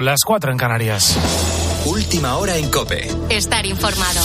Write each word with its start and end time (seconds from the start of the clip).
Las 0.00 0.20
cuatro 0.24 0.50
en 0.50 0.56
Canarias. 0.56 1.14
Última 1.84 2.38
hora 2.38 2.56
en 2.56 2.70
Cope. 2.70 3.06
Estar 3.28 3.66
informado. 3.66 4.20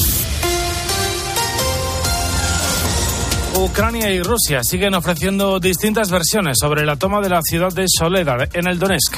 Ucrania 3.57 4.09
y 4.09 4.21
Rusia 4.21 4.63
siguen 4.63 4.93
ofreciendo 4.93 5.59
distintas 5.59 6.09
versiones 6.09 6.59
sobre 6.61 6.85
la 6.85 6.95
toma 6.95 7.19
de 7.19 7.27
la 7.27 7.41
ciudad 7.41 7.73
de 7.73 7.87
Soledad 7.89 8.47
en 8.53 8.67
el 8.67 8.79
Donetsk. 8.79 9.17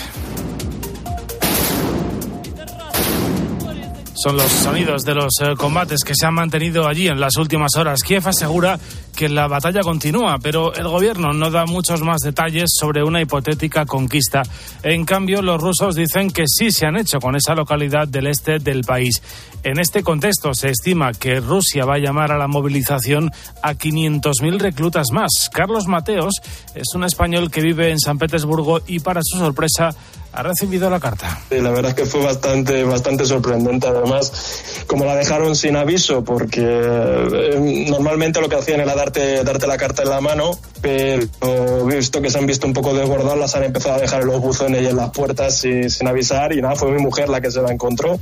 Son 4.27 4.35
los 4.35 4.51
sonidos 4.51 5.05
de 5.05 5.15
los 5.15 5.39
eh, 5.39 5.53
combates 5.57 6.03
que 6.03 6.13
se 6.13 6.25
han 6.25 6.33
mantenido 6.33 6.85
allí 6.85 7.07
en 7.07 7.17
las 7.17 7.37
últimas 7.37 7.77
horas. 7.77 8.03
Kiev 8.03 8.27
asegura 8.27 8.77
que 9.15 9.29
la 9.29 9.47
batalla 9.47 9.79
continúa, 9.79 10.37
pero 10.43 10.73
el 10.73 10.85
gobierno 10.85 11.31
no 11.31 11.49
da 11.49 11.65
muchos 11.65 12.01
más 12.01 12.19
detalles 12.19 12.71
sobre 12.77 13.03
una 13.03 13.21
hipotética 13.21 13.85
conquista. 13.85 14.43
En 14.83 15.05
cambio, 15.05 15.41
los 15.41 15.61
rusos 15.61 15.95
dicen 15.95 16.29
que 16.29 16.43
sí 16.45 16.71
se 16.71 16.85
han 16.85 16.97
hecho 16.97 17.19
con 17.19 17.37
esa 17.37 17.55
localidad 17.55 18.05
del 18.05 18.27
este 18.27 18.59
del 18.59 18.81
país. 18.81 19.21
En 19.67 19.79
este 19.79 20.01
contexto, 20.01 20.53
se 20.53 20.69
estima 20.69 21.11
que 21.11 21.41
Rusia 21.41 21.83
va 21.83 21.95
a 21.95 21.97
llamar 21.97 22.31
a 22.31 22.37
la 22.37 22.47
movilización 22.47 23.29
a 23.61 23.73
500.000 23.73 24.59
reclutas 24.59 25.07
más. 25.11 25.49
Carlos 25.51 25.87
Mateos 25.87 26.35
es 26.73 26.95
un 26.95 27.03
español 27.03 27.51
que 27.51 27.59
vive 27.59 27.91
en 27.91 27.99
San 27.99 28.17
Petersburgo 28.17 28.79
y, 28.87 28.99
para 28.99 29.19
su 29.21 29.37
sorpresa, 29.37 29.93
ha 30.37 30.43
recibido 30.43 30.89
la 30.89 30.99
carta. 30.99 31.39
Sí, 31.49 31.59
la 31.59 31.71
verdad 31.71 31.89
es 31.89 31.95
que 31.95 32.05
fue 32.05 32.23
bastante, 32.23 32.83
bastante 32.83 33.25
sorprendente. 33.25 33.87
Además, 33.87 34.83
como 34.85 35.03
la 35.03 35.15
dejaron 35.15 35.55
sin 35.55 35.75
aviso, 35.75 36.23
porque 36.23 36.61
eh, 36.61 37.85
normalmente 37.89 38.39
lo 38.39 38.47
que 38.47 38.55
hacían 38.55 38.81
era 38.81 38.93
darte, 38.93 39.43
darte 39.43 39.65
la 39.65 39.77
carta 39.77 40.03
en 40.03 40.09
la 40.09 40.21
mano, 40.21 40.51
pero 40.79 41.85
visto 41.85 42.21
que 42.21 42.29
se 42.29 42.37
han 42.37 42.45
visto 42.45 42.67
un 42.67 42.73
poco 42.73 42.93
desbordadas, 42.93 43.39
las 43.39 43.55
han 43.55 43.63
empezado 43.63 43.95
a 43.95 43.99
dejar 43.99 44.21
en 44.21 44.27
los 44.27 44.39
buzones 44.39 44.83
y 44.83 44.85
en 44.85 44.95
las 44.95 45.09
puertas 45.09 45.57
sin, 45.57 45.89
sin 45.89 46.07
avisar. 46.07 46.53
Y 46.53 46.61
nada, 46.61 46.75
fue 46.75 46.91
mi 46.91 47.01
mujer 47.01 47.29
la 47.29 47.41
que 47.41 47.49
se 47.49 47.61
la 47.61 47.71
encontró. 47.71 48.19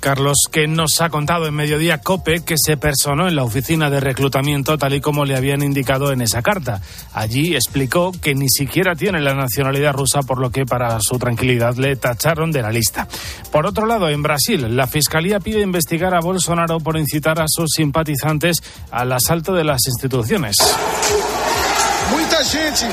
Carlos, 0.00 0.38
que 0.50 0.66
nos 0.80 0.98
ha 1.02 1.10
contado 1.10 1.46
en 1.46 1.52
Mediodía 1.52 1.98
Cope 1.98 2.42
que 2.42 2.54
se 2.56 2.78
personó 2.78 3.28
en 3.28 3.36
la 3.36 3.44
oficina 3.44 3.90
de 3.90 4.00
reclutamiento 4.00 4.78
tal 4.78 4.94
y 4.94 5.02
como 5.02 5.26
le 5.26 5.36
habían 5.36 5.62
indicado 5.62 6.10
en 6.10 6.22
esa 6.22 6.40
carta. 6.40 6.80
Allí 7.12 7.54
explicó 7.54 8.12
que 8.12 8.34
ni 8.34 8.48
siquiera 8.48 8.94
tiene 8.94 9.20
la 9.20 9.34
nacionalidad 9.34 9.92
rusa, 9.92 10.22
por 10.22 10.40
lo 10.40 10.48
que 10.50 10.64
para 10.64 10.98
su 11.00 11.18
tranquilidad 11.18 11.74
le 11.74 11.96
tacharon 11.96 12.50
de 12.50 12.62
la 12.62 12.70
lista. 12.70 13.06
Por 13.52 13.66
otro 13.66 13.84
lado, 13.84 14.08
en 14.08 14.22
Brasil, 14.22 14.74
la 14.74 14.86
Fiscalía 14.86 15.38
pide 15.38 15.60
investigar 15.60 16.14
a 16.14 16.20
Bolsonaro 16.20 16.78
por 16.78 16.96
incitar 16.96 17.42
a 17.42 17.46
sus 17.46 17.68
simpatizantes 17.76 18.62
al 18.90 19.12
asalto 19.12 19.52
de 19.52 19.64
las 19.64 19.86
instituciones. 19.86 20.56
Muita 22.10 22.42
gente, 22.42 22.86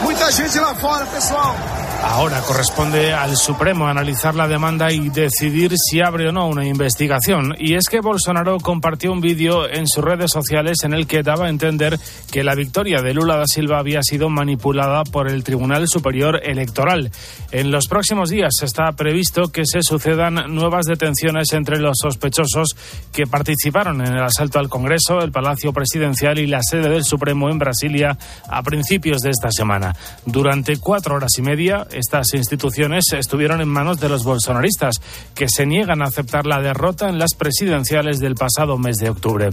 muita 0.00 0.30
gente 0.30 0.60
lá 0.60 0.76
fora, 0.76 1.04
pessoal. 1.06 1.85
Ahora 2.02 2.40
corresponde 2.42 3.12
al 3.12 3.36
Supremo 3.36 3.86
analizar 3.86 4.34
la 4.34 4.48
demanda 4.48 4.92
y 4.92 5.08
decidir 5.10 5.74
si 5.76 6.00
abre 6.00 6.28
o 6.28 6.32
no 6.32 6.48
una 6.48 6.66
investigación. 6.66 7.54
Y 7.58 7.74
es 7.74 7.88
que 7.88 8.00
Bolsonaro 8.00 8.58
compartió 8.58 9.12
un 9.12 9.20
vídeo 9.20 9.68
en 9.68 9.86
sus 9.86 10.04
redes 10.04 10.30
sociales 10.30 10.78
en 10.84 10.94
el 10.94 11.06
que 11.06 11.22
daba 11.22 11.46
a 11.46 11.48
entender 11.50 11.98
que 12.30 12.44
la 12.44 12.54
victoria 12.54 13.02
de 13.02 13.14
Lula 13.14 13.36
da 13.36 13.46
Silva 13.46 13.78
había 13.78 14.02
sido 14.02 14.28
manipulada 14.28 15.04
por 15.04 15.28
el 15.28 15.44
Tribunal 15.44 15.88
Superior 15.88 16.40
Electoral. 16.42 17.10
En 17.50 17.70
los 17.70 17.86
próximos 17.86 18.30
días 18.30 18.52
está 18.62 18.92
previsto 18.92 19.52
que 19.52 19.64
se 19.66 19.82
sucedan 19.82 20.54
nuevas 20.54 20.86
detenciones 20.86 21.52
entre 21.52 21.78
los 21.78 21.96
sospechosos 22.00 22.76
que 23.12 23.26
participaron 23.26 24.00
en 24.00 24.14
el 24.14 24.22
asalto 24.22 24.58
al 24.58 24.68
Congreso, 24.68 25.20
el 25.20 25.32
Palacio 25.32 25.72
Presidencial 25.72 26.38
y 26.38 26.46
la 26.46 26.60
sede 26.62 26.88
del 26.88 27.04
Supremo 27.04 27.50
en 27.50 27.58
Brasilia 27.58 28.16
a 28.48 28.62
principios 28.62 29.20
de 29.22 29.30
esta 29.30 29.50
semana. 29.50 29.94
Durante 30.24 30.78
cuatro 30.78 31.16
horas 31.16 31.32
y 31.38 31.42
media, 31.42 31.85
estas 31.92 32.34
instituciones 32.34 33.04
estuvieron 33.12 33.60
en 33.60 33.68
manos 33.68 34.00
de 34.00 34.08
los 34.08 34.24
bolsonaristas, 34.24 34.96
que 35.34 35.48
se 35.48 35.66
niegan 35.66 36.02
a 36.02 36.06
aceptar 36.06 36.46
la 36.46 36.60
derrota 36.60 37.08
en 37.08 37.18
las 37.18 37.34
presidenciales 37.34 38.18
del 38.18 38.34
pasado 38.34 38.78
mes 38.78 38.96
de 38.96 39.10
octubre. 39.10 39.50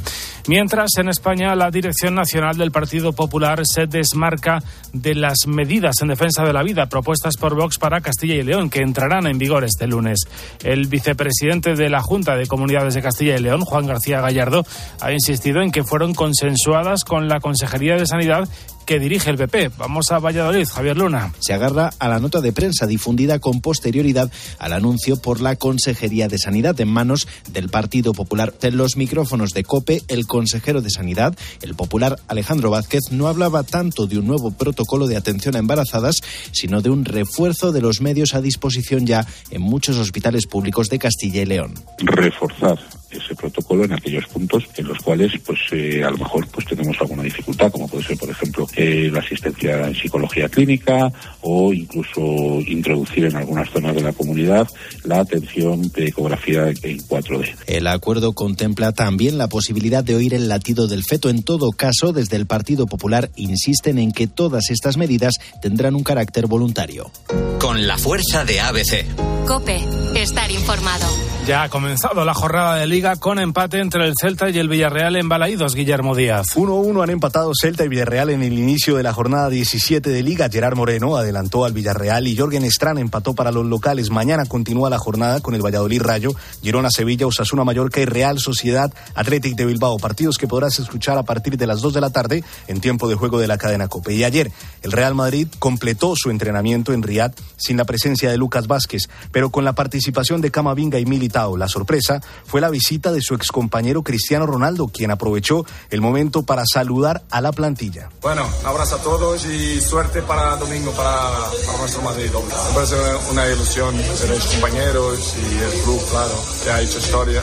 Mientras, 0.47 0.91
en 0.97 1.09
España, 1.09 1.55
la 1.55 1.71
Dirección 1.71 2.15
Nacional 2.15 2.57
del 2.57 2.71
Partido 2.71 3.13
Popular 3.13 3.66
se 3.66 3.85
desmarca 3.85 4.63
de 4.91 5.16
las 5.16 5.47
medidas 5.47 5.95
en 6.01 6.09
defensa 6.09 6.43
de 6.43 6.53
la 6.53 6.63
vida 6.63 6.88
propuestas 6.88 7.38
por 7.38 7.55
Vox 7.55 7.77
para 7.77 8.01
Castilla 8.01 8.35
y 8.35 8.43
León, 8.43 8.69
que 8.69 8.81
entrarán 8.81 9.27
en 9.27 9.38
vigor 9.38 9.63
este 9.63 9.88
lunes. 9.88 10.19
El 10.63 10.88
vicepresidente 10.88 11.75
de 11.75 11.89
la 11.89 12.01
Junta 12.01 12.35
de 12.35 12.47
Comunidades 12.47 12.93
de 12.93 13.01
Castilla 13.01 13.35
y 13.35 13.41
León, 13.41 13.61
Juan 13.61 13.88
García 13.88 14.22
Gallardo, 14.22 14.66
ha 15.01 15.11
insistido 15.11 15.61
en 15.61 15.72
que 15.72 15.83
fueron 15.83 16.13
consensuadas 16.13 17.03
con 17.03 17.27
la 17.27 17.39
Consejería 17.39 17.95
de 17.95 18.05
Sanidad 18.05 18.47
que 18.85 18.99
dirige 18.99 19.29
el 19.29 19.38
PP. 19.38 19.71
Vamos 19.77 20.11
a 20.11 20.19
Valladolid, 20.19 20.67
Javier 20.67 20.97
Luna. 20.97 21.33
Se 21.39 21.53
agarra 21.53 21.91
a 21.99 22.07
la 22.07 22.19
nota 22.19 22.41
de 22.41 22.53
prensa 22.53 22.88
difundida 22.88 23.39
con 23.39 23.61
posterioridad 23.61 24.31
al 24.59 24.73
anuncio 24.73 25.21
por 25.21 25.41
la 25.41 25.55
Consejería 25.55 26.27
de 26.27 26.38
Sanidad 26.38 26.79
en 26.79 26.89
manos 26.89 27.27
del 27.51 27.69
Partido 27.69 28.13
Popular. 28.13 28.53
En 28.61 28.77
los 28.77 28.97
micrófonos 28.97 29.51
de 29.51 29.63
COPE, 29.63 30.03
el 30.07 30.25
consejero 30.25 30.81
de 30.81 30.89
Sanidad, 30.89 31.38
el 31.61 31.75
popular 31.75 32.17
Alejandro 32.27 32.69
Vázquez, 32.69 33.01
no 33.11 33.27
hablaba 33.27 33.63
tanto 33.63 34.07
de 34.07 34.17
un 34.17 34.27
nuevo 34.27 34.51
protocolo 34.51 35.07
de 35.07 35.17
atención 35.17 35.55
a 35.55 35.59
embarazadas, 35.59 36.22
sino 36.51 36.81
de 36.81 36.89
un 36.89 37.05
refuerzo 37.05 37.72
de 37.72 37.81
los 37.81 38.01
medios 38.01 38.33
a 38.33 38.41
disposición 38.41 39.05
ya 39.05 39.25
en 39.51 39.61
muchos 39.61 39.97
hospitales 39.97 40.47
públicos 40.47 40.89
de 40.89 40.99
Castilla 40.99 41.41
y 41.41 41.45
León. 41.45 41.73
Reforzar 41.99 42.79
ese 43.17 43.35
protocolo 43.35 43.85
en 43.85 43.93
aquellos 43.93 44.25
puntos 44.27 44.63
en 44.75 44.88
los 44.88 44.99
cuales 44.99 45.33
pues 45.45 45.59
eh, 45.72 46.03
a 46.03 46.11
lo 46.11 46.17
mejor 46.17 46.47
pues 46.47 46.66
tenemos 46.66 46.97
alguna 46.99 47.23
dificultad 47.23 47.72
como 47.72 47.88
puede 47.88 48.03
ser 48.03 48.17
por 48.17 48.29
ejemplo 48.29 48.67
eh, 48.75 49.09
la 49.11 49.19
asistencia 49.19 49.88
en 49.88 49.95
psicología 49.95 50.50
clínica 50.50 51.11
o 51.41 51.73
incluso 51.73 52.22
introducir 52.67 53.25
en 53.25 53.35
algunas 53.35 53.69
zonas 53.69 53.95
de 53.95 54.01
la 54.01 54.13
comunidad 54.13 54.67
la 55.03 55.19
atención 55.19 55.91
de 55.91 56.07
ecografía 56.07 56.69
en 56.69 57.00
4D. 57.00 57.56
El 57.67 57.88
acuerdo 57.88 58.34
contempla 58.34 58.91
también 58.91 59.38
la 59.38 59.47
posibilidad 59.47 60.03
de 60.03 60.16
oír 60.16 60.34
el 60.34 60.50
latido 60.50 60.88
del 60.88 61.03
feto. 61.03 61.29
En 61.29 61.44
todo 61.44 61.72
caso, 61.72 62.13
desde 62.13 62.38
el 62.38 62.45
Partido 62.45 62.88
Popular 62.88 63.29
insisten 63.35 64.00
en 64.00 64.11
que 64.11 64.28
todas 64.28 64.69
estas 64.69 64.97
medidas 64.97 65.34
tendrán 65.61 65.95
un 65.95 66.03
carácter 66.03 66.47
voluntario. 66.47 67.11
Con 67.59 67.88
la 67.88 67.97
fuerza 67.97 68.45
de 68.45 68.59
ABC. 68.59 69.05
Cope, 69.47 69.79
estar 70.16 70.50
informado. 70.51 71.07
Ya 71.45 71.63
ha 71.63 71.69
comenzado 71.69 72.23
la 72.23 72.34
jornada 72.34 72.78
de 72.78 72.88
liga 72.88 73.17
con 73.17 73.38
empate 73.38 73.79
entre 73.79 74.05
el 74.07 74.13
Celta 74.19 74.50
y 74.50 74.57
el 74.57 74.69
Villarreal 74.69 75.17
en 75.17 75.28
Balaídos, 75.28 75.75
Guillermo 75.75 76.16
Díaz. 76.16 76.55
1-1 76.55 77.03
han 77.03 77.09
empatado 77.09 77.51
Celta 77.59 77.84
y 77.84 77.90
Villarreal 77.90 78.29
en 78.29 78.44
el 78.44 78.55
inicio 78.63 78.96
de 78.96 79.03
la 79.03 79.13
jornada 79.13 79.50
17 79.50 80.09
de 80.09 80.24
liga. 80.24 80.50
Gerard 80.50 80.75
Moreno 80.75 81.18
adelantó 81.18 81.66
al 81.66 81.74
Villarreal 81.74 82.28
y 82.28 82.35
Jorgen 82.35 82.63
Strand 82.63 82.97
empató 82.97 83.34
para 83.34 83.51
los 83.51 83.66
locales. 83.66 84.09
Mañana 84.09 84.46
continúa 84.46 84.90
la 84.90 84.97
jornada 84.97 85.41
con 85.41 85.53
el 85.53 85.62
Valladolid 85.62 86.01
Rayo, 86.01 86.31
Girona 86.62 86.90
Sevilla, 86.90 87.28
Osasuna 87.28 87.63
Mallorca 87.63 88.00
y 88.00 88.06
Real 88.06 88.40
Sociedad 88.40 88.91
Athletic 89.16 89.56
de 89.56 89.66
Bilbao. 89.66 89.97
Partidos 89.97 90.38
que 90.38 90.47
podrás 90.47 90.79
escuchar 90.79 91.18
a 91.18 91.23
partir 91.23 91.57
de 91.57 91.68
las 91.68 91.81
2 91.81 91.94
de 91.94 92.02
la 92.02 92.09
tarde 92.09 92.44
en 92.68 92.81
tiempo 92.81 93.07
de 93.07 93.16
juego 93.16 93.40
de 93.40 93.47
la 93.47 93.57
cadena 93.57 93.88
Cope. 93.88 94.13
Y 94.13 94.23
ayer 94.23 94.52
el 94.81 94.91
Real 94.91 95.13
Madrid 95.13 95.47
completó 95.59 96.13
su 96.16 96.29
entrenamiento 96.29 96.94
en 96.94 97.03
Riyadh 97.03 97.35
sin 97.57 97.78
la 97.78 97.85
presencia 97.85 98.31
de 98.31 98.38
Lucas 98.38 98.68
Vázquez, 98.68 99.09
pero 99.31 99.50
con 99.50 99.66
la 99.66 99.73
participación 99.73 100.41
de 100.41 100.52
Camavinga 100.52 101.00
y 101.00 101.06
Militao. 101.06 101.57
La 101.57 101.68
sorpresa 101.68 102.22
fue 102.46 102.62
la 102.62 102.69
visita 102.69 103.12
de 103.12 103.22
su 103.22 103.35
excompañero 103.35 104.03
Cristiano 104.03 104.46
Ronaldo, 104.46 104.88
quien 104.88 105.12
aprovechó 105.12 105.66
el 105.90 106.02
momento 106.02 106.44
para 106.44 106.63
saludar 106.66 107.23
a 107.29 107.41
la 107.41 107.52
plantilla. 107.52 108.09
Bueno, 108.22 108.47
un 108.62 108.68
abrazo 108.68 108.96
a 108.96 109.00
todos 109.00 109.46
y 109.46 109.81
suerte 109.81 110.22
para 110.22 110.56
domingo 110.58 110.91
para, 110.91 111.30
para 111.66 111.78
nuestro 111.80 112.02
Madrid. 112.02 112.30
Me 112.31 112.74
parece 112.74 112.96
una 113.31 113.47
ilusión 113.47 113.96
ser 114.16 114.38
compañeros 114.52 115.36
y 115.38 115.58
el 115.64 115.81
club, 115.84 116.02
claro, 116.09 116.36
que 116.64 116.72
ha 116.72 116.81
hecho 116.81 117.00
historia 117.00 117.41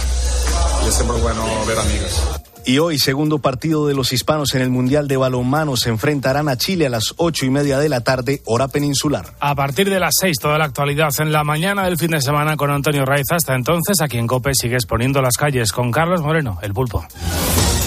y 0.85 0.89
es 0.89 0.95
siempre 0.95 1.21
bueno 1.21 1.45
ver 1.67 1.79
amigos. 1.79 2.23
Y 2.65 2.79
hoy, 2.79 2.99
segundo 2.99 3.39
partido 3.39 3.87
de 3.87 3.95
los 3.95 4.13
hispanos 4.13 4.55
en 4.55 4.61
el 4.61 4.71
Mundial 4.71 5.09
de 5.09 5.17
Balonmano, 5.17 5.77
se 5.77 5.89
enfrentarán 5.89 6.49
a 6.49 6.57
Chile 6.57 6.87
a 6.87 6.91
las 6.91 7.15
ocho 7.17 7.47
y 7.47 7.51
media 7.51 7.79
de 7.79 7.89
la 7.89 8.03
tarde, 8.03 8.43
hora 8.45 8.69
peninsular. 8.69 9.35
A 9.41 9.55
partir 9.55 9.89
de 9.89 9.99
las 9.99 10.15
seis, 10.21 10.37
toda 10.39 10.59
la 10.59 10.67
actualidad 10.67 11.11
en 11.19 11.33
la 11.33 11.43
mañana 11.43 11.85
del 11.85 11.97
fin 11.97 12.11
de 12.11 12.21
semana 12.21 12.57
con 12.57 12.71
Antonio 12.71 13.05
Raiz. 13.05 13.27
Hasta 13.31 13.55
entonces, 13.55 14.01
aquí 14.03 14.19
en 14.19 14.27
COPE 14.27 14.55
sigues 14.55 14.87
poniendo 14.87 15.23
las 15.23 15.37
calles 15.37 15.73
con 15.73 15.91
Carlos 15.91 16.21
Moreno, 16.21 16.59
el 16.63 16.75
pulpo. 16.75 17.05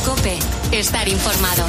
Cope, 0.05 0.37
estar 0.71 1.07
informado. 1.07 1.63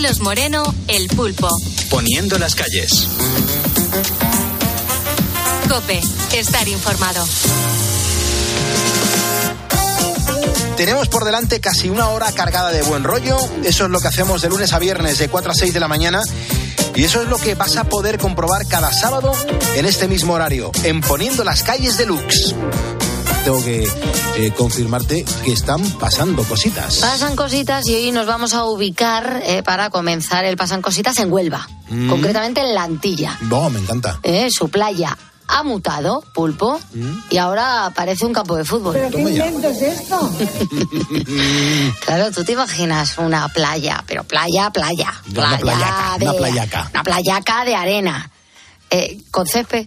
Carlos 0.00 0.20
Moreno, 0.20 0.62
el 0.86 1.08
pulpo. 1.08 1.48
Poniendo 1.90 2.38
las 2.38 2.54
calles. 2.54 3.08
Cope, 5.68 6.00
estar 6.34 6.68
informado. 6.68 7.26
Tenemos 10.76 11.08
por 11.08 11.24
delante 11.24 11.58
casi 11.58 11.90
una 11.90 12.10
hora 12.10 12.30
cargada 12.30 12.70
de 12.70 12.82
buen 12.82 13.02
rollo. 13.02 13.38
Eso 13.64 13.86
es 13.86 13.90
lo 13.90 13.98
que 13.98 14.06
hacemos 14.06 14.40
de 14.40 14.48
lunes 14.48 14.72
a 14.72 14.78
viernes 14.78 15.18
de 15.18 15.28
4 15.28 15.50
a 15.50 15.54
6 15.56 15.74
de 15.74 15.80
la 15.80 15.88
mañana. 15.88 16.22
Y 16.94 17.02
eso 17.02 17.20
es 17.20 17.28
lo 17.28 17.36
que 17.36 17.56
vas 17.56 17.76
a 17.76 17.82
poder 17.82 18.18
comprobar 18.18 18.68
cada 18.68 18.92
sábado 18.92 19.32
en 19.74 19.84
este 19.84 20.06
mismo 20.06 20.34
horario, 20.34 20.70
en 20.84 21.00
Poniendo 21.00 21.42
las 21.42 21.64
calles 21.64 21.98
de 21.98 22.06
Lux. 22.06 22.54
Tengo 23.44 23.64
que 23.64 23.88
eh, 24.36 24.50
confirmarte 24.56 25.24
que 25.44 25.52
están 25.52 25.80
pasando 25.98 26.42
cositas. 26.44 26.98
Pasan 26.98 27.36
cositas 27.36 27.86
y 27.86 27.94
hoy 27.96 28.12
nos 28.12 28.26
vamos 28.26 28.54
a 28.54 28.64
ubicar 28.64 29.42
eh, 29.44 29.62
para 29.62 29.90
comenzar 29.90 30.44
el 30.44 30.56
Pasan 30.56 30.82
Cositas 30.82 31.18
en 31.18 31.32
Huelva, 31.32 31.66
Mm. 31.90 32.10
concretamente 32.10 32.60
en 32.60 32.74
La 32.74 32.82
Antilla. 32.82 33.38
No, 33.42 33.70
me 33.70 33.78
encanta. 33.80 34.20
Eh, 34.22 34.48
su 34.50 34.68
playa 34.68 35.16
ha 35.46 35.62
mutado, 35.62 36.22
pulpo, 36.34 36.78
Mm. 36.92 37.18
y 37.30 37.38
ahora 37.38 37.90
parece 37.94 38.26
un 38.26 38.34
campo 38.34 38.56
de 38.56 38.64
fútbol. 38.66 38.92
¿Pero 38.94 39.10
qué 39.10 39.20
invento 39.22 39.68
es 39.68 39.80
esto? 39.82 40.30
Claro, 42.04 42.30
tú 42.30 42.44
te 42.44 42.52
imaginas 42.52 43.16
una 43.18 43.48
playa, 43.48 44.04
pero 44.06 44.24
playa, 44.24 44.70
playa. 44.70 45.12
Una 45.30 45.56
playa 45.58 45.58
playaca, 45.60 46.16
de, 46.18 46.24
una 46.28 46.34
playaca. 46.38 46.88
Una 46.92 47.02
playaca 47.02 47.64
de 47.64 47.74
arena. 47.74 48.30
Eh, 48.90 49.20
con 49.30 49.46
césped. 49.46 49.86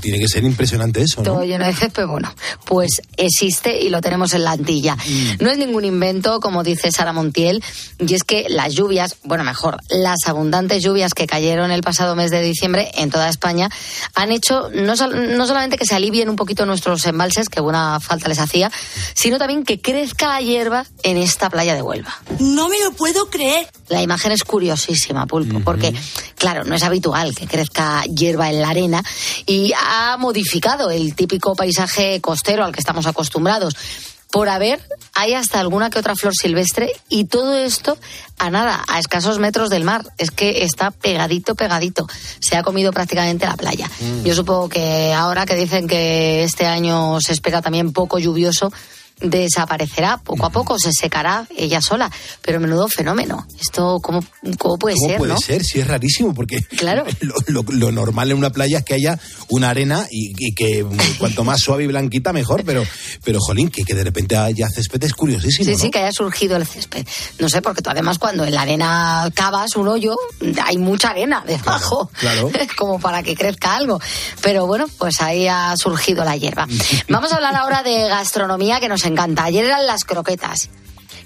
Tiene 0.00 0.18
que 0.18 0.28
ser 0.28 0.44
impresionante 0.44 1.00
eso, 1.02 1.22
¿no? 1.22 1.24
Todo 1.32 1.44
lleno 1.44 1.64
de 1.64 1.72
césped, 1.72 2.06
bueno, 2.06 2.34
pues 2.66 3.00
existe 3.16 3.80
y 3.80 3.88
lo 3.88 4.00
tenemos 4.00 4.34
en 4.34 4.44
la 4.44 4.52
Antilla. 4.52 4.94
Mm. 4.96 5.42
No 5.42 5.50
es 5.50 5.56
ningún 5.58 5.84
invento, 5.86 6.40
como 6.40 6.62
dice 6.62 6.90
Sara 6.92 7.12
Montiel, 7.14 7.64
y 7.98 8.12
es 8.14 8.22
que 8.24 8.46
las 8.50 8.74
lluvias, 8.74 9.16
bueno, 9.24 9.42
mejor, 9.42 9.78
las 9.88 10.18
abundantes 10.26 10.82
lluvias 10.82 11.14
que 11.14 11.26
cayeron 11.26 11.70
el 11.70 11.82
pasado 11.82 12.14
mes 12.14 12.30
de 12.30 12.42
diciembre 12.42 12.90
en 12.94 13.10
toda 13.10 13.28
España 13.30 13.70
han 14.14 14.32
hecho 14.32 14.68
no, 14.74 14.96
sol- 14.96 15.36
no 15.36 15.46
solamente 15.46 15.78
que 15.78 15.86
se 15.86 15.94
alivien 15.94 16.28
un 16.28 16.36
poquito 16.36 16.66
nuestros 16.66 17.06
embalses, 17.06 17.48
que 17.48 17.60
buena 17.60 18.00
falta 18.00 18.28
les 18.28 18.38
hacía, 18.38 18.70
sino 19.14 19.38
también 19.38 19.64
que 19.64 19.80
crezca 19.80 20.28
la 20.28 20.40
hierba 20.42 20.84
en 21.02 21.16
esta 21.16 21.48
playa 21.48 21.74
de 21.74 21.82
Huelva. 21.82 22.14
No 22.38 22.68
me 22.68 22.78
lo 22.84 22.92
puedo 22.92 23.30
creer. 23.30 23.66
La 23.88 24.02
imagen 24.02 24.32
es 24.32 24.44
curiosísima, 24.44 25.26
Pulpo, 25.26 25.60
porque, 25.60 25.94
claro, 26.36 26.64
no 26.64 26.74
es 26.74 26.82
habitual 26.82 27.34
que 27.34 27.46
crezca 27.46 28.02
hierba 28.04 28.50
en 28.50 28.60
la 28.60 28.68
arena 28.68 29.02
y 29.46 29.69
ha 29.76 30.16
modificado 30.18 30.90
el 30.90 31.14
típico 31.14 31.54
paisaje 31.54 32.20
costero 32.20 32.64
al 32.64 32.72
que 32.72 32.80
estamos 32.80 33.06
acostumbrados. 33.06 33.76
Por 34.30 34.48
haber, 34.48 34.80
hay 35.14 35.34
hasta 35.34 35.58
alguna 35.58 35.90
que 35.90 35.98
otra 35.98 36.14
flor 36.14 36.34
silvestre 36.34 36.92
y 37.08 37.24
todo 37.24 37.56
esto 37.56 37.98
a 38.38 38.48
nada, 38.48 38.84
a 38.86 39.00
escasos 39.00 39.40
metros 39.40 39.70
del 39.70 39.82
mar. 39.82 40.04
Es 40.18 40.30
que 40.30 40.62
está 40.62 40.92
pegadito, 40.92 41.56
pegadito. 41.56 42.06
Se 42.38 42.56
ha 42.56 42.62
comido 42.62 42.92
prácticamente 42.92 43.46
la 43.46 43.56
playa. 43.56 43.90
Mm. 43.98 44.22
Yo 44.22 44.34
supongo 44.36 44.68
que 44.68 45.12
ahora 45.12 45.46
que 45.46 45.56
dicen 45.56 45.88
que 45.88 46.44
este 46.44 46.66
año 46.66 47.20
se 47.20 47.32
espera 47.32 47.60
también 47.60 47.92
poco 47.92 48.20
lluvioso, 48.20 48.72
desaparecerá 49.20 50.18
poco 50.18 50.46
a 50.46 50.50
poco, 50.50 50.78
se 50.78 50.92
secará 50.92 51.46
ella 51.56 51.80
sola. 51.80 52.10
Pero 52.42 52.60
menudo 52.60 52.88
fenómeno. 52.88 53.46
Esto, 53.60 53.98
¿cómo, 54.02 54.24
cómo 54.58 54.78
puede 54.78 54.96
¿Cómo 54.96 55.08
ser, 55.08 55.18
puede 55.18 55.32
no? 55.34 55.40
ser? 55.40 55.62
Si 55.64 55.80
es 55.80 55.86
rarísimo, 55.86 56.34
porque 56.34 56.60
Claro. 56.76 57.04
lo, 57.20 57.34
lo- 57.46 57.62
lo 57.70 57.92
normal 57.92 58.30
en 58.30 58.38
una 58.38 58.50
playa 58.50 58.78
es 58.78 58.84
que 58.84 58.94
haya 58.94 59.18
una 59.48 59.70
arena 59.70 60.06
y, 60.10 60.32
y 60.38 60.54
que 60.54 60.84
cuanto 61.18 61.44
más 61.44 61.60
suave 61.60 61.84
y 61.84 61.86
blanquita 61.86 62.32
mejor, 62.32 62.64
pero, 62.64 62.84
pero 63.24 63.38
jolín, 63.40 63.70
que, 63.70 63.84
que 63.84 63.94
de 63.94 64.04
repente 64.04 64.36
haya 64.36 64.68
césped 64.68 65.02
es 65.04 65.14
curiosísimo. 65.14 65.64
Sí, 65.64 65.72
¿no? 65.72 65.78
sí, 65.78 65.90
que 65.90 65.98
haya 65.98 66.12
surgido 66.12 66.56
el 66.56 66.66
césped. 66.66 67.06
No 67.38 67.48
sé, 67.48 67.62
porque 67.62 67.82
tú 67.82 67.90
además 67.90 68.18
cuando 68.18 68.44
en 68.44 68.54
la 68.54 68.62
arena 68.62 69.30
cavas 69.34 69.76
un 69.76 69.88
hoyo, 69.88 70.16
hay 70.64 70.78
mucha 70.78 71.10
arena 71.10 71.42
debajo, 71.46 72.10
claro. 72.18 72.50
como 72.76 72.98
para 73.00 73.22
que 73.22 73.34
crezca 73.34 73.74
algo. 73.76 74.00
Pero 74.42 74.66
bueno, 74.66 74.86
pues 74.98 75.20
ahí 75.20 75.46
ha 75.48 75.74
surgido 75.76 76.24
la 76.24 76.36
hierba. 76.36 76.66
Vamos 77.08 77.32
a 77.32 77.36
hablar 77.36 77.54
ahora 77.56 77.82
de 77.82 78.08
gastronomía 78.08 78.80
que 78.80 78.88
nos 78.88 79.04
encanta. 79.10 79.44
Ayer 79.44 79.64
eran 79.64 79.86
las 79.86 80.04
croquetas. 80.04 80.70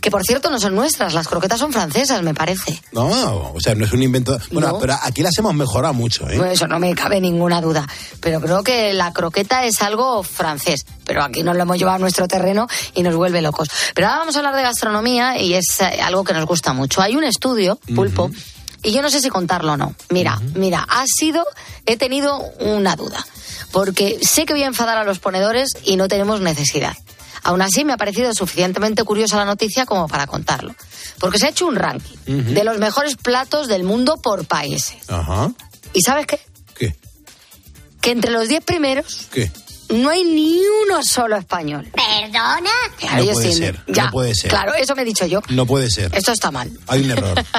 Que 0.01 0.11
por 0.11 0.23
cierto 0.23 0.51
no 0.51 0.61
son 0.61 0.75
nuestras, 0.75 1.15
las 1.15 1.29
croquetas 1.29 1.59
son 1.59 1.73
francesas, 1.73 2.23
me 2.23 2.35
parece. 2.35 2.79
No, 2.93 3.53
o 3.55 3.61
sea, 3.61 3.75
no 3.75 3.87
es 3.87 3.93
un 3.93 4.03
invento. 4.03 4.39
Bueno, 4.51 4.73
No. 4.73 4.79
pero 4.79 4.95
aquí 5.03 5.23
las 5.23 5.37
hemos 5.39 5.55
mejorado 5.55 5.95
mucho, 5.95 6.29
¿eh? 6.29 6.37
Bueno, 6.37 6.53
eso 6.53 6.67
no 6.67 6.79
me 6.79 6.95
cabe 6.95 7.23
ninguna 7.23 7.63
duda. 7.63 7.87
Pero 8.21 8.39
creo 8.43 8.63
que 8.63 8.93
la 8.93 9.15
croqueta 9.15 9.65
es 9.65 9.81
algo 9.81 10.23
francés. 10.23 10.85
Pero 11.07 11.23
aquí 11.23 11.43
nos 11.43 11.57
lo 11.57 11.63
hemos 11.63 11.79
llevado 11.79 11.97
a 11.97 11.99
nuestro 12.01 12.29
terreno 12.29 12.67
y 12.95 13.03
nos 13.03 13.15
vuelve 13.15 13.41
locos. 13.41 13.69
Pero 13.95 14.09
ahora 14.09 14.19
vamos 14.19 14.37
a 14.37 14.41
hablar 14.41 14.55
de 14.57 14.63
gastronomía 14.63 15.39
y 15.39 15.55
es 15.55 15.81
eh, 15.81 16.01
algo 16.03 16.23
que 16.23 16.35
nos 16.35 16.45
gusta 16.45 16.75
mucho. 16.75 17.01
Hay 17.01 17.17
un 17.17 17.25
estudio, 17.25 17.79
Pulpo, 17.95 18.31
y 18.83 18.93
yo 18.93 19.01
no 19.01 19.09
sé 19.09 19.21
si 19.23 19.31
contarlo 19.31 19.73
o 19.73 19.77
no. 19.79 19.95
Mira, 20.11 20.39
mira, 20.55 20.85
ha 20.87 21.05
sido, 21.07 21.47
he 21.87 21.97
tenido 21.97 22.37
una 22.61 22.95
duda. 22.95 23.25
Porque 23.73 24.19
sé 24.21 24.45
que 24.45 24.53
voy 24.53 24.65
a 24.65 24.67
enfadar 24.67 24.99
a 24.99 25.05
los 25.05 25.19
ponedores 25.19 25.71
y 25.83 25.97
no 25.97 26.09
tenemos 26.09 26.43
necesidad. 26.43 26.95
Aún 27.45 27.63
así, 27.63 27.85
me 27.85 27.93
ha 27.93 27.97
parecido 27.97 28.33
suficientemente 28.35 29.05
curiosa 29.05 29.37
la 29.37 29.45
noticia 29.45 29.87
como 29.87 30.09
para 30.09 30.27
contarlo. 30.27 30.75
Porque 31.21 31.39
se 31.39 31.47
ha 31.47 31.51
hecho 31.51 31.67
un 31.67 31.77
ranking 31.77 32.17
de 32.27 32.65
los 32.65 32.79
mejores 32.79 33.17
platos 33.17 33.69
del 33.69 33.85
mundo 33.85 34.17
por 34.17 34.47
países. 34.47 34.97
Ajá. 35.09 35.53
¿Y 35.93 36.01
sabes 36.03 36.27
qué? 36.27 36.41
¿Qué? 36.77 36.97
Que 38.01 38.11
entre 38.11 38.33
los 38.33 38.49
10 38.49 38.65
primeros 38.65 39.29
¿Qué? 39.31 39.51
no 39.91 40.09
hay 40.09 40.25
ni 40.25 40.59
uno 40.85 41.03
solo 41.03 41.37
español. 41.37 41.89
¿Perdona? 41.95 42.71
Claro, 42.99 43.25
No 43.25 43.33
puede 43.33 43.53
sí, 43.53 43.59
ser, 43.59 43.81
ya, 43.87 44.05
no 44.07 44.11
puede 44.11 44.35
ser. 44.35 44.51
Claro, 44.51 44.75
eso 44.75 44.95
me 44.97 45.03
he 45.03 45.05
dicho 45.05 45.27
yo. 45.27 45.41
No 45.51 45.67
puede 45.67 45.91
ser. 45.91 46.15
Esto 46.15 46.33
está 46.33 46.51
mal. 46.51 46.71
Hay 46.87 47.03
un 47.03 47.11
error. 47.11 47.45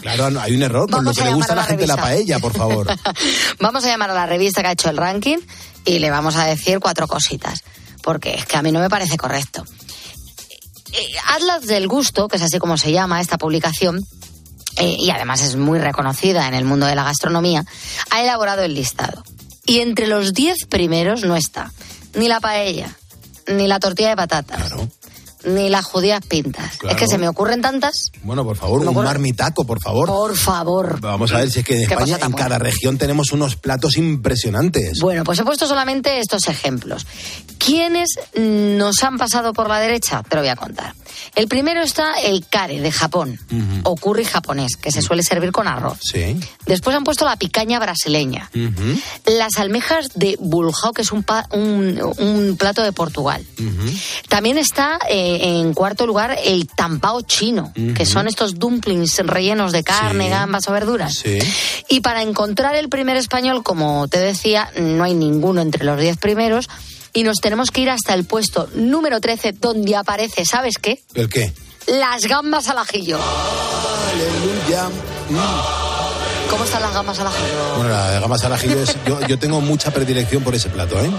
Claro, 0.00 0.30
no, 0.30 0.40
hay 0.40 0.56
un 0.56 0.62
error 0.62 0.90
con 0.90 1.04
Vamos 1.04 1.16
lo 1.16 1.22
que 1.22 1.28
le 1.28 1.34
gusta 1.34 1.52
a 1.52 1.56
la 1.56 1.62
la 1.62 1.68
gente 1.68 1.86
la 1.86 1.96
paella, 1.96 2.40
por 2.40 2.52
favor. 2.52 2.88
Vamos 3.60 3.84
a 3.84 3.88
llamar 3.88 4.10
a 4.10 4.14
la 4.14 4.26
revista 4.26 4.60
que 4.62 4.66
ha 4.68 4.72
hecho 4.72 4.90
el 4.90 4.96
ranking 4.96 5.38
y 5.84 6.00
le 6.00 6.10
vamos 6.10 6.34
a 6.34 6.44
decir 6.46 6.80
cuatro 6.80 7.06
cositas. 7.06 7.62
Porque 8.02 8.34
es 8.34 8.46
que 8.46 8.56
a 8.56 8.62
mí 8.62 8.72
no 8.72 8.80
me 8.80 8.90
parece 8.90 9.16
correcto. 9.16 9.64
Eh, 10.92 11.06
Atlas 11.28 11.66
del 11.66 11.88
Gusto, 11.88 12.28
que 12.28 12.36
es 12.36 12.42
así 12.42 12.58
como 12.58 12.76
se 12.76 12.92
llama 12.92 13.20
esta 13.20 13.38
publicación, 13.38 14.04
eh, 14.76 14.96
y 14.98 15.10
además 15.10 15.42
es 15.42 15.56
muy 15.56 15.78
reconocida 15.78 16.48
en 16.48 16.54
el 16.54 16.64
mundo 16.64 16.86
de 16.86 16.94
la 16.94 17.04
gastronomía, 17.04 17.64
ha 18.10 18.22
elaborado 18.22 18.62
el 18.62 18.74
listado. 18.74 19.22
Y 19.64 19.80
entre 19.80 20.06
los 20.06 20.32
diez 20.32 20.66
primeros 20.68 21.22
no 21.22 21.36
está 21.36 21.72
ni 22.14 22.28
la 22.28 22.40
paella, 22.40 22.94
ni 23.46 23.66
la 23.66 23.80
tortilla 23.80 24.10
de 24.10 24.16
patatas, 24.16 24.72
ni 25.44 25.68
las 25.68 25.84
judías 25.84 26.20
pintas. 26.26 26.76
Claro. 26.78 26.96
Es 26.96 27.00
que 27.00 27.08
se 27.08 27.18
me 27.18 27.28
ocurren 27.28 27.62
tantas. 27.62 28.10
Bueno, 28.22 28.44
por 28.44 28.56
favor, 28.56 28.86
un 28.86 28.94
marmitaco, 28.94 29.64
por 29.64 29.80
favor. 29.80 30.06
Por 30.08 30.36
favor. 30.36 31.00
Vamos 31.00 31.32
a 31.32 31.38
ver 31.38 31.50
si 31.50 31.60
es 31.60 31.64
que 31.64 31.76
en 31.82 31.90
España, 31.90 32.18
en 32.22 32.32
cada 32.32 32.58
región, 32.58 32.98
tenemos 32.98 33.32
unos 33.32 33.56
platos 33.56 33.96
impresionantes. 33.96 35.00
Bueno, 35.00 35.24
pues 35.24 35.38
he 35.38 35.44
puesto 35.44 35.66
solamente 35.66 36.18
estos 36.20 36.48
ejemplos. 36.48 37.06
¿Quiénes 37.58 38.08
nos 38.34 39.02
han 39.02 39.18
pasado 39.18 39.52
por 39.52 39.68
la 39.68 39.78
derecha? 39.78 40.22
Te 40.28 40.36
lo 40.36 40.42
voy 40.42 40.50
a 40.50 40.56
contar. 40.56 40.94
El 41.34 41.48
primero 41.48 41.82
está 41.82 42.14
el 42.22 42.46
kare 42.46 42.80
de 42.80 42.92
Japón, 42.92 43.38
o 43.84 43.96
curry 43.96 44.24
japonés, 44.24 44.76
que 44.76 44.90
se 44.92 45.02
suele 45.02 45.22
servir 45.22 45.52
con 45.52 45.66
arroz. 45.68 45.98
Sí. 46.02 46.38
Después 46.66 46.94
han 46.96 47.04
puesto 47.04 47.24
la 47.24 47.36
picaña 47.36 47.78
brasileña. 47.78 48.50
Las 49.26 49.56
almejas 49.58 50.08
de 50.14 50.36
Bulhao, 50.40 50.92
que 50.92 51.02
es 51.02 51.12
un, 51.12 51.22
pa- 51.22 51.46
un- 51.52 52.00
un 52.18 52.56
plato 52.56 52.82
de 52.82 52.92
Portugal. 52.92 53.44
También 54.28 54.58
está 54.58 54.98
eh, 55.08 55.38
en 55.60 55.74
cuarto 55.74 56.06
lugar 56.06 56.36
el 56.44 56.66
tampao 56.68 57.22
chino, 57.22 57.72
que 57.94 58.06
son 58.06 58.28
estos 58.28 58.58
dumplings 58.58 59.18
rellenos 59.26 59.72
de 59.72 59.84
carne, 59.84 60.24
Sí. 60.24 60.30
gambas 60.30 60.68
o 60.68 60.72
verduras. 60.72 61.14
Sí. 61.14 61.38
Y 61.88 62.00
para 62.00 62.22
encontrar 62.22 62.74
el 62.74 62.88
primer 62.88 63.16
español, 63.16 63.62
como 63.62 64.08
te 64.08 64.18
decía, 64.18 64.70
no 64.76 65.04
hay 65.04 65.14
ninguno 65.14 65.60
entre 65.60 65.84
los 65.84 65.98
diez 66.00 66.16
primeros. 66.16 66.68
Y 67.12 67.24
nos 67.24 67.38
tenemos 67.38 67.70
que 67.70 67.82
ir 67.82 67.90
hasta 67.90 68.14
el 68.14 68.24
puesto 68.24 68.68
número 68.74 69.20
13, 69.20 69.52
donde 69.52 69.96
aparece, 69.96 70.44
¿sabes 70.44 70.78
qué? 70.80 71.02
¿El 71.14 71.28
qué? 71.28 71.52
Las 71.86 72.26
gambas 72.26 72.68
al 72.68 72.78
ajillo. 72.78 73.18
Aleluya. 74.12 74.88
¿Cómo 76.50 76.64
están 76.64 76.82
las 76.82 76.92
gambas 76.94 77.18
al 77.18 77.26
ajillo? 77.28 77.74
Bueno, 77.76 77.90
la 77.90 78.10
de 78.10 78.20
gamas 78.20 78.44
al 78.44 78.52
ajillo 78.52 78.82
es- 78.82 78.96
yo, 79.06 79.20
yo 79.26 79.38
tengo 79.38 79.60
mucha 79.60 79.90
predilección 79.90 80.42
por 80.42 80.54
ese 80.54 80.68
plato, 80.68 81.00
¿eh? 81.00 81.10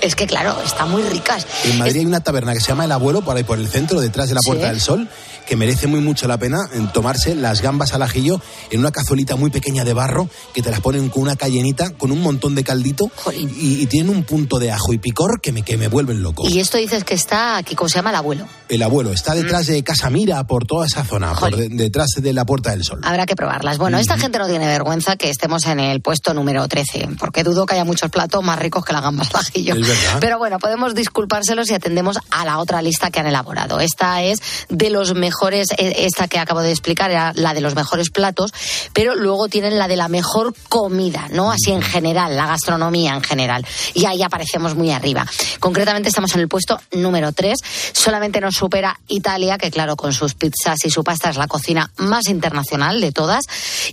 Es 0.00 0.14
que, 0.14 0.26
claro, 0.26 0.56
están 0.64 0.90
muy 0.90 1.02
ricas. 1.02 1.46
En 1.64 1.78
Madrid 1.78 2.00
hay 2.00 2.06
una 2.06 2.20
taberna 2.20 2.52
que 2.52 2.60
se 2.60 2.68
llama 2.68 2.84
El 2.84 2.92
Abuelo, 2.92 3.22
por 3.22 3.36
ahí 3.36 3.42
por 3.44 3.58
el 3.58 3.68
centro, 3.68 4.00
detrás 4.00 4.28
de 4.28 4.34
la 4.36 4.40
Puerta 4.42 4.66
Sí. 4.66 4.70
del 4.70 4.80
Sol, 4.80 5.08
que 5.46 5.56
merece 5.56 5.86
muy 5.86 6.00
mucho 6.00 6.26
la 6.28 6.38
pena 6.38 6.68
en 6.72 6.92
tomarse 6.92 7.34
las 7.36 7.62
gambas 7.62 7.92
al 7.94 8.02
ajillo 8.02 8.40
en 8.70 8.80
una 8.80 8.90
cazuelita 8.90 9.36
muy 9.36 9.50
pequeña 9.50 9.84
de 9.84 9.92
barro, 9.92 10.28
que 10.54 10.62
te 10.62 10.70
las 10.70 10.80
ponen 10.80 11.08
con 11.08 11.22
una 11.22 11.36
cayenita, 11.36 11.90
con 11.90 12.10
un 12.12 12.20
montón 12.20 12.54
de 12.54 12.64
caldito, 12.64 13.10
y, 13.32 13.82
y 13.82 13.86
tienen 13.86 14.10
un 14.14 14.24
punto 14.24 14.58
de 14.58 14.72
ajo 14.72 14.92
y 14.92 14.98
picor 14.98 15.40
que 15.40 15.52
me, 15.52 15.62
que 15.62 15.76
me 15.76 15.88
vuelven 15.88 16.22
loco. 16.22 16.48
Y 16.48 16.58
esto 16.60 16.78
dices 16.78 17.04
que 17.04 17.14
está 17.14 17.56
aquí, 17.58 17.74
¿cómo 17.74 17.88
se 17.88 17.96
llama 17.96 18.10
el 18.10 18.16
abuelo? 18.16 18.46
El 18.68 18.82
Abuelo 18.82 19.12
está 19.12 19.34
detrás 19.34 19.66
de 19.68 19.82
Casa 19.84 20.10
Mira, 20.10 20.44
por 20.44 20.64
toda 20.66 20.86
esa 20.86 21.04
zona, 21.04 21.34
por 21.34 21.54
de- 21.54 21.68
detrás 21.68 22.08
de 22.16 22.32
la 22.32 22.44
Puerta 22.44 22.70
del 22.70 22.82
Sol. 22.82 22.98
Habrá 23.04 23.24
que 23.26 23.36
probarlas. 23.36 23.78
Bueno, 23.78 23.98
esta 23.98 24.18
gente 24.18 24.38
no 24.40 24.48
tiene 24.48 24.65
vergüenza 24.66 25.16
que 25.16 25.30
estemos 25.30 25.66
en 25.66 25.80
el 25.80 26.00
puesto 26.00 26.34
número 26.34 26.66
13, 26.66 27.08
porque 27.18 27.42
dudo 27.42 27.66
que 27.66 27.74
haya 27.74 27.84
muchos 27.84 28.10
platos 28.10 28.42
más 28.42 28.58
ricos 28.58 28.84
que 28.84 28.92
las 28.92 29.02
gambas 29.02 29.34
al 29.34 29.40
ajillo. 29.40 29.74
Pero 30.20 30.38
bueno, 30.38 30.58
podemos 30.58 30.94
disculpárselos 30.94 31.70
y 31.70 31.74
atendemos 31.74 32.18
a 32.30 32.44
la 32.44 32.58
otra 32.58 32.82
lista 32.82 33.10
que 33.10 33.20
han 33.20 33.26
elaborado. 33.26 33.80
Esta 33.80 34.22
es 34.22 34.40
de 34.68 34.90
los 34.90 35.14
mejores, 35.14 35.68
eh, 35.78 36.04
esta 36.06 36.28
que 36.28 36.38
acabo 36.38 36.60
de 36.60 36.70
explicar 36.70 37.10
era 37.10 37.32
la 37.34 37.54
de 37.54 37.60
los 37.60 37.74
mejores 37.74 38.10
platos, 38.10 38.52
pero 38.92 39.14
luego 39.14 39.48
tienen 39.48 39.78
la 39.78 39.88
de 39.88 39.96
la 39.96 40.08
mejor 40.08 40.54
comida, 40.68 41.28
¿no? 41.30 41.50
Así 41.50 41.72
en 41.72 41.82
general, 41.82 42.36
la 42.36 42.46
gastronomía 42.46 43.14
en 43.14 43.22
general. 43.22 43.66
Y 43.94 44.06
ahí 44.06 44.22
aparecemos 44.22 44.74
muy 44.74 44.90
arriba. 44.90 45.26
Concretamente 45.60 46.08
estamos 46.08 46.34
en 46.34 46.40
el 46.40 46.48
puesto 46.48 46.80
número 46.92 47.32
3. 47.32 47.58
Solamente 47.92 48.40
nos 48.40 48.54
supera 48.54 48.98
Italia, 49.08 49.58
que 49.58 49.70
claro, 49.70 49.96
con 49.96 50.12
sus 50.12 50.34
pizzas 50.34 50.84
y 50.84 50.90
su 50.90 51.04
pasta 51.04 51.30
es 51.30 51.36
la 51.36 51.46
cocina 51.46 51.90
más 51.96 52.28
internacional 52.28 53.00
de 53.00 53.12
todas. 53.12 53.44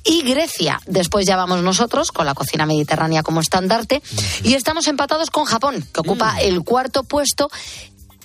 Y 0.04 0.24
Grecia 0.24 0.63
Después 0.86 1.26
ya 1.26 1.36
vamos 1.36 1.62
nosotros 1.62 2.12
con 2.12 2.26
la 2.26 2.34
cocina 2.34 2.66
mediterránea 2.66 3.24
como 3.24 3.42
estandarte. 3.42 4.02
Y 4.44 4.54
estamos 4.54 4.88
empatados 4.88 5.30
con 5.30 5.46
Japón, 5.46 5.86
que 5.94 6.02
ocupa 6.02 6.38
el 6.42 6.64
cuarto 6.64 7.04
puesto 7.04 7.50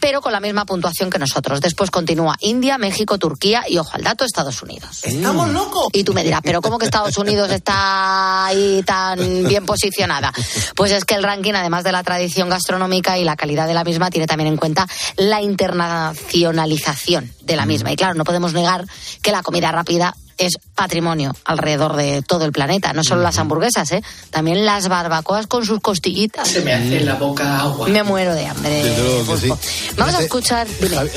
pero 0.01 0.21
con 0.21 0.33
la 0.33 0.41
misma 0.41 0.65
puntuación 0.65 1.11
que 1.11 1.19
nosotros. 1.19 1.61
Después 1.61 1.91
continúa 1.91 2.37
India, 2.41 2.79
México, 2.79 3.19
Turquía 3.19 3.65
y, 3.69 3.79
ojo 3.79 3.91
al 3.95 4.03
dato, 4.03 4.25
Estados 4.25 4.63
Unidos. 4.63 5.05
¡Estamos 5.05 5.51
locos! 5.51 5.89
Y 5.93 6.05
tú 6.05 6.15
me 6.15 6.23
dirás, 6.25 6.41
¿pero 6.43 6.63
cómo 6.63 6.79
que 6.79 6.85
Estados 6.87 7.19
Unidos 7.19 7.51
está 7.51 8.47
ahí 8.47 8.83
tan 8.85 9.19
bien 9.47 9.67
posicionada? 9.67 10.33
Pues 10.75 10.93
es 10.93 11.05
que 11.05 11.15
el 11.15 11.23
ranking, 11.23 11.55
además 11.55 11.85
de 11.85 11.93
la 11.93 12.03
tradición 12.03 12.49
gastronómica 12.49 13.19
y 13.19 13.25
la 13.25 13.37
calidad 13.37 13.67
de 13.67 13.75
la 13.75 13.85
misma, 13.85 14.11
tiene 14.11 14.27
también 14.27 14.49
en 14.49 14.57
cuenta 14.57 14.89
la 15.17 15.43
internacionalización 15.43 17.33
de 17.43 17.57
la 17.57 17.67
misma. 17.67 17.93
Y 17.93 17.97
claro, 17.97 18.15
no 18.15 18.25
podemos 18.25 18.53
negar 18.53 18.87
que 19.23 19.33
la 19.33 19.43
comida 19.43 19.73
rápida 19.73 20.15
es 20.39 20.55
patrimonio 20.75 21.35
alrededor 21.45 21.97
de 21.97 22.23
todo 22.23 22.45
el 22.45 22.53
planeta. 22.53 22.93
No 22.93 23.05
solo 23.05 23.23
las 23.23 23.39
hamburguesas, 23.39 23.91
¿eh? 23.93 24.03
también 24.31 24.65
las 24.65 24.89
barbacoas 24.89 25.47
con 25.47 25.65
sus 25.67 25.81
costillitas. 25.81 26.49
Se 26.49 26.61
me 26.63 26.73
hace 26.73 27.01
la 27.01 27.15
boca 27.15 27.59
agua. 27.61 27.89
Me 27.89 28.03
muero 28.03 28.35
de 28.35 28.47
hambre. 28.47 28.95
Sí. 29.41 29.53
Vamos 29.97 30.15
a 30.15 30.23
escuchar. 30.23 30.67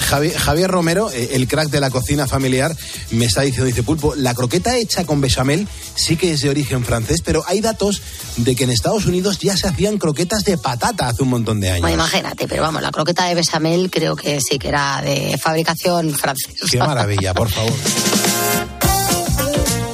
Javi- 0.09 0.33
Javier 0.33 0.69
Romero, 0.69 1.09
eh, 1.11 1.29
el 1.33 1.47
crack 1.47 1.69
de 1.69 1.79
la 1.79 1.89
cocina 1.89 2.27
familiar, 2.27 2.75
me 3.11 3.25
está 3.25 3.41
diciendo, 3.41 3.65
dice 3.65 3.83
Pulpo, 3.83 4.13
la 4.15 4.33
croqueta 4.33 4.75
hecha 4.77 5.05
con 5.05 5.21
bechamel 5.21 5.67
sí 5.95 6.17
que 6.17 6.33
es 6.33 6.41
de 6.41 6.49
origen 6.49 6.83
francés, 6.83 7.21
pero 7.23 7.43
hay 7.47 7.61
datos 7.61 8.01
de 8.37 8.55
que 8.55 8.63
en 8.63 8.71
Estados 8.71 9.05
Unidos 9.05 9.39
ya 9.39 9.55
se 9.55 9.67
hacían 9.67 9.97
croquetas 9.97 10.43
de 10.43 10.57
patata 10.57 11.09
hace 11.09 11.23
un 11.23 11.29
montón 11.29 11.59
de 11.59 11.69
años. 11.69 11.81
Bueno, 11.81 11.95
imagínate, 11.95 12.47
pero 12.47 12.63
vamos, 12.63 12.81
la 12.81 12.91
croqueta 12.91 13.25
de 13.25 13.35
bechamel 13.35 13.89
creo 13.91 14.15
que 14.15 14.39
sí 14.41 14.57
que 14.57 14.69
era 14.69 15.01
de 15.01 15.37
fabricación 15.37 16.11
francesa. 16.15 16.65
Qué 16.69 16.77
maravilla, 16.79 17.33
por 17.33 17.49
favor. 17.49 17.71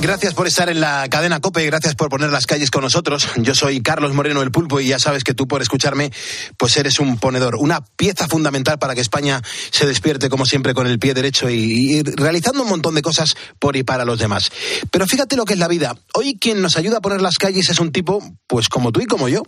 Gracias 0.00 0.32
por 0.32 0.46
estar 0.46 0.68
en 0.68 0.80
la 0.80 1.08
cadena 1.10 1.40
Cope, 1.40 1.66
gracias 1.66 1.96
por 1.96 2.08
poner 2.08 2.30
las 2.30 2.46
calles 2.46 2.70
con 2.70 2.82
nosotros. 2.82 3.28
Yo 3.36 3.56
soy 3.56 3.80
Carlos 3.82 4.14
Moreno 4.14 4.42
el 4.42 4.52
Pulpo 4.52 4.78
y 4.78 4.86
ya 4.86 5.00
sabes 5.00 5.24
que 5.24 5.34
tú 5.34 5.48
por 5.48 5.60
escucharme, 5.60 6.12
pues 6.56 6.76
eres 6.76 7.00
un 7.00 7.18
ponedor, 7.18 7.56
una 7.56 7.84
pieza 7.84 8.28
fundamental 8.28 8.78
para 8.78 8.94
que 8.94 9.00
España 9.00 9.42
se 9.72 9.86
despierte 9.86 10.28
como 10.28 10.46
siempre 10.46 10.72
con 10.72 10.86
el 10.86 11.00
pie 11.00 11.14
derecho 11.14 11.50
y, 11.50 11.96
y 11.96 12.02
realizando 12.04 12.62
un 12.62 12.68
montón 12.68 12.94
de 12.94 13.02
cosas 13.02 13.34
por 13.58 13.76
y 13.76 13.82
para 13.82 14.04
los 14.04 14.20
demás. 14.20 14.50
Pero 14.92 15.04
fíjate 15.08 15.34
lo 15.36 15.44
que 15.44 15.54
es 15.54 15.58
la 15.58 15.66
vida. 15.66 15.96
Hoy 16.14 16.38
quien 16.40 16.62
nos 16.62 16.76
ayuda 16.76 16.98
a 16.98 17.00
poner 17.00 17.20
las 17.20 17.36
calles 17.36 17.68
es 17.68 17.80
un 17.80 17.90
tipo, 17.90 18.22
pues 18.46 18.68
como 18.68 18.92
tú 18.92 19.00
y 19.00 19.06
como 19.06 19.28
yo. 19.28 19.42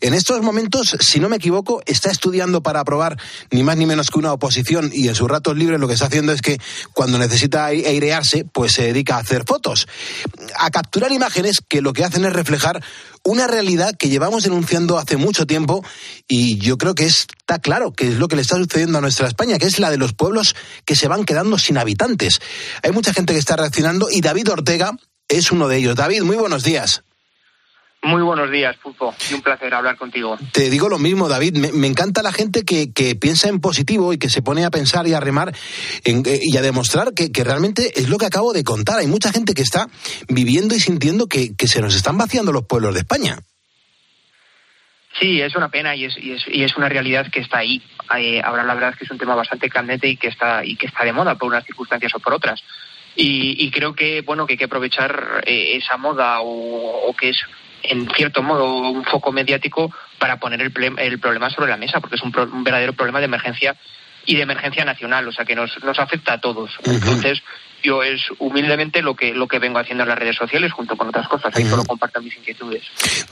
En 0.00 0.12
estos 0.12 0.42
momentos, 0.42 0.96
si 1.00 1.20
no 1.20 1.28
me 1.28 1.36
equivoco, 1.36 1.82
está 1.86 2.10
estudiando 2.10 2.64
para 2.64 2.80
aprobar 2.80 3.16
ni 3.52 3.62
más 3.62 3.76
ni 3.76 3.86
menos 3.86 4.10
que 4.10 4.18
una 4.18 4.32
oposición 4.32 4.90
y 4.92 5.06
en 5.06 5.14
sus 5.14 5.28
ratos 5.28 5.56
libres 5.56 5.78
lo 5.78 5.86
que 5.86 5.94
está 5.94 6.06
haciendo 6.06 6.32
es 6.32 6.42
que 6.42 6.58
cuando 6.94 7.16
necesita 7.16 7.66
ai- 7.66 7.86
airearse, 7.86 8.44
pues 8.44 8.72
se 8.72 8.82
dedica 8.82 9.16
a 9.16 9.20
hacer 9.20 9.44
fotos, 9.46 9.83
a 10.56 10.70
capturar 10.70 11.12
imágenes 11.12 11.58
que 11.66 11.82
lo 11.82 11.92
que 11.92 12.04
hacen 12.04 12.24
es 12.24 12.32
reflejar 12.32 12.82
una 13.24 13.46
realidad 13.46 13.94
que 13.98 14.08
llevamos 14.08 14.44
denunciando 14.44 14.98
hace 14.98 15.16
mucho 15.16 15.46
tiempo 15.46 15.84
y 16.28 16.58
yo 16.58 16.76
creo 16.76 16.94
que 16.94 17.06
está 17.06 17.58
claro 17.58 17.92
que 17.92 18.08
es 18.08 18.14
lo 18.14 18.28
que 18.28 18.36
le 18.36 18.42
está 18.42 18.56
sucediendo 18.56 18.98
a 18.98 19.00
nuestra 19.00 19.26
España, 19.26 19.58
que 19.58 19.66
es 19.66 19.78
la 19.78 19.90
de 19.90 19.96
los 19.96 20.12
pueblos 20.12 20.54
que 20.84 20.96
se 20.96 21.08
van 21.08 21.24
quedando 21.24 21.58
sin 21.58 21.78
habitantes. 21.78 22.40
Hay 22.82 22.92
mucha 22.92 23.14
gente 23.14 23.32
que 23.32 23.38
está 23.38 23.56
reaccionando 23.56 24.08
y 24.10 24.20
David 24.20 24.50
Ortega 24.50 24.92
es 25.28 25.50
uno 25.50 25.68
de 25.68 25.78
ellos. 25.78 25.96
David, 25.96 26.22
muy 26.22 26.36
buenos 26.36 26.64
días. 26.64 27.02
Muy 28.04 28.20
buenos 28.22 28.50
días, 28.50 28.76
Pulpo, 28.76 29.14
y 29.30 29.34
un 29.34 29.40
placer 29.40 29.72
hablar 29.72 29.96
contigo. 29.96 30.36
Te 30.52 30.68
digo 30.68 30.90
lo 30.90 30.98
mismo, 30.98 31.26
David. 31.26 31.56
Me, 31.56 31.72
me 31.72 31.86
encanta 31.86 32.22
la 32.22 32.32
gente 32.32 32.62
que, 32.64 32.92
que 32.92 33.14
piensa 33.16 33.48
en 33.48 33.60
positivo 33.60 34.12
y 34.12 34.18
que 34.18 34.28
se 34.28 34.42
pone 34.42 34.64
a 34.66 34.70
pensar 34.70 35.06
y 35.06 35.14
a 35.14 35.20
remar 35.20 35.54
en- 36.04 36.22
eh, 36.26 36.38
y 36.42 36.54
a 36.58 36.60
demostrar 36.62 37.14
que, 37.14 37.32
que 37.32 37.44
realmente 37.44 37.98
es 37.98 38.10
lo 38.10 38.18
que 38.18 38.26
acabo 38.26 38.52
de 38.52 38.62
contar. 38.62 38.98
Hay 38.98 39.06
mucha 39.06 39.32
gente 39.32 39.54
que 39.54 39.62
está 39.62 39.86
viviendo 40.28 40.74
y 40.74 40.80
sintiendo 40.80 41.28
que, 41.28 41.56
que 41.56 41.66
se 41.66 41.80
nos 41.80 41.94
están 41.94 42.18
vaciando 42.18 42.52
los 42.52 42.66
pueblos 42.66 42.92
de 42.92 43.00
España. 43.00 43.38
Sí, 45.18 45.40
es 45.40 45.54
una 45.56 45.70
pena 45.70 45.96
y 45.96 46.04
es, 46.04 46.14
y 46.18 46.32
es, 46.32 46.42
y 46.48 46.62
es 46.62 46.76
una 46.76 46.90
realidad 46.90 47.30
que 47.32 47.40
está 47.40 47.58
ahí. 47.58 47.80
Eh, 48.18 48.42
ahora 48.44 48.64
la 48.64 48.74
verdad 48.74 48.90
es 48.90 48.96
que 48.98 49.04
es 49.04 49.10
un 49.10 49.18
tema 49.18 49.34
bastante 49.34 49.70
candente 49.70 50.08
y 50.08 50.16
que 50.18 50.28
está 50.28 50.62
y 50.64 50.76
que 50.76 50.86
está 50.86 51.04
de 51.04 51.12
moda 51.14 51.36
por 51.38 51.48
unas 51.48 51.64
circunstancias 51.64 52.12
o 52.14 52.18
por 52.20 52.34
otras. 52.34 52.60
Y, 53.16 53.64
y 53.64 53.70
creo 53.70 53.94
que 53.94 54.20
bueno 54.22 54.44
que 54.44 54.54
hay 54.54 54.58
que 54.58 54.64
aprovechar 54.64 55.42
eh, 55.46 55.76
esa 55.76 55.96
moda 55.96 56.40
o, 56.40 57.08
o 57.08 57.14
que 57.16 57.30
es 57.30 57.36
en 57.88 58.08
cierto 58.16 58.42
modo 58.42 58.90
un 58.90 59.04
foco 59.04 59.32
mediático 59.32 59.92
para 60.18 60.38
poner 60.38 60.60
el, 60.62 60.72
el 60.98 61.18
problema 61.18 61.50
sobre 61.50 61.70
la 61.70 61.76
mesa, 61.76 62.00
porque 62.00 62.16
es 62.16 62.22
un, 62.22 62.32
pro- 62.32 62.44
un 62.50 62.64
verdadero 62.64 62.92
problema 62.92 63.18
de 63.20 63.26
emergencia 63.26 63.76
y 64.26 64.36
de 64.36 64.42
emergencia 64.42 64.84
nacional, 64.84 65.28
o 65.28 65.32
sea 65.32 65.44
que 65.44 65.54
nos, 65.54 65.70
nos 65.84 65.98
afecta 65.98 66.34
a 66.34 66.40
todos. 66.40 66.70
Entonces, 66.84 67.42
yo 67.82 68.02
es 68.02 68.22
humildemente 68.38 69.02
lo 69.02 69.14
que 69.14 69.34
lo 69.34 69.46
que 69.46 69.58
vengo 69.58 69.78
haciendo 69.78 70.04
en 70.04 70.08
las 70.08 70.18
redes 70.18 70.36
sociales 70.36 70.72
junto 70.72 70.96
con 70.96 71.08
otras 71.08 71.28
cosas, 71.28 71.54
ahí 71.54 71.64
solo 71.66 71.84
comparto 71.84 72.22
mis 72.22 72.34
inquietudes. 72.34 72.82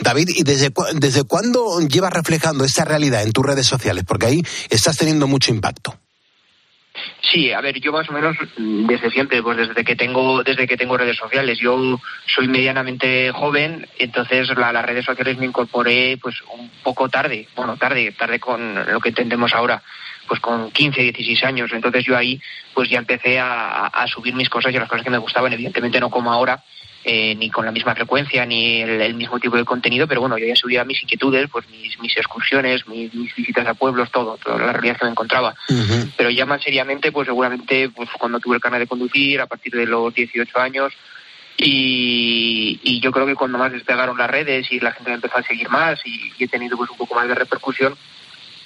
David, 0.01 0.29
¿y 0.35 0.43
desde, 0.43 0.71
cua- 0.71 0.93
desde 0.93 1.25
cuándo 1.25 1.81
llevas 1.89 2.13
reflejando 2.13 2.65
esta 2.65 2.85
realidad 2.85 3.23
en 3.23 3.33
tus 3.33 3.47
redes 3.47 3.67
sociales? 3.67 4.05
Porque 4.07 4.27
ahí 4.27 4.43
estás 4.69 4.99
teniendo 4.99 5.27
mucho 5.27 5.51
impacto. 5.51 5.97
Sí, 7.23 7.51
a 7.53 7.61
ver, 7.63 7.81
yo 7.81 7.91
más 7.93 8.09
o 8.11 8.13
menos 8.13 8.37
mm, 8.59 8.87
desde 8.87 9.11
siempre, 9.11 9.43
pues 9.43 9.57
desde 9.57 9.85
que 9.85 9.97
tengo 9.97 10.43
desde 10.43 10.67
que 10.67 10.77
tengo 10.77 10.97
redes 10.99 11.17
sociales. 11.17 11.59
Yo 11.59 11.99
soy 12.27 12.49
medianamente 12.49 13.31
joven, 13.33 13.87
entonces 13.99 14.49
la- 14.57 14.73
las 14.73 14.85
redes 14.85 15.05
sociales 15.05 15.39
me 15.39 15.47
incorporé 15.47 16.19
pues 16.21 16.37
un 16.53 16.69
poco 16.83 17.09
tarde, 17.09 17.49
bueno, 17.57 17.77
tarde, 17.79 18.13
tarde 18.13 18.39
con 18.39 18.75
lo 18.93 19.01
que 19.01 19.09
entendemos 19.09 19.55
ahora, 19.55 19.83
pues 20.29 20.41
con 20.41 20.71
15, 20.71 21.01
16 21.01 21.43
años. 21.45 21.71
Entonces 21.73 22.05
yo 22.05 22.17
ahí 22.17 22.39
pues 22.75 22.91
ya 22.91 22.99
empecé 22.99 23.41
a- 23.41 23.87
a 23.87 24.07
subir 24.07 24.35
mis 24.35 24.51
cosas 24.51 24.75
y 24.75 24.79
las 24.79 24.89
cosas 24.89 25.05
que 25.05 25.11
me 25.11 25.19
gustaban, 25.19 25.53
evidentemente 25.53 25.99
no 26.01 26.11
como 26.11 26.31
ahora, 26.31 26.63
eh, 27.05 27.35
ni 27.35 27.51
con 27.51 27.65
la 27.65 27.73
misma 27.73 27.95
frecuencia, 27.95 28.47
ni 28.47 28.81
el, 28.81 29.01
el 29.01 29.15
mismo 29.15 29.41
tipo 29.41 29.57
de 29.57 29.65
contenido, 29.65 30.07
pero 30.07 30.21
bueno, 30.21 30.39
yo 30.39 30.47
ya 30.47 30.55
subía 30.55 30.85
mis 30.85 31.03
inquietudes, 31.03 31.49
pues 31.51 31.69
mis, 31.69 31.99
mis 32.01 32.17
excursiones, 32.17 32.87
mis, 32.87 33.13
mis 33.13 33.35
visitas 33.35 33.67
a 33.67 33.75
pueblos, 33.75 34.11
todo, 34.11 34.37
toda 34.37 34.59
la 34.59 34.73
realidad 34.73 34.99
que 34.99 35.05
me 35.07 35.11
encontraba 35.11 35.55
pero 36.17 36.31
ya 36.31 36.47
más 36.47 36.63
seriamente, 36.63 37.11
pues 37.11 37.27
seguramente 37.27 37.89
pues 37.89 38.09
cuando 38.19 38.39
tuve 38.39 38.57
el 38.57 38.63
carnet 38.63 38.81
de 38.81 38.87
conducir, 38.87 39.41
a 39.41 39.47
partir 39.47 39.73
de 39.73 39.87
los 39.87 40.15
18 40.15 40.59
años, 40.61 40.93
y, 41.57 42.81
y 42.83 43.01
yo 43.01 43.11
creo 43.13 43.27
que 43.27 43.35
cuando 43.35 43.59
más 43.59 43.73
despegaron 43.73 44.17
las 44.17 44.31
redes 44.31 44.71
y 44.71 44.81
la 44.81 44.93
gente 44.93 45.11
me 45.11 45.17
empezó 45.17 45.39
a 45.39 45.43
seguir 45.43 45.69
más 45.69 46.01
y, 46.05 46.33
y 46.39 46.45
he 46.45 46.49
tenido 46.49 46.77
pues 46.77 46.91
un 46.91 46.97
poco 46.97 47.15
más 47.15 47.29
de 47.29 47.35
repercusión, 47.35 47.97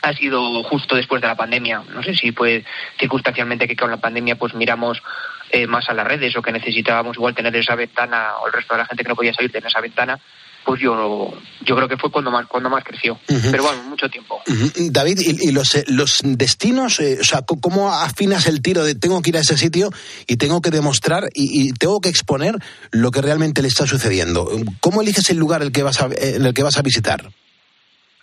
ha 0.02 0.12
sido 0.12 0.62
justo 0.64 0.94
después 0.94 1.20
de 1.20 1.28
la 1.28 1.34
pandemia. 1.34 1.82
No 1.92 2.02
sé 2.02 2.14
si 2.14 2.32
fue 2.32 2.64
circunstancialmente 2.98 3.66
que 3.66 3.76
con 3.76 3.90
la 3.90 3.96
pandemia 3.96 4.36
pues 4.36 4.54
miramos 4.54 5.02
eh, 5.50 5.66
más 5.66 5.88
a 5.88 5.94
las 5.94 6.06
redes 6.06 6.36
o 6.36 6.42
que 6.42 6.52
necesitábamos 6.52 7.16
igual 7.16 7.34
tener 7.34 7.54
esa 7.56 7.74
ventana 7.74 8.36
o 8.42 8.46
el 8.46 8.52
resto 8.52 8.74
de 8.74 8.78
la 8.78 8.86
gente 8.86 9.02
que 9.02 9.08
no 9.08 9.16
podía 9.16 9.34
salir 9.34 9.52
tener 9.52 9.68
esa 9.68 9.80
ventana, 9.80 10.18
pues 10.64 10.80
yo 10.80 11.32
yo 11.60 11.76
creo 11.76 11.88
que 11.88 11.96
fue 11.96 12.10
cuando 12.10 12.30
más 12.30 12.46
cuando 12.46 12.68
más 12.68 12.82
creció. 12.82 13.18
Pero 13.26 13.62
bueno, 13.62 13.84
mucho 13.84 14.08
tiempo. 14.08 14.42
David, 14.90 15.20
¿y, 15.20 15.48
y 15.48 15.52
los, 15.52 15.74
eh, 15.76 15.84
los 15.86 16.20
destinos? 16.24 16.98
eh, 16.98 17.18
o 17.20 17.24
sea, 17.24 17.42
¿cómo 17.42 17.92
afinas 17.92 18.46
el 18.46 18.60
tiro 18.60 18.82
de 18.84 18.96
tengo 18.96 19.22
que 19.22 19.30
ir 19.30 19.36
a 19.36 19.40
ese 19.40 19.56
sitio 19.56 19.90
y 20.26 20.36
tengo 20.36 20.60
que 20.60 20.70
demostrar 20.70 21.24
y, 21.32 21.68
y 21.68 21.72
tengo 21.72 22.00
que 22.00 22.08
exponer 22.08 22.56
lo 22.90 23.12
que 23.12 23.22
realmente 23.22 23.62
le 23.62 23.68
está 23.68 23.86
sucediendo? 23.86 24.50
¿Cómo 24.80 25.02
eliges 25.02 25.30
el 25.30 25.36
lugar 25.36 25.62
el 25.62 25.70
que 25.70 25.84
vas 25.84 26.00
a, 26.00 26.06
eh, 26.06 26.34
en 26.36 26.44
el 26.44 26.52
que 26.52 26.64
vas 26.64 26.76
a 26.76 26.82
visitar? 26.82 27.30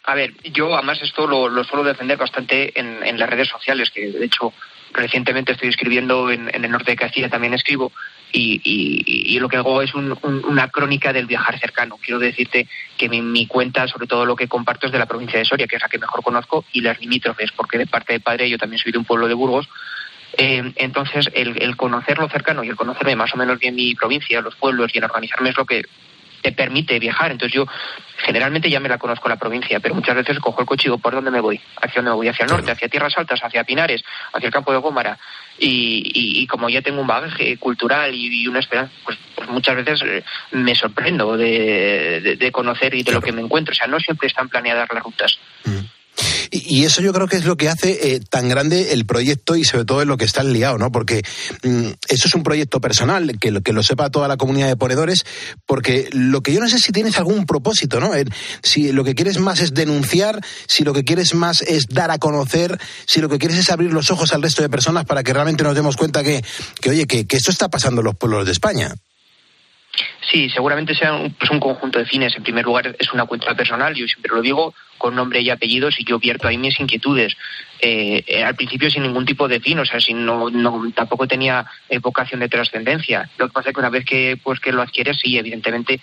A 0.06 0.16
ver, 0.16 0.34
yo 0.52 0.76
además 0.76 1.00
esto 1.02 1.26
lo, 1.26 1.48
lo 1.48 1.64
suelo 1.64 1.86
defender 1.86 2.18
bastante 2.18 2.78
en, 2.78 3.02
en 3.04 3.18
las 3.18 3.30
redes 3.30 3.48
sociales, 3.48 3.90
que 3.90 4.12
de 4.12 4.26
hecho 4.26 4.52
recientemente 4.94 5.52
estoy 5.54 5.70
escribiendo 5.70 6.32
en, 6.32 6.50
el 6.54 6.72
norte 6.72 6.92
de 6.92 6.98
Castilla, 6.98 7.30
también 7.30 7.54
escribo, 7.54 7.92
y, 8.32 9.38
lo 9.40 9.50
que 9.50 9.58
hago 9.58 9.82
es 9.82 9.94
un- 9.94 10.18
un- 10.22 10.46
una 10.46 10.70
crónica 10.70 11.12
del 11.12 11.26
viajar 11.26 11.60
cercano. 11.60 12.00
Quiero 12.02 12.20
decirte 12.20 12.68
que 12.98 13.10
mi, 13.10 13.22
mi 13.22 13.46
cuenta, 13.46 13.88
sobre 13.88 14.08
todo 14.08 14.26
lo 14.26 14.36
que 14.36 14.48
comparto, 14.48 14.86
es 14.88 14.92
de 14.94 15.00
la 15.00 15.06
provincia 15.06 15.38
de 15.38 15.46
Soria, 15.46 15.68
que 15.68 15.76
es 15.76 15.82
la 15.82 15.90
que 15.90 16.00
mejor 16.00 16.24
conozco, 16.24 16.66
y 16.72 16.82
las 16.82 17.00
limítrofes, 17.00 17.52
porque 17.52 17.78
de 17.78 17.88
parte 17.88 18.14
de 18.14 18.20
padre 18.20 18.50
yo 18.50 18.58
también 18.58 18.82
soy 18.82 18.92
de 18.92 18.98
un 19.00 19.06
pueblo 19.06 19.28
de 19.28 19.34
Burgos. 19.34 19.68
Eh, 20.38 20.72
entonces, 20.78 21.30
el, 21.34 21.62
el 21.62 21.76
conocer 21.76 22.18
lo 22.18 22.30
cercano 22.30 22.64
y 22.64 22.70
el 22.70 22.76
conocerme 22.76 23.16
más 23.16 23.34
o 23.34 23.38
menos 23.38 23.60
bien 23.60 23.76
mi 23.76 23.94
provincia, 23.94 24.42
los 24.42 24.56
pueblos 24.56 24.92
y 24.94 24.98
el 24.98 25.04
organizarme 25.04 25.50
es 25.50 25.58
lo 25.58 25.66
que 25.66 25.84
te 26.44 26.52
permite 26.52 27.00
viajar. 27.00 27.32
Entonces 27.32 27.56
yo 27.56 27.66
generalmente 28.18 28.70
ya 28.70 28.80
me 28.80 28.90
la 28.90 29.00
conozco 29.00 29.28
la 29.30 29.38
provincia, 29.38 29.80
pero 29.80 29.96
muchas 29.96 30.16
veces 30.16 30.38
cojo 30.40 30.62
el 30.62 30.68
coche 30.68 30.84
y 30.84 30.90
digo, 30.90 31.00
¿por 31.00 31.14
dónde 31.14 31.32
me 31.32 31.40
voy? 31.42 31.60
¿Hacia 31.82 31.96
dónde 32.02 32.12
me 32.12 32.16
voy? 32.18 32.28
¿Hacia 32.28 32.44
el 32.46 32.52
norte? 32.52 32.72
¿Hacia 32.72 32.88
Tierras 32.90 33.18
Altas? 33.18 33.40
¿Hacia 33.44 33.64
Pinares? 33.64 34.04
¿Hacia 34.34 34.48
el 34.48 34.54
campo 34.54 34.72
de 34.72 34.78
Gómara? 34.78 35.18
Y, 35.58 36.12
y- 36.14 36.42
y 36.42 36.48
como 36.48 36.70
ya 36.70 36.82
tengo 36.82 37.00
un 37.02 37.08
bagaje 37.08 37.58
cultural 37.58 38.14
y, 38.14 38.44
y 38.44 38.48
una 38.48 38.60
esperanza, 38.60 38.92
pues, 39.06 39.18
pues 39.36 39.50
muchas 39.50 39.76
veces 39.78 40.02
eh, 40.06 40.24
me 40.52 40.76
sorprendo 40.76 41.38
de, 41.38 42.22
de- 42.22 42.36
de 42.36 42.52
conocer 42.52 42.94
y 42.94 43.04
de 43.04 43.12
lo 43.14 43.22
que 43.22 43.32
me 43.32 43.42
encuentro. 43.42 43.72
O 43.72 43.76
sea, 43.76 43.88
no 43.88 44.00
siempre 44.00 44.28
están 44.28 44.50
planeadas 44.50 44.90
las 44.94 45.04
rutas. 45.04 45.40
Y, 46.52 46.86
eso 46.86 47.02
yo 47.02 47.14
creo 47.14 47.28
que 47.28 47.38
es 47.38 47.46
lo 47.46 47.58
que 47.58 47.70
hace 47.70 48.14
eh, 48.14 48.20
tan 48.20 48.48
grande 48.48 48.94
el 48.94 49.06
proyecto 49.06 49.56
y 49.56 49.64
sobre 49.64 49.86
todo 49.86 50.02
en 50.02 50.08
lo 50.08 50.18
que 50.18 50.26
está 50.26 50.44
liado, 50.44 50.78
¿no? 50.78 50.92
Porque 50.92 51.24
mm, 51.64 51.88
eso 52.10 52.28
es 52.28 52.36
un 52.36 52.44
proyecto 52.44 52.80
personal, 52.80 53.40
que 53.40 53.52
lo, 53.52 53.62
que 53.62 53.74
lo 53.74 53.82
sepa 53.82 54.12
toda 54.12 54.28
la 54.28 54.38
comunidad 54.38 54.68
de 54.68 54.76
ponedores, 54.76 55.26
porque 55.66 56.10
lo 56.12 56.42
que 56.42 56.54
yo 56.54 56.60
no 56.60 56.70
sé 56.70 56.78
si 56.80 56.92
tienes 56.92 57.18
algún 57.18 57.46
propósito, 57.46 58.00
¿no? 58.00 58.12
Si 58.62 58.92
lo 58.92 59.04
que 59.04 59.16
quieres 59.16 59.40
más 59.40 59.60
es 59.62 59.74
denunciar, 59.74 60.42
si 60.68 60.84
lo 60.84 60.94
que 60.94 61.04
quieres 61.04 61.34
más 61.34 61.62
es 61.62 61.88
dar 61.88 62.12
a 62.12 62.20
conocer, 62.20 62.80
si 63.08 63.20
lo 63.22 63.30
que 63.30 63.40
quieres 63.40 63.58
es 63.58 63.72
abrir 63.72 63.92
los 63.92 64.12
ojos 64.12 64.34
al 64.34 64.44
resto 64.44 64.62
de 64.62 64.70
personas 64.70 65.06
para 65.06 65.24
que 65.24 65.34
realmente 65.34 65.64
nos 65.64 65.76
demos 65.76 65.98
cuenta 65.98 66.24
que, 66.24 66.44
que 66.80 66.90
oye, 66.92 67.08
que, 67.08 67.26
que 67.26 67.38
esto 67.38 67.52
está 67.52 67.70
pasando 67.70 68.02
en 68.02 68.06
los 68.06 68.16
pueblos 68.16 68.46
de 68.46 68.52
España. 68.52 68.94
Sí, 70.32 70.50
seguramente 70.50 70.96
sea 70.96 71.14
un, 71.14 71.32
pues 71.34 71.52
un 71.52 71.60
conjunto 71.60 72.00
de 72.00 72.06
fines. 72.06 72.36
En 72.36 72.44
primer 72.44 72.66
lugar, 72.66 72.96
es 72.98 73.14
una 73.14 73.26
cuenta 73.26 73.54
personal, 73.54 73.94
yo 73.94 74.08
siempre 74.08 74.34
lo 74.34 74.42
digo, 74.42 74.74
con 74.98 75.16
nombre 75.16 75.42
y 75.42 75.50
apellidos, 75.50 76.00
y 76.00 76.06
yo 76.06 76.18
vierto 76.18 76.48
ahí 76.48 76.58
mis 76.58 76.80
inquietudes. 76.80 77.36
Eh, 77.80 78.24
eh, 78.26 78.44
al 78.44 78.56
principio 78.56 78.90
sin 78.90 79.04
ningún 79.04 79.26
tipo 79.26 79.48
de 79.48 79.60
fin, 79.60 79.78
o 79.78 79.86
sea, 79.86 80.00
sin, 80.00 80.26
no, 80.26 80.50
no, 80.50 80.90
tampoco 80.96 81.28
tenía 81.28 81.66
eh, 81.90 82.00
vocación 82.00 82.40
de 82.40 82.48
trascendencia. 82.48 83.30
Lo 83.38 83.48
que 83.48 83.54
pasa 83.54 83.70
es 83.70 83.76
que 83.76 83.82
una 83.82 83.90
vez 83.90 84.06
que, 84.06 84.40
pues, 84.42 84.60
que 84.60 84.72
lo 84.72 84.82
adquieres, 84.82 85.18
sí, 85.22 85.38
evidentemente, 85.38 86.00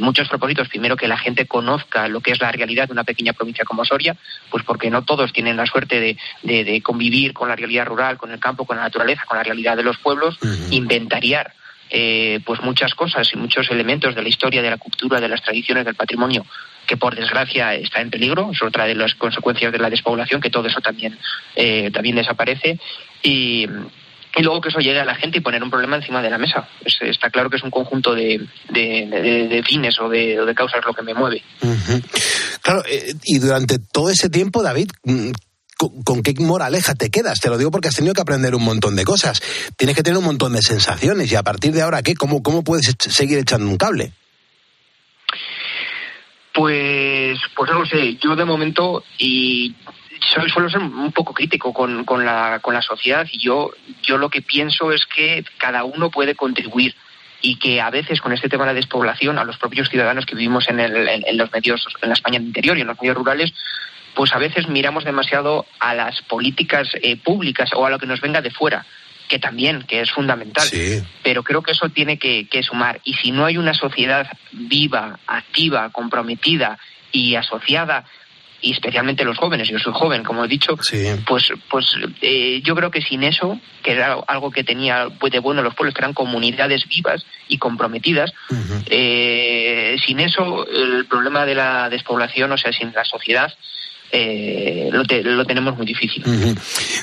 muchos 0.00 0.28
propósitos. 0.28 0.68
Primero, 0.68 0.96
que 0.96 1.06
la 1.06 1.18
gente 1.18 1.46
conozca 1.46 2.08
lo 2.08 2.20
que 2.20 2.32
es 2.32 2.40
la 2.40 2.50
realidad 2.50 2.88
de 2.88 2.92
una 2.92 3.04
pequeña 3.04 3.32
provincia 3.32 3.64
como 3.64 3.84
Soria, 3.84 4.16
pues 4.50 4.64
porque 4.64 4.90
no 4.90 5.02
todos 5.02 5.32
tienen 5.32 5.56
la 5.56 5.66
suerte 5.66 6.00
de, 6.00 6.16
de, 6.42 6.64
de 6.64 6.82
convivir 6.82 7.32
con 7.32 7.48
la 7.48 7.56
realidad 7.56 7.86
rural, 7.86 8.16
con 8.16 8.32
el 8.32 8.40
campo, 8.40 8.64
con 8.64 8.76
la 8.76 8.82
naturaleza, 8.82 9.24
con 9.26 9.38
la 9.38 9.44
realidad 9.44 9.76
de 9.76 9.82
los 9.82 9.98
pueblos, 9.98 10.38
inventariar 10.70 11.52
eh, 11.90 12.40
pues 12.44 12.60
muchas 12.60 12.94
cosas 12.94 13.28
y 13.32 13.36
muchos 13.36 13.70
elementos 13.70 14.14
de 14.14 14.22
la 14.22 14.28
historia, 14.28 14.62
de 14.62 14.70
la 14.70 14.78
cultura, 14.78 15.20
de 15.20 15.28
las 15.28 15.42
tradiciones, 15.42 15.84
del 15.84 15.94
patrimonio, 15.94 16.46
que 16.86 16.96
por 16.96 17.14
desgracia 17.14 17.74
está 17.74 18.00
en 18.00 18.10
peligro. 18.10 18.50
Es 18.52 18.62
otra 18.62 18.86
de 18.86 18.94
las 18.94 19.14
consecuencias 19.14 19.72
de 19.72 19.78
la 19.78 19.90
despoblación, 19.90 20.40
que 20.40 20.50
todo 20.50 20.68
eso 20.68 20.80
también, 20.80 21.18
eh, 21.56 21.90
también 21.90 22.16
desaparece. 22.16 22.78
Y, 23.22 23.66
y 24.36 24.42
luego 24.42 24.60
que 24.60 24.68
eso 24.68 24.78
llegue 24.78 25.00
a 25.00 25.04
la 25.04 25.16
gente 25.16 25.38
y 25.38 25.40
poner 25.40 25.62
un 25.62 25.70
problema 25.70 25.96
encima 25.96 26.22
de 26.22 26.30
la 26.30 26.38
mesa. 26.38 26.68
Es, 26.84 26.96
está 27.00 27.30
claro 27.30 27.50
que 27.50 27.56
es 27.56 27.62
un 27.62 27.70
conjunto 27.70 28.14
de, 28.14 28.40
de, 28.68 29.48
de, 29.50 29.62
fines 29.64 29.98
o 30.00 30.08
de, 30.08 30.52
causas 30.54 30.84
lo 30.86 30.94
que 30.94 31.02
me 31.02 31.14
mueve. 31.14 31.42
Claro, 32.62 32.82
eh, 32.88 33.14
y 33.24 33.38
durante 33.38 33.78
todo 33.78 34.10
ese 34.10 34.30
tiempo, 34.30 34.62
David, 34.62 34.90
mm, 35.04 35.30
¿con, 35.80 36.02
¿con 36.02 36.22
qué 36.22 36.34
moraleja 36.38 36.94
te 36.94 37.10
quedas? 37.10 37.40
Te 37.40 37.48
lo 37.48 37.56
digo 37.56 37.70
porque 37.70 37.88
has 37.88 37.94
tenido 37.94 38.12
que 38.12 38.20
aprender 38.20 38.54
un 38.54 38.62
montón 38.62 38.96
de 38.96 39.04
cosas. 39.04 39.40
Tienes 39.78 39.96
que 39.96 40.02
tener 40.02 40.18
un 40.18 40.26
montón 40.26 40.52
de 40.52 40.60
sensaciones 40.60 41.32
y 41.32 41.36
a 41.36 41.42
partir 41.42 41.72
de 41.72 41.80
ahora, 41.80 42.02
¿qué? 42.02 42.14
¿Cómo, 42.14 42.42
cómo 42.42 42.62
puedes 42.62 42.94
seguir 42.98 43.38
echando 43.38 43.66
un 43.66 43.78
cable? 43.78 44.12
Pues, 46.52 47.38
pues 47.56 47.70
no 47.70 47.78
lo 47.78 47.86
sé. 47.86 48.16
Yo 48.16 48.36
de 48.36 48.44
momento 48.44 49.04
y 49.16 49.74
suelo 50.52 50.68
ser 50.68 50.80
un 50.80 51.12
poco 51.12 51.32
crítico 51.32 51.72
con, 51.72 52.04
con, 52.04 52.26
la, 52.26 52.58
con 52.60 52.74
la 52.74 52.82
sociedad 52.82 53.26
y 53.32 53.38
yo, 53.38 53.70
yo 54.02 54.18
lo 54.18 54.28
que 54.28 54.42
pienso 54.42 54.92
es 54.92 55.06
que 55.06 55.44
cada 55.56 55.84
uno 55.84 56.10
puede 56.10 56.34
contribuir 56.34 56.94
y 57.40 57.58
que 57.58 57.80
a 57.80 57.88
veces 57.88 58.20
con 58.20 58.34
este 58.34 58.50
tema 58.50 58.64
de 58.64 58.72
la 58.72 58.74
despoblación 58.74 59.38
a 59.38 59.44
los 59.44 59.56
propios 59.56 59.88
ciudadanos 59.88 60.26
que 60.26 60.34
vivimos 60.34 60.68
en, 60.68 60.78
el, 60.78 61.08
en, 61.08 61.26
en 61.26 61.38
los 61.38 61.50
medios, 61.50 61.86
en 62.02 62.10
la 62.10 62.14
España 62.14 62.38
interior 62.38 62.76
y 62.76 62.82
en 62.82 62.86
los 62.86 63.00
medios 63.00 63.16
rurales, 63.16 63.54
pues 64.14 64.32
a 64.32 64.38
veces 64.38 64.68
miramos 64.68 65.04
demasiado 65.04 65.66
a 65.78 65.94
las 65.94 66.22
políticas 66.22 66.88
eh, 67.02 67.16
públicas 67.16 67.70
o 67.74 67.86
a 67.86 67.90
lo 67.90 67.98
que 67.98 68.06
nos 68.06 68.20
venga 68.20 68.40
de 68.40 68.50
fuera 68.50 68.84
que 69.28 69.38
también, 69.38 69.84
que 69.84 70.00
es 70.00 70.10
fundamental. 70.10 70.66
Sí. 70.66 71.00
Pero 71.22 71.44
creo 71.44 71.62
que 71.62 71.70
eso 71.70 71.88
tiene 71.88 72.18
que, 72.18 72.48
que, 72.48 72.64
sumar. 72.64 73.00
Y 73.04 73.14
si 73.14 73.30
no 73.30 73.46
hay 73.46 73.58
una 73.58 73.74
sociedad 73.74 74.26
viva, 74.50 75.20
activa, 75.24 75.88
comprometida 75.90 76.78
y 77.12 77.36
asociada, 77.36 78.04
y 78.60 78.72
especialmente 78.72 79.24
los 79.24 79.38
jóvenes, 79.38 79.68
yo 79.68 79.78
soy 79.78 79.92
joven, 79.94 80.22
como 80.22 80.44
he 80.44 80.48
dicho, 80.48 80.76
sí. 80.82 81.06
pues, 81.26 81.52
pues 81.68 81.94
eh, 82.20 82.60
yo 82.62 82.74
creo 82.74 82.90
que 82.90 83.00
sin 83.00 83.22
eso, 83.22 83.58
que 83.82 83.92
era 83.92 84.18
algo 84.26 84.50
que 84.50 84.64
tenía 84.64 85.06
de 85.08 85.38
bueno 85.38 85.62
los 85.62 85.74
pueblos, 85.74 85.94
que 85.94 86.00
eran 86.00 86.12
comunidades 86.12 86.86
vivas 86.88 87.24
y 87.48 87.58
comprometidas, 87.58 88.32
uh 88.50 88.54
-huh. 88.54 88.84
eh, 88.90 89.96
sin 90.04 90.20
eso 90.20 90.66
el 90.66 91.06
problema 91.06 91.46
de 91.46 91.54
la 91.54 91.88
despoblación, 91.88 92.52
o 92.52 92.58
sea, 92.58 92.72
sin 92.72 92.92
la 92.92 93.04
sociedad, 93.04 93.54
eh, 94.12 94.88
lo, 94.92 95.04
te, 95.04 95.22
lo, 95.22 95.44
tenemos 95.44 95.76
muy 95.76 95.86
difícil. 95.86 96.24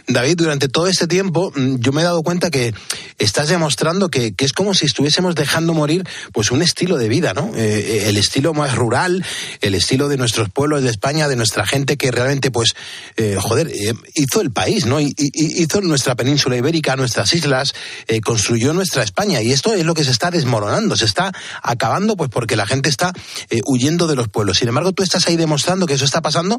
David, 0.08 0.36
durante 0.38 0.68
todo 0.68 0.88
este 0.88 1.08
tiempo 1.08 1.52
mm, 1.56 1.78
yo 1.80 1.92
me 1.92 2.02
he 2.02 2.04
dado 2.04 2.24
cuenta 2.24 2.50
que 2.50 2.74
estás 3.18 3.50
demostrando 3.50 4.10
que, 4.10 4.34
que, 4.34 4.46
es 4.46 4.54
como 4.54 4.74
si 4.74 4.86
estuviésemos 4.86 5.36
dejando 5.36 5.74
morir 5.74 6.04
pues 6.34 6.52
un 6.52 6.62
estilo 6.62 6.98
de 6.98 7.10
vida, 7.10 7.34
¿no? 7.34 7.52
Eh, 7.56 8.10
el 8.10 8.18
estilo 8.18 8.54
más 8.54 8.76
rural, 8.76 9.26
el 9.62 9.76
estilo 9.76 10.08
de 10.08 10.18
nuestros 10.18 10.50
pueblos 10.50 10.84
de 10.84 10.90
España, 10.90 11.28
de 11.28 11.36
nuestra 11.36 11.66
gente 11.66 11.98
que 11.98 12.12
realmente 12.12 12.52
pues, 12.52 12.74
eh, 13.16 13.38
joder, 13.40 13.68
eh, 13.68 13.94
hizo 14.16 14.42
el 14.42 14.52
país, 14.52 14.86
¿no? 14.86 15.00
Hizo 15.00 15.82
nuestra 15.82 16.16
península 16.16 16.58
ibérica, 16.58 16.96
nuestras 16.96 17.34
islas, 17.34 17.74
eh, 18.08 18.22
construyó 18.22 18.74
nuestra 18.74 19.04
España 19.04 19.42
y 19.42 19.52
esto 19.52 19.74
es 19.74 19.86
lo 19.86 19.94
que 19.94 20.04
se 20.04 20.12
está 20.12 20.32
desmoronando, 20.32 20.96
se 20.96 21.06
está 21.06 21.32
acabando 21.62 22.16
pues 22.16 22.30
porque 22.30 22.56
la 22.56 22.66
gente 22.66 22.90
está 22.90 23.14
eh, 23.50 23.60
huyendo 23.66 24.08
de 24.08 24.16
los 24.16 24.28
pueblos. 24.28 24.58
Sin 24.58 24.68
embargo, 24.68 24.92
tú 24.92 25.04
estás 25.04 25.28
ahí 25.28 25.38
demostrando 25.38 25.86
que 25.86 25.94
eso 25.94 26.06
está 26.06 26.22
pasando 26.22 26.58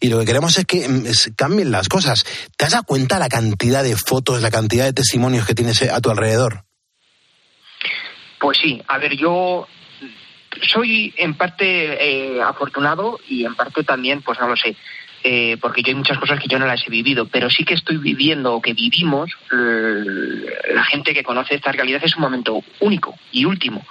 y 0.00 0.08
lo 0.08 0.18
que 0.18 0.26
queremos 0.26 0.56
es 0.58 0.64
que 0.64 0.88
mm, 0.88 1.34
cambien 1.36 1.70
las 1.70 1.88
cosas. 1.88 2.24
¿Te 2.56 2.64
has 2.64 2.72
dado 2.72 2.84
cuenta 2.84 3.18
la 3.18 3.28
cantidad 3.28 3.82
de 3.82 3.96
fotos, 3.96 4.42
la 4.42 4.50
cantidad 4.50 4.84
de 4.84 4.92
testimonios 4.92 5.46
que 5.46 5.54
tienes 5.54 5.82
a 5.82 6.00
tu 6.00 6.10
alrededor? 6.10 6.64
Pues 8.40 8.58
sí, 8.58 8.82
a 8.88 8.98
ver, 8.98 9.16
yo 9.16 9.66
soy 10.62 11.14
en 11.16 11.34
parte 11.34 12.36
eh, 12.36 12.42
afortunado 12.42 13.18
y 13.28 13.44
en 13.44 13.54
parte 13.54 13.84
también, 13.84 14.22
pues 14.22 14.38
no 14.38 14.48
lo 14.48 14.56
sé, 14.56 14.76
eh, 15.22 15.56
porque 15.60 15.82
yo 15.82 15.88
hay 15.88 15.94
muchas 15.94 16.18
cosas 16.18 16.38
que 16.38 16.48
yo 16.48 16.58
no 16.58 16.66
las 16.66 16.86
he 16.86 16.90
vivido, 16.90 17.26
pero 17.26 17.48
sí 17.48 17.64
que 17.64 17.74
estoy 17.74 17.96
viviendo 17.96 18.54
o 18.54 18.60
que 18.60 18.74
vivimos, 18.74 19.30
la 19.50 20.84
gente 20.84 21.14
que 21.14 21.22
conoce 21.22 21.54
esta 21.54 21.72
realidad 21.72 22.02
es 22.04 22.16
un 22.16 22.22
momento 22.22 22.62
único 22.80 23.14
y 23.32 23.46
último 23.46 23.84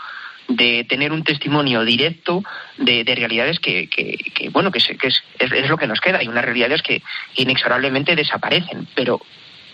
de 0.48 0.86
tener 0.88 1.12
un 1.12 1.24
testimonio 1.24 1.84
directo 1.84 2.44
de, 2.78 3.04
de 3.04 3.16
realidades 3.16 3.60
que, 3.60 3.88
que, 3.88 4.50
bueno, 4.50 4.72
que, 4.72 4.80
que 4.80 5.08
es, 5.08 5.24
es, 5.40 5.52
es, 5.52 5.70
lo 5.70 5.78
que 5.78 5.88
nos 5.88 6.02
queda 6.02 6.22
y 6.24 6.28
unas 6.28 6.46
realidades 6.46 6.82
que 6.82 7.02
inexorablemente 7.36 8.16
desaparecen, 8.16 8.88
pero 8.96 9.22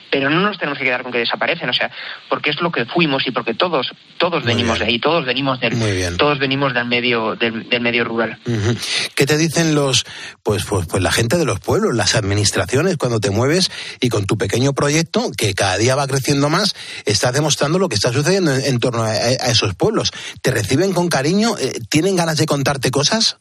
pero 0.10 0.30
no 0.30 0.42
nos 0.42 0.58
tenemos 0.58 0.78
que 0.78 0.86
quedar 0.86 1.04
con 1.04 1.12
que 1.12 1.20
desaparecen, 1.20 1.70
o 1.70 1.74
sea, 1.74 1.92
porque 2.30 2.50
es 2.50 2.62
lo 2.62 2.72
que 2.72 2.86
fuimos 2.86 3.26
y 3.28 3.32
porque 3.32 3.54
todos 3.54 3.92
todos 4.18 4.44
Muy 4.44 4.54
venimos 4.54 4.78
bien. 4.78 4.88
de 4.88 4.94
ahí, 4.94 5.00
todos 5.00 5.26
venimos 5.26 5.60
del 5.60 6.18
todos 6.18 6.40
venimos 6.40 6.74
del 6.74 6.86
medio 6.86 7.36
del, 7.36 7.70
del 7.70 7.82
medio 7.82 8.04
rural. 8.04 8.38
Uh 8.46 8.52
-huh. 8.52 9.10
¿Qué 9.16 9.26
te 9.26 9.38
dicen 9.38 9.76
los 9.76 10.06
pues, 10.44 10.66
pues 10.66 10.88
pues 10.88 11.02
la 11.04 11.12
gente 11.12 11.38
de 11.38 11.46
los 11.46 11.60
pueblos, 11.60 11.96
las 11.96 12.16
administraciones 12.16 12.98
cuando 12.98 13.20
te 13.20 13.30
mueves 13.30 13.72
y 14.00 14.10
con 14.10 14.26
tu 14.26 14.38
pequeño 14.38 14.74
proyecto 14.74 15.32
que 15.38 15.54
cada 15.54 15.78
día 15.78 15.96
va 15.96 16.08
creciendo 16.08 16.50
más, 16.50 16.76
estás 17.06 17.34
demostrando 17.34 17.80
lo 17.80 17.90
que 17.90 17.96
está 17.96 18.12
sucediendo 18.12 18.54
en, 18.54 18.66
en 18.66 18.80
torno 18.80 19.04
a, 19.04 19.10
a, 19.12 19.52
esos 19.52 19.76
pueblos? 19.76 20.12
¿Te 20.42 20.52
reciben 20.52 20.94
con 20.94 21.10
cariño? 21.10 21.56
Eh, 21.60 21.80
¿Tienen 21.90 22.16
ganas 22.16 22.38
de 22.38 22.46
contarte 22.46 22.92
cosas? 22.92 23.38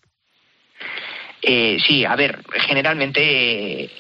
Eh, 1.41 1.79
sí, 1.87 2.05
a 2.05 2.17
ver, 2.17 2.41
generalmente 2.67 3.21
eh, 3.85 3.91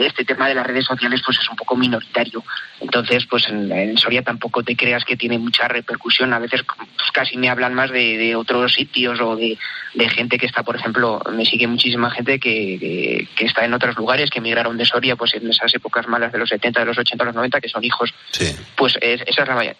este 0.00 0.24
tema 0.24 0.48
de 0.48 0.56
las 0.56 0.66
redes 0.66 0.84
sociales 0.84 1.22
pues 1.24 1.38
es 1.38 1.48
un 1.48 1.56
poco 1.56 1.76
minoritario. 1.76 2.42
Entonces, 2.80 3.26
pues 3.26 3.48
en, 3.48 3.70
en 3.70 3.96
Soria 3.96 4.22
tampoco 4.22 4.62
te 4.64 4.74
creas 4.74 5.04
que 5.04 5.16
tiene 5.16 5.38
mucha 5.38 5.68
repercusión. 5.68 6.32
A 6.32 6.40
veces 6.40 6.62
pues, 6.64 7.10
casi 7.12 7.36
me 7.36 7.48
hablan 7.48 7.74
más 7.74 7.90
de, 7.90 8.18
de 8.18 8.34
otros 8.34 8.74
sitios 8.74 9.20
o 9.20 9.36
de, 9.36 9.56
de, 9.94 10.08
gente 10.08 10.36
que 10.36 10.46
está, 10.46 10.64
por 10.64 10.76
ejemplo, 10.76 11.22
me 11.32 11.44
sigue 11.44 11.68
muchísima 11.68 12.10
gente 12.10 12.40
que, 12.40 12.78
que, 12.80 13.28
que, 13.36 13.44
está 13.44 13.64
en 13.64 13.74
otros 13.74 13.96
lugares, 13.96 14.30
que 14.30 14.40
emigraron 14.40 14.76
de 14.76 14.84
Soria 14.84 15.14
pues 15.14 15.34
en 15.34 15.48
esas 15.48 15.72
épocas 15.74 16.08
malas 16.08 16.32
de 16.32 16.38
los 16.38 16.48
70, 16.48 16.80
de 16.80 16.86
los 16.86 16.98
80, 16.98 17.24
de 17.24 17.26
los 17.26 17.34
90, 17.36 17.60
que 17.60 17.68
son 17.68 17.84
hijos. 17.84 18.12
Sí. 18.32 18.54
Pues 18.76 18.98
es, 19.00 19.22
esa 19.26 19.42
es 19.42 19.48
la 19.48 19.54
mayoría. 19.54 19.78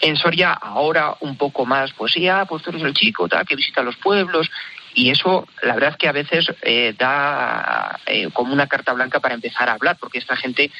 En 0.00 0.16
Soria 0.16 0.52
ahora 0.52 1.14
un 1.20 1.36
poco 1.36 1.66
más, 1.66 1.92
pues 1.92 2.14
ya, 2.14 2.46
pues 2.46 2.62
tú 2.62 2.70
eres 2.70 2.82
el 2.82 2.94
chico, 2.94 3.28
tal, 3.28 3.46
que 3.46 3.54
visita 3.54 3.82
los 3.82 3.96
pueblos, 3.96 4.50
y 4.94 5.10
eso, 5.10 5.46
la 5.62 5.74
verdad 5.74 5.96
que 5.96 6.08
a 6.08 6.12
veces 6.12 6.46
eh, 6.62 6.94
da 6.98 7.98
eh, 8.06 8.28
como 8.32 8.52
una 8.52 8.66
carta 8.66 8.92
blanca 8.92 9.20
para 9.20 9.34
empezar 9.34 9.68
a 9.68 9.74
hablar, 9.74 9.96
porque 10.00 10.18
esta 10.18 10.36
gente, 10.36 10.70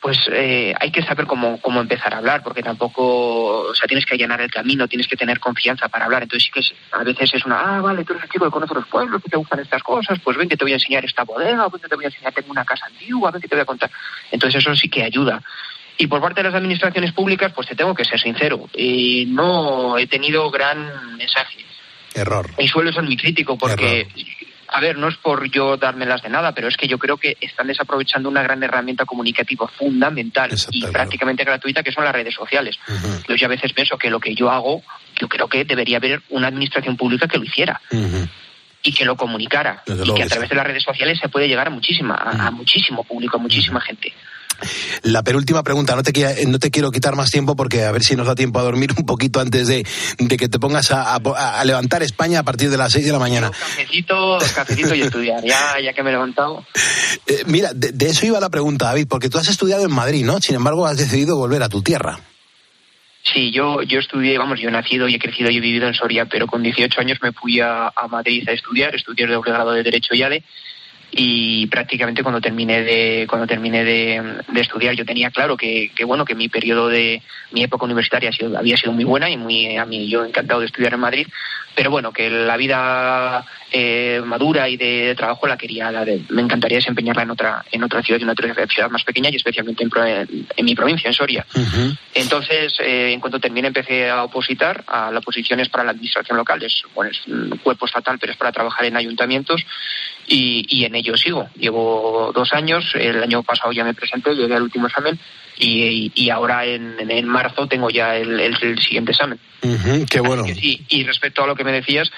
pues 0.00 0.18
eh, 0.32 0.74
hay 0.78 0.90
que 0.90 1.02
saber 1.02 1.26
cómo, 1.26 1.60
cómo 1.60 1.80
empezar 1.80 2.12
a 2.12 2.18
hablar, 2.18 2.42
porque 2.42 2.62
tampoco, 2.62 3.68
o 3.68 3.74
sea, 3.74 3.86
tienes 3.86 4.04
que 4.04 4.14
allanar 4.14 4.40
el 4.40 4.50
camino, 4.50 4.88
tienes 4.88 5.06
que 5.06 5.16
tener 5.16 5.38
confianza 5.38 5.88
para 5.88 6.06
hablar. 6.06 6.24
Entonces 6.24 6.50
sí 6.52 6.52
que 6.52 6.96
a 6.96 7.04
veces 7.04 7.34
es 7.34 7.46
una, 7.46 7.60
ah, 7.60 7.80
vale, 7.80 8.04
tú 8.04 8.14
eres 8.14 8.24
el 8.24 8.30
chico 8.30 8.46
que 8.46 8.50
conoce 8.50 8.74
los 8.74 8.88
pueblos, 8.88 9.22
que 9.22 9.30
te 9.30 9.36
gustan 9.36 9.60
estas 9.60 9.82
cosas, 9.82 10.18
pues 10.22 10.36
ven 10.36 10.48
que 10.48 10.56
te 10.56 10.64
voy 10.64 10.72
a 10.72 10.76
enseñar 10.76 11.04
esta 11.04 11.22
bodega, 11.22 11.68
ven 11.68 11.80
que 11.80 11.88
te 11.88 11.94
voy 11.94 12.04
a 12.04 12.08
enseñar, 12.08 12.32
tengo 12.32 12.50
una 12.50 12.64
casa 12.64 12.86
antigua, 12.86 13.30
ven 13.30 13.40
que 13.40 13.48
te 13.48 13.54
voy 13.54 13.62
a 13.62 13.66
contar. 13.66 13.90
Entonces 14.32 14.60
eso 14.60 14.74
sí 14.74 14.88
que 14.88 15.04
ayuda. 15.04 15.40
Y 15.98 16.08
por 16.08 16.20
parte 16.20 16.42
de 16.42 16.48
las 16.48 16.54
administraciones 16.56 17.12
públicas, 17.12 17.52
pues 17.54 17.68
te 17.68 17.76
tengo 17.76 17.94
que 17.94 18.04
ser 18.04 18.18
sincero, 18.18 18.68
y 18.74 19.26
no 19.26 19.98
he 19.98 20.08
tenido 20.08 20.50
gran 20.50 21.16
mensaje 21.16 21.64
Error. 22.14 22.50
Y 22.58 22.68
suelo 22.68 22.92
ser 22.92 23.02
muy 23.02 23.16
crítico 23.16 23.56
porque, 23.56 24.00
Error. 24.00 24.12
a 24.68 24.80
ver, 24.80 24.98
no 24.98 25.08
es 25.08 25.16
por 25.16 25.48
yo 25.50 25.76
dármelas 25.76 26.22
de 26.22 26.28
nada, 26.28 26.52
pero 26.52 26.68
es 26.68 26.76
que 26.76 26.88
yo 26.88 26.98
creo 26.98 27.16
que 27.16 27.36
están 27.40 27.66
desaprovechando 27.66 28.28
una 28.28 28.42
gran 28.42 28.62
herramienta 28.62 29.04
comunicativa 29.04 29.68
fundamental 29.68 30.50
y 30.70 30.86
prácticamente 30.86 31.44
gratuita 31.44 31.82
que 31.82 31.92
son 31.92 32.04
las 32.04 32.14
redes 32.14 32.34
sociales. 32.34 32.76
Uh 32.88 32.92
-huh. 32.92 33.36
Yo 33.36 33.46
a 33.46 33.50
veces 33.50 33.72
pienso 33.72 33.96
que 33.98 34.10
lo 34.10 34.20
que 34.20 34.34
yo 34.34 34.50
hago, 34.50 34.82
yo 35.20 35.28
creo 35.28 35.48
que 35.48 35.64
debería 35.64 35.98
haber 35.98 36.22
una 36.30 36.48
administración 36.48 36.96
pública 36.96 37.26
que 37.26 37.38
lo 37.38 37.44
hiciera. 37.44 37.80
Uh 37.90 37.96
-huh. 37.96 38.28
y 38.84 38.92
que 38.92 39.04
lo 39.04 39.16
comunicara. 39.16 39.82
Desde 39.86 40.10
y 40.10 40.14
que 40.14 40.24
a 40.24 40.26
través 40.26 40.48
de 40.48 40.56
las 40.56 40.66
redes 40.66 40.82
sociales 40.82 41.16
se 41.20 41.28
puede 41.28 41.46
llegar 41.46 41.68
a 41.68 41.70
muchísima, 41.70 42.14
a, 42.16 42.48
a 42.48 42.50
muchísimo 42.50 43.04
público, 43.04 43.36
a 43.36 43.40
muchísima 43.40 43.80
gente. 43.80 44.12
La 45.02 45.22
penúltima 45.22 45.62
pregunta, 45.62 45.94
no 45.96 46.02
te, 46.02 46.46
no 46.46 46.58
te 46.58 46.70
quiero 46.70 46.90
quitar 46.90 47.16
más 47.16 47.30
tiempo 47.30 47.56
porque 47.56 47.84
a 47.84 47.92
ver 47.92 48.02
si 48.02 48.16
nos 48.16 48.26
da 48.26 48.34
tiempo 48.34 48.58
a 48.58 48.62
dormir 48.62 48.90
un 48.96 49.04
poquito 49.06 49.40
antes 49.40 49.66
de, 49.68 49.86
de 50.18 50.36
que 50.36 50.48
te 50.48 50.58
pongas 50.58 50.90
a, 50.92 51.14
a- 51.16 51.60
a 51.60 51.64
levantar 51.64 52.02
España 52.02 52.40
a 52.40 52.42
partir 52.42 52.70
de 52.70 52.76
las 52.76 52.92
6 52.92 53.04
de 53.06 53.12
la 53.12 53.18
mañana. 53.18 53.50
Cafecito, 53.50 54.38
cafecito 54.54 54.94
y 54.94 55.02
estudiar. 55.02 55.42
Ya, 55.44 55.74
ya 55.82 55.92
que 55.92 56.02
me 56.02 56.10
he 56.10 56.12
levantado. 56.12 56.64
Eh, 57.26 57.42
mira, 57.46 57.72
de, 57.74 57.92
de 57.92 58.06
eso 58.08 58.26
iba 58.26 58.40
la 58.40 58.50
pregunta, 58.50 58.86
David, 58.86 59.06
porque 59.08 59.28
tú 59.28 59.38
has 59.38 59.48
estudiado 59.48 59.84
en 59.84 59.92
Madrid, 59.92 60.24
¿no? 60.24 60.40
Sin 60.40 60.54
embargo, 60.54 60.86
has 60.86 60.96
decidido 60.96 61.36
volver 61.36 61.62
a 61.62 61.68
tu 61.68 61.82
tierra. 61.82 62.18
Sí, 63.32 63.52
yo, 63.52 63.82
yo 63.82 64.00
estudié, 64.00 64.36
vamos, 64.36 64.60
yo 64.60 64.68
he 64.68 64.72
nacido 64.72 65.06
y 65.08 65.14
he 65.14 65.18
crecido 65.18 65.48
y 65.48 65.56
he 65.56 65.60
vivido 65.60 65.86
en 65.86 65.94
Soria, 65.94 66.26
pero 66.26 66.48
con 66.48 66.60
18 66.62 67.00
años 67.00 67.18
me 67.22 67.32
fui 67.32 67.60
a, 67.60 67.86
a 67.88 68.08
Madrid 68.10 68.48
a 68.48 68.52
estudiar, 68.52 68.94
estudié 68.96 69.26
el 69.26 69.30
doble 69.32 69.52
grado 69.52 69.70
de 69.72 69.84
Derecho 69.84 70.12
y 70.14 70.22
ADE, 70.24 70.42
y 71.14 71.66
prácticamente 71.66 72.22
cuando 72.22 72.40
terminé 72.40 72.82
de 72.82 73.26
cuando 73.28 73.46
terminé 73.46 73.84
de, 73.84 74.22
de 74.48 74.60
estudiar 74.62 74.94
yo 74.94 75.04
tenía 75.04 75.30
claro 75.30 75.58
que, 75.58 75.90
que 75.94 76.04
bueno 76.04 76.24
que 76.24 76.34
mi 76.34 76.48
periodo 76.48 76.88
de 76.88 77.20
mi 77.50 77.62
época 77.62 77.84
universitaria 77.84 78.30
ha 78.30 78.32
sido, 78.32 78.56
había 78.56 78.78
sido 78.78 78.92
muy 78.92 79.04
buena 79.04 79.28
y 79.28 79.36
muy 79.36 79.76
a 79.76 79.84
mí 79.84 80.08
yo 80.08 80.24
encantado 80.24 80.60
de 80.60 80.66
estudiar 80.66 80.94
en 80.94 81.00
Madrid 81.00 81.26
pero 81.74 81.90
bueno 81.90 82.12
que 82.12 82.30
la 82.30 82.56
vida 82.56 83.44
eh, 83.72 84.20
madura 84.24 84.68
y 84.70 84.76
de, 84.78 85.14
trabajo 85.14 85.46
la 85.46 85.56
quería 85.58 85.90
la 85.90 86.04
de- 86.04 86.22
me 86.30 86.40
encantaría 86.42 86.78
desempeñarla 86.78 87.22
en 87.24 87.30
otra 87.30 87.64
en 87.70 87.82
otra 87.82 88.02
ciudad 88.02 88.20
en 88.22 88.30
otra 88.30 88.66
ciudad 88.66 88.90
más 88.90 89.04
pequeña 89.04 89.28
y 89.30 89.36
especialmente 89.36 89.82
en, 89.82 89.90
pro- 89.90 90.06
en- 90.06 90.46
en 90.56 90.64
mi 90.64 90.74
provincia 90.74 91.08
en 91.08 91.14
Soria 91.14 91.44
entonces, 92.14 92.74
eh, 92.80 93.12
en 93.12 93.20
cuanto 93.20 93.40
terminé, 93.40 93.68
empecé 93.68 94.08
a 94.10 94.24
opositar 94.24 94.84
a 94.86 95.10
las 95.10 95.24
posiciones 95.24 95.68
para 95.70 95.82
la 95.84 95.90
administración 95.92 96.36
local. 96.36 96.62
Es, 96.62 96.82
bueno, 96.94 97.10
es 97.10 97.26
un 97.26 97.56
cuerpo 97.62 97.86
estatal, 97.86 98.18
pero 98.18 98.32
es 98.32 98.38
para 98.38 98.52
trabajar 98.52 98.84
en 98.84 98.96
ayuntamientos 98.96 99.62
y, 100.26 100.64
y 100.68 100.84
en 100.84 100.94
ello 100.94 101.16
sigo. 101.16 101.48
Llevo 101.56 102.32
dos 102.34 102.52
años, 102.52 102.84
el 102.94 103.22
año 103.22 103.42
pasado 103.42 103.72
ya 103.72 103.84
me 103.84 103.94
presenté, 103.94 104.34
llegué 104.34 104.54
al 104.54 104.62
último 104.62 104.86
examen 104.86 105.18
y, 105.58 106.10
y 106.14 106.30
ahora 106.30 106.64
en, 106.64 106.96
en- 107.10 107.26
marzo 107.28 107.66
tengo 107.66 107.90
ya 107.90 108.16
el, 108.16 108.40
el- 108.40 108.56
el 108.62 108.78
siguiente 108.80 109.12
examen. 109.12 109.38
Qué 110.10 110.20
bueno. 110.20 110.44
Sí, 110.54 110.80
y 110.88 111.04
respecto 111.04 111.44
a 111.44 111.46
lo 111.46 111.54
que 111.54 111.64
me 111.64 111.72
decías, 111.72 112.10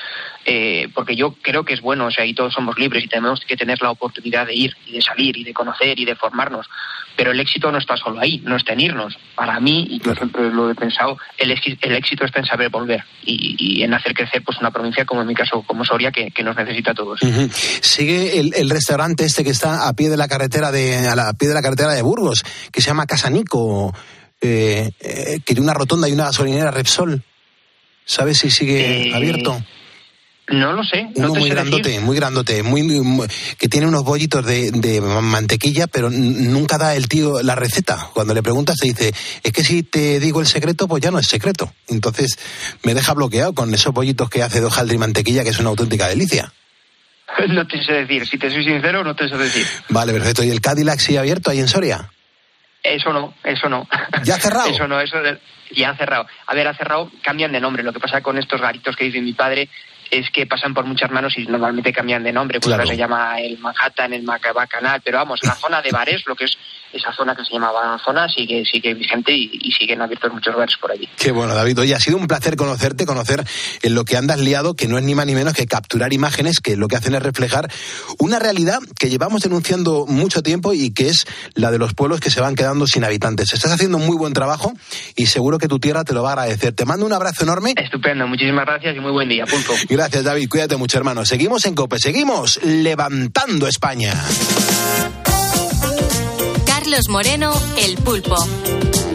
eh, 0.46 0.88
porque 0.94 1.16
yo 1.16 1.35
creo 1.42 1.64
que 1.64 1.74
es 1.74 1.80
bueno, 1.80 2.07
o 2.07 2.11
sea, 2.11 2.24
y 2.26 2.35
todos 2.35 2.52
somos 2.52 2.78
libres 2.78 3.04
y 3.04 3.09
tenemos 3.09 3.40
que 3.46 3.57
tener 3.57 3.80
la 3.83 3.90
oportunidad 3.90 4.46
de 4.46 4.54
ir 4.54 4.76
y 4.87 4.92
de 4.92 5.02
salir 5.02 5.37
y 5.37 5.44
de 5.44 5.52
conocer 5.54 5.98
y 5.98 6.04
de 6.04 6.14
formarnos, 6.16 6.66
pero 7.16 7.30
el 7.30 7.40
éxito 7.40 7.70
no 7.70 7.78
está 7.78 7.96
solo 7.96 8.20
ahí, 8.20 8.40
no 8.44 8.57
está 8.57 8.72
en 8.72 8.80
irnos. 8.80 9.16
Para 9.37 9.61
mí, 9.61 9.87
y 9.88 10.00
yo 10.00 10.14
siempre 10.14 10.50
lo 10.50 10.70
he 10.70 10.74
pensado, 10.74 11.16
el, 11.38 11.50
éxi- 11.52 11.78
el 11.80 11.94
éxito 11.94 12.24
está 12.24 12.40
en 12.40 12.46
saber 12.46 12.68
volver 12.70 13.04
y, 13.24 13.57
y 13.59 13.83
en 13.85 13.94
hacer 13.94 14.12
crecer 14.14 14.42
pues 14.44 14.59
una 14.59 14.70
provincia 14.70 15.04
como 15.04 15.22
en 15.22 15.28
mi 15.28 15.35
caso, 15.35 15.62
como 15.66 15.85
Soria, 15.85 16.11
que, 16.11 16.30
que 16.30 16.42
nos 16.42 16.57
necesita 16.57 16.90
a 16.90 16.94
todos. 16.94 17.20
Sigue 17.80 18.38
el, 18.40 18.52
el 18.54 18.68
restaurante 18.70 19.24
este 19.24 19.44
que 19.44 19.50
está 19.50 19.87
a 19.88 19.92
pie 19.94 20.09
de 20.11 20.16
la 20.16 20.28
carretera 20.28 20.70
de 20.72 21.07
a 21.09 21.14
la 21.16 21.33
pie 21.35 21.48
de 21.48 21.54
la 21.54 21.62
carretera 21.62 21.92
de 21.92 22.02
Burgos, 22.02 22.42
que 22.72 22.80
se 22.80 22.88
llama 22.88 23.07
Casanico, 23.07 23.94
eh, 24.40 24.90
eh, 25.00 25.38
que 25.44 25.54
tiene 25.54 25.62
una 25.62 25.74
rotonda 25.74 26.09
y 26.09 26.12
una 26.12 26.24
gasolinera 26.24 26.70
Repsol. 26.70 27.22
¿Sabes 28.04 28.38
si 28.38 28.50
sigue 28.50 29.09
Eh, 29.09 29.14
abierto? 29.14 29.62
No 30.48 30.74
lo 30.74 30.85
sé, 30.85 31.04
no 31.16 31.30
Uno 31.30 31.40
muy 31.40 31.48
grandote, 31.48 31.88
decir. 31.88 32.00
muy 32.02 32.16
grandote, 32.16 32.62
muy, 32.62 32.83
muy- 32.83 33.26
que 33.59 33.66
tiene 33.68 33.87
unos 33.87 34.04
bollitos 34.04 34.44
de, 34.44 34.70
de 34.72 35.00
mantequilla, 35.00 35.87
pero 35.87 36.11
nunca 36.11 36.76
da 36.76 36.94
el 36.94 37.09
tío 37.09 37.42
la 37.42 37.54
receta. 37.54 38.11
Cuando 38.12 38.35
le 38.35 38.42
preguntas 38.42 38.76
te 38.76 38.88
dice, 38.88 39.14
es 39.42 39.52
que 39.52 39.64
si 39.64 39.83
te 39.85 40.20
digo 40.20 40.40
el 40.42 40.46
secreto, 40.46 40.87
pues 40.87 41.02
ya 41.02 41.11
no 41.11 41.18
es 41.18 41.26
secreto. 41.28 41.72
Entonces 41.88 42.38
me 42.83 42.92
deja 42.92 43.14
bloqueado 43.14 43.54
con 43.54 43.72
esos 43.72 43.94
bollitos 43.94 44.28
que 44.28 44.42
hace 44.42 44.61
de 44.61 44.66
hojaldre 44.66 44.96
y 44.96 44.98
mantequilla, 44.98 45.44
que 45.44 45.50
es 45.50 45.59
una 45.61 45.70
auténtica 45.70 46.09
delicia. 46.09 46.52
No 47.48 47.66
te 47.66 47.83
sé 47.83 47.92
decir, 47.92 48.26
si 48.28 48.38
te 48.38 48.50
soy 48.50 48.64
sincero, 48.64 49.02
no 49.02 49.16
te 49.16 49.28
sé 49.28 49.37
decir. 49.37 49.66
Vale, 49.88 50.12
perfecto. 50.12 50.44
¿Y 50.44 50.50
el 50.50 50.61
Cadillac 50.61 50.98
sigue 51.00 51.18
abierto 51.18 51.50
ahí 51.50 51.59
en 51.59 51.68
Soria? 51.68 52.11
Eso 52.83 53.12
no, 53.14 53.35
eso 53.42 53.68
no. 53.70 53.88
¿Ya 54.24 54.35
ha 54.37 54.38
cerrado? 54.40 54.68
Eso 54.74 54.87
no, 54.87 55.00
eso 55.00 55.16
de- 55.18 55.40
ya 55.74 55.90
ha 55.90 55.96
cerrado. 55.96 56.26
A 56.46 56.54
ver, 56.54 56.68
ha 56.68 56.74
cerrado, 56.76 57.11
cambian 57.22 57.50
de 57.50 57.61
nombre. 57.61 57.83
Lo 57.83 57.92
que 57.94 57.98
pasa 57.98 58.20
con 58.20 58.37
estos 58.38 58.61
garitos 58.61 58.94
que 58.94 59.04
dice 59.07 59.20
mi 59.22 59.33
padre 59.33 59.68
es 60.18 60.31
que 60.31 60.46
pasan 60.46 60.74
por 60.74 60.85
muchas 60.85 61.11
manos 61.11 61.37
y 61.37 61.46
normalmente 61.46 61.92
cambian 61.92 62.22
de 62.22 62.33
nombre. 62.33 62.61
Pues 62.61 62.68
Claro. 62.68 62.83
ahora 62.83 62.92
se 62.92 62.96
llama 62.98 63.40
el 63.40 63.59
Manhattan, 63.59 64.12
el 64.12 64.22
Macaba 64.22 64.66
Canal, 64.66 65.00
pero 65.05 65.18
vamos, 65.18 65.40
la 65.42 65.55
zona 65.55 65.83
de 65.83 65.90
bares, 65.90 66.24
lo 66.27 66.35
que 66.37 66.44
es 66.44 66.57
esa 66.94 67.12
zona 67.12 67.35
que 67.35 67.44
se 67.44 67.52
llamaba 67.52 67.98
zona, 68.04 68.28
sigue, 68.28 68.64
sigue 68.64 68.94
vigente 68.94 69.33
y, 69.33 69.50
y 69.52 69.72
siguen 69.72 70.00
abiertos 70.02 70.33
muchos 70.33 70.54
bares 70.54 70.76
por 70.80 70.92
allí. 70.92 71.09
Qué 71.18 71.33
bueno, 71.33 71.54
David. 71.54 71.80
Oye, 71.80 71.94
ha 71.94 72.00
sido 72.00 72.16
un 72.16 72.26
placer 72.26 72.57
conocerte, 72.57 73.07
conocer 73.07 73.44
en 73.83 73.94
lo 73.94 74.04
que 74.04 74.16
andas 74.16 74.40
liado, 74.40 74.74
que 74.74 74.88
no 74.88 74.98
es 74.98 75.04
ni 75.04 75.14
más 75.14 75.26
ni 75.26 75.35
menos 75.35 75.54
que 75.54 75.66
capturar 75.66 76.12
imágenes 76.12 76.61
que 76.61 76.76
lo 76.76 76.88
que 76.88 76.96
hacen 76.96 77.14
es 77.14 77.22
reflejar 77.22 77.70
una 78.18 78.38
realidad 78.38 78.78
que 78.98 79.11
llevamos 79.11 79.42
denunciando 79.42 80.07
mucho 80.07 80.42
tiempo 80.42 80.72
y 80.72 80.92
que 80.92 81.09
es 81.09 81.26
la 81.54 81.70
de 81.70 81.78
los 81.78 81.94
pueblos 81.94 82.20
que 82.20 82.30
se 82.30 82.40
van 82.40 82.54
quedando 82.54 82.87
sin 82.87 83.04
habitantes. 83.04 83.52
Estás 83.52 83.72
haciendo 83.72 83.98
un 83.98 84.07
muy 84.07 84.16
buen 84.16 84.33
trabajo 84.33 84.72
y 85.16 85.26
seguro 85.26 85.59
que 85.59 85.68
tu 85.68 85.78
tierra 85.78 86.04
te 86.04 86.14
lo 86.14 86.22
va 86.22 86.30
a 86.30 86.33
agradecer. 86.33 86.72
Te 86.72 86.85
mando 86.85 87.07
un 87.07 87.12
abrazo 87.12 87.44
enorme. 87.44 87.74
Estupendo, 87.76 88.26
muchísimas 88.26 88.66
gracias 88.66 88.96
y 88.96 89.00
muy 89.00 89.12
buen 89.12 89.28
día. 89.28 89.44
Pulpo. 89.46 89.74
Gracias, 89.88 90.24
David. 90.24 90.48
Cuídate 90.48 90.76
mucho, 90.76 90.98
hermano. 90.98 91.24
Seguimos 91.24 91.64
en 91.66 91.74
COPE, 91.74 91.98
seguimos 91.98 92.61
levantando 92.64 93.68
España. 93.68 94.12
Carlos 96.94 97.09
Moreno, 97.09 97.52
El 97.76 97.96
Pulpo. 97.96 98.37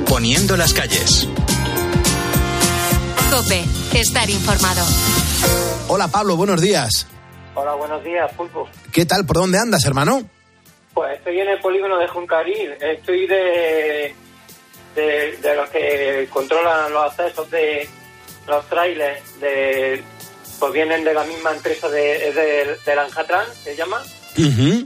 Poniendo 0.05 0.57
las 0.57 0.73
calles. 0.73 1.29
Cope, 3.31 3.63
estar 3.97 4.29
informado. 4.29 4.85
Hola, 5.87 6.09
Pablo, 6.09 6.35
buenos 6.35 6.59
días. 6.59 7.07
Hola, 7.55 7.75
buenos 7.75 8.03
días, 8.03 8.29
Pulpo. 8.33 8.67
¿Qué 8.91 9.05
tal? 9.05 9.25
¿Por 9.25 9.37
dónde 9.37 9.59
andas, 9.59 9.85
hermano? 9.85 10.29
Pues 10.93 11.19
estoy 11.19 11.39
en 11.39 11.47
el 11.47 11.59
polígono 11.61 11.97
de 11.97 12.09
Juncaril. 12.09 12.73
Estoy 12.81 13.25
de, 13.27 14.13
de, 14.95 15.37
de 15.41 15.55
los 15.55 15.69
que 15.69 16.27
controlan 16.33 16.91
los 16.91 17.05
accesos 17.05 17.49
de 17.49 17.87
los 18.45 18.67
trailers. 18.67 19.39
De, 19.39 20.03
pues 20.59 20.73
vienen 20.73 21.05
de 21.05 21.13
la 21.13 21.23
misma 21.23 21.51
empresa 21.51 21.87
de, 21.87 22.33
de, 22.33 22.77
de 22.85 22.95
Lanjatran, 22.95 23.45
se 23.63 23.73
llama, 23.77 24.03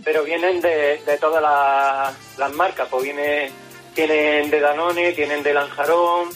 pero 0.04 0.24
vienen 0.24 0.62
de, 0.62 1.02
de 1.06 1.18
todas 1.20 1.42
las, 1.42 2.14
las 2.38 2.54
marcas. 2.54 2.88
Pues 2.90 3.04
viene, 3.04 3.52
tienen 3.94 4.50
de 4.50 4.60
Danone, 4.60 5.12
tienen 5.14 5.44
de 5.44 5.54
Lanjarón. 5.54 6.30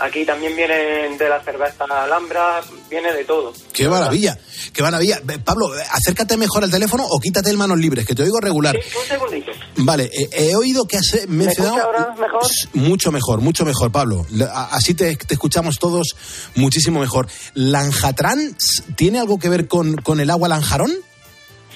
Aquí 0.00 0.24
también 0.24 0.54
vienen 0.54 1.18
de 1.18 1.28
la 1.28 1.42
cerveza 1.42 1.84
Alhambra, 1.90 2.60
viene 2.88 3.12
de 3.12 3.24
todo. 3.24 3.52
Qué 3.72 3.88
maravilla, 3.88 4.38
qué 4.72 4.80
maravilla. 4.80 5.20
Pablo, 5.44 5.76
eh, 5.76 5.82
acércate 5.90 6.36
mejor 6.36 6.62
al 6.62 6.70
teléfono 6.70 7.04
o 7.04 7.18
quítate 7.18 7.50
el 7.50 7.56
manos 7.56 7.78
libres, 7.80 8.06
que 8.06 8.14
te 8.14 8.22
oigo 8.22 8.38
regular. 8.38 8.76
Un 8.76 9.08
segundito. 9.08 9.50
Vale, 9.78 10.04
eh, 10.04 10.28
he 10.30 10.54
oído 10.54 10.86
que 10.86 10.98
has 10.98 11.14
eh, 11.14 11.24
mencionado... 11.26 11.82
ahora 11.82 12.14
mejor? 12.16 12.42
Mucho 12.74 13.10
mejor, 13.10 13.40
mucho 13.40 13.64
mejor, 13.64 13.90
Pablo. 13.90 14.24
Así 14.70 14.94
te, 14.94 15.16
te 15.16 15.34
escuchamos 15.34 15.80
todos 15.80 16.14
muchísimo 16.54 17.00
mejor. 17.00 17.26
¿Lanjatrán 17.54 18.38
s- 18.56 18.84
tiene 18.94 19.18
algo 19.18 19.40
que 19.40 19.48
ver 19.48 19.66
con, 19.66 19.96
con 19.96 20.20
el 20.20 20.30
agua 20.30 20.46
Lanjarón? 20.48 20.92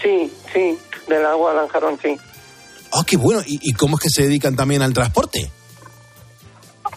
Sí, 0.02 0.32
sí, 0.52 0.78
del 1.08 1.24
agua 1.24 1.54
Lanjarón, 1.54 1.98
sí. 2.02 2.16
Oh, 2.90 3.04
qué 3.06 3.16
bueno. 3.16 3.40
¿Y, 3.46 3.58
y 3.62 3.72
cómo 3.72 3.96
es 3.96 4.02
que 4.02 4.08
se 4.10 4.22
dedican 4.24 4.56
también 4.56 4.82
al 4.82 4.92
transporte? 4.92 5.50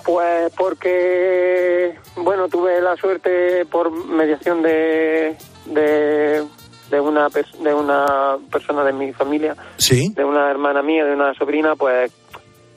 Pues 0.04 0.52
porque, 0.58 1.96
bueno, 2.18 2.48
tuve 2.48 2.80
la 2.82 2.96
suerte 2.96 3.66
por 3.66 3.90
mediación 3.92 4.62
de, 4.62 5.36
de, 5.66 6.44
de, 6.92 7.00
una, 7.00 7.28
de 7.30 7.74
una 7.74 8.38
persona 8.52 8.84
de 8.84 8.94
mi 8.94 9.14
familia, 9.14 9.56
Sí. 9.78 10.12
de 10.16 10.24
una 10.24 10.50
hermana 10.52 10.82
mía, 10.84 11.06
de 11.06 11.14
una 11.14 11.34
sobrina, 11.34 11.76
pues 11.76 12.12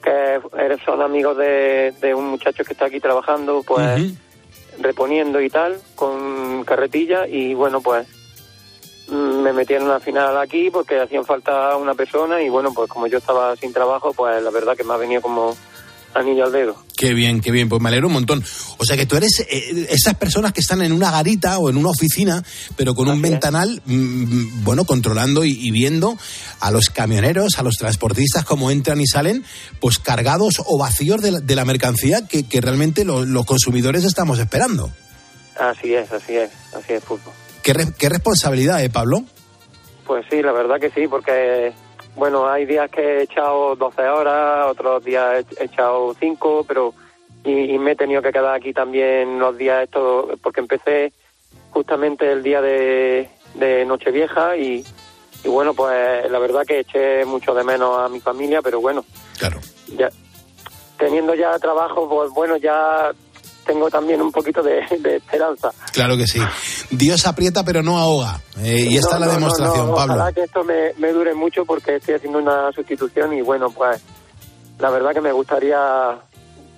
que 0.03 0.39
eres- 0.57 0.79
son 0.85 1.01
amigos 1.01 1.37
de, 1.37 1.93
de 2.01 2.13
un 2.15 2.29
muchacho 2.29 2.63
que 2.63 2.73
está 2.73 2.85
aquí 2.85 2.99
trabajando, 2.99 3.61
pues 3.67 4.13
reponiendo 4.79 5.41
y 5.41 5.49
tal, 5.49 5.79
con 5.95 6.63
carretilla 6.63 7.27
y 7.27 7.53
bueno, 7.53 7.81
pues 7.81 8.07
mm, 9.11 9.41
me 9.41 9.53
metieron 9.53 9.91
a 9.91 9.99
final 9.99 10.37
aquí 10.37 10.69
porque 10.71 10.99
hacían 10.99 11.25
falta 11.25 11.75
una 11.77 11.93
persona 11.93 12.41
y 12.41 12.49
bueno, 12.49 12.73
pues 12.73 12.89
como 12.89 13.07
yo 13.07 13.17
estaba 13.17 13.55
sin 13.55 13.73
trabajo, 13.73 14.13
pues 14.13 14.41
la 14.43 14.49
verdad 14.51 14.75
que 14.75 14.83
me 14.83 14.93
ha 14.93 14.97
venido 14.97 15.21
como 15.21 15.55
anillo 16.15 16.45
al 16.45 16.51
dedo. 16.51 16.75
Qué 16.97 17.13
bien, 17.13 17.39
qué 17.39 17.51
bien, 17.51 17.69
pues 17.69 17.79
me 17.81 17.87
alegro 17.89 18.07
un 18.07 18.13
montón. 18.13 18.43
O 18.79 18.83
sea 18.83 18.97
que 18.97 19.05
tú 19.05 19.15
eres 19.15 19.41
eh, 19.47 19.87
esas 19.91 20.15
personas 20.15 20.51
que 20.53 20.59
están 20.59 20.81
en 20.81 20.91
una 20.91 21.11
garita 21.11 21.59
o 21.59 21.69
en 21.69 21.77
una 21.77 21.89
oficina, 21.89 22.43
pero 22.75 22.95
con 22.95 23.07
un 23.09 23.21
ventanal, 23.21 23.81
mm, 23.85 24.63
bueno, 24.63 24.85
controlando 24.85 25.45
y, 25.45 25.51
y 25.51 25.69
viendo 25.71 26.17
a 26.61 26.71
los 26.71 26.89
camioneros, 26.89 27.59
a 27.59 27.63
los 27.63 27.75
transportistas 27.75 28.43
cómo 28.43 28.71
entran 28.71 28.99
y 28.99 29.05
salen, 29.07 29.45
pues 29.79 29.99
cargados 29.99 30.55
o 30.65 30.79
vacíos 30.79 31.21
de 31.21 31.31
la, 31.31 31.39
de 31.41 31.55
la 31.55 31.63
mercancía 31.63 32.27
que, 32.27 32.47
que 32.47 32.59
realmente 32.59 33.05
lo- 33.05 33.23
los 33.23 33.45
consumidores 33.45 34.03
estamos 34.03 34.39
esperando. 34.39 34.89
Así 35.59 35.93
es, 35.93 36.11
así 36.11 36.35
es, 36.35 36.49
así 36.75 36.93
es 36.93 37.03
fútbol. 37.03 37.33
Qué, 37.63 37.73
re- 37.73 37.93
qué 37.97 38.09
responsabilidad, 38.09 38.83
¿eh, 38.83 38.89
Pablo? 38.89 39.21
Pues 40.05 40.25
sí, 40.29 40.41
la 40.41 40.51
verdad 40.51 40.79
que 40.79 40.89
sí, 40.91 41.07
porque 41.07 41.71
bueno, 42.15 42.47
hay 42.49 42.65
días 42.65 42.89
que 42.89 43.01
he 43.19 43.23
echado 43.23 43.75
12 43.75 44.01
horas, 44.07 44.65
otros 44.67 45.03
días 45.03 45.45
he 45.59 45.65
echado 45.65 46.15
5, 46.19 46.65
pero 46.67 46.93
y, 47.43 47.73
y 47.75 47.77
me 47.79 47.91
he 47.91 47.95
tenido 47.95 48.21
que 48.21 48.31
quedar 48.31 48.55
aquí 48.55 48.73
también 48.73 49.39
los 49.39 49.57
días 49.57 49.83
estos, 49.83 50.39
porque 50.41 50.59
empecé 50.61 51.13
justamente 51.71 52.31
el 52.31 52.43
día 52.43 52.61
de 52.61 53.29
de 53.55 53.83
Nochevieja 53.85 54.55
y, 54.57 54.85
y 55.43 55.47
bueno, 55.47 55.73
pues 55.73 56.29
la 56.29 56.37
verdad 56.39 56.65
que 56.67 56.79
eché 56.81 57.25
mucho 57.25 57.53
de 57.53 57.63
menos 57.63 57.97
a 57.99 58.07
mi 58.09 58.19
familia, 58.19 58.61
pero 58.61 58.79
bueno. 58.79 59.03
Claro. 59.37 59.59
Ya, 59.97 60.09
teniendo 60.97 61.33
ya 61.33 61.57
trabajo, 61.59 62.07
pues 62.07 62.29
bueno, 62.31 62.57
ya 62.57 63.11
tengo 63.69 63.87
también 63.89 64.19
un 64.19 64.31
poquito 64.31 64.63
de, 64.63 64.81
de 64.99 65.17
esperanza. 65.17 65.69
Claro 65.93 66.17
que 66.17 66.25
sí. 66.25 66.41
Dios 66.89 67.27
aprieta 67.27 67.63
pero 67.63 67.83
no 67.83 67.99
ahoga. 67.99 68.39
Eh, 68.63 68.87
y 68.89 68.97
esta 68.97 69.19
No, 69.19 69.25
es 69.25 69.27
la 69.27 69.27
no, 69.27 69.39
demostración, 69.39 69.87
no, 69.89 69.95
Pablo. 69.95 70.13
Ojalá 70.15 70.33
que 70.33 70.43
esto 70.43 70.63
me, 70.63 70.93
me 70.97 71.11
dure 71.13 71.35
mucho 71.35 71.65
porque 71.65 71.97
estoy 71.97 72.15
haciendo 72.15 72.39
una 72.39 72.71
sustitución 72.71 73.31
y 73.33 73.41
bueno, 73.41 73.69
pues 73.69 74.01
la 74.79 74.89
verdad 74.89 75.11
que 75.13 75.21
me 75.21 75.31
gustaría 75.31 76.17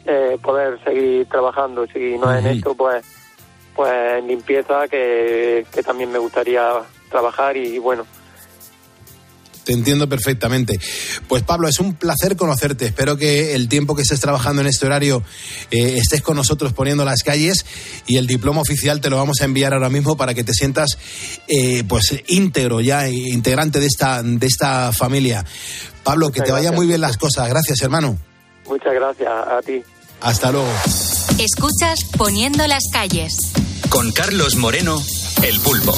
eh, 0.05 0.37
poder 0.43 0.83
seguir 0.83 1.27
trabajando, 1.29 1.85
si 1.87 2.17
no 2.17 2.33
en 2.35 2.45
Ujú. 2.45 2.55
esto, 2.55 2.75
pues 2.75 3.05
pues 3.73 3.91
en 4.19 4.27
limpieza 4.27 4.85
que, 4.89 5.65
que 5.71 5.81
también 5.81 6.11
me 6.11 6.19
gustaría 6.19 6.73
trabajar 7.09 7.55
y 7.55 7.79
bueno, 7.79 8.05
Te 9.63 9.73
entiendo 9.73 10.09
perfectamente. 10.09 10.79
Pues 11.27 11.43
Pablo, 11.43 11.67
es 11.67 11.79
un 11.79 11.93
placer 11.93 12.35
conocerte. 12.35 12.85
Espero 12.85 13.17
que 13.17 13.53
el 13.53 13.69
tiempo 13.69 13.95
que 13.95 14.01
estés 14.01 14.19
trabajando 14.19 14.61
en 14.61 14.67
este 14.67 14.85
horario 14.85 15.23
eh, 15.69 15.97
estés 15.97 16.21
con 16.21 16.35
nosotros 16.35 16.73
poniendo 16.73 17.05
las 17.05 17.21
calles 17.23 17.65
y 18.07 18.17
el 18.17 18.25
diploma 18.25 18.61
oficial 18.61 19.01
te 19.01 19.09
lo 19.09 19.17
vamos 19.17 19.41
a 19.41 19.45
enviar 19.45 19.73
ahora 19.73 19.89
mismo 19.89 20.17
para 20.17 20.33
que 20.33 20.43
te 20.43 20.53
sientas 20.53 20.97
eh, 21.47 21.83
pues 21.87 22.23
íntegro 22.27 22.81
ya, 22.81 23.07
eh, 23.07 23.13
integrante 23.13 23.79
de 23.79 23.85
esta, 23.85 24.23
de 24.23 24.47
esta 24.47 24.91
familia. 24.91 25.45
Pablo, 26.03 26.31
que 26.31 26.41
te 26.41 26.51
vaya 26.51 26.63
gracias. 26.63 26.75
muy 26.75 26.87
bien 26.87 27.01
las 27.01 27.17
cosas. 27.17 27.47
Gracias, 27.47 27.81
hermano. 27.81 28.17
muchas 28.65 28.93
gracias 28.93 29.29
a 29.29 29.61
ti. 29.61 29.83
Hasta 30.21 30.51
luego. 30.51 30.69
Escuchas 31.39 32.03
Poniendo 32.17 32.65
las 32.67 32.83
calles. 32.91 33.35
Con 33.89 34.11
Carlos 34.11 34.55
Moreno, 34.55 35.01
El 35.43 35.59
Pulpo. 35.59 35.97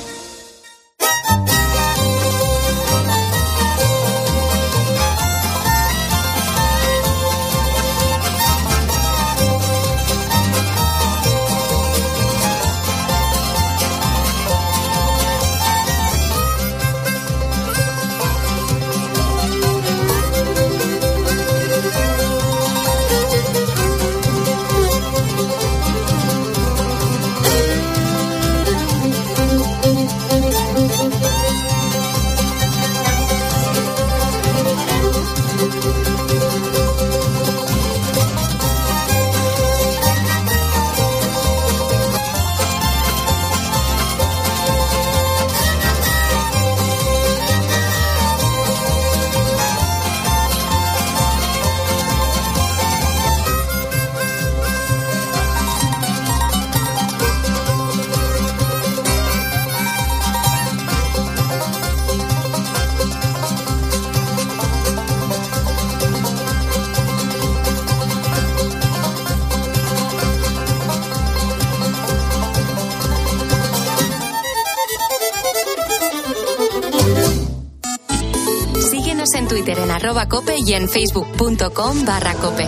Y 80.65 80.73
en 80.73 80.87
facebook.com 80.87 82.05
barra 82.05 82.33
cope. 82.35 82.67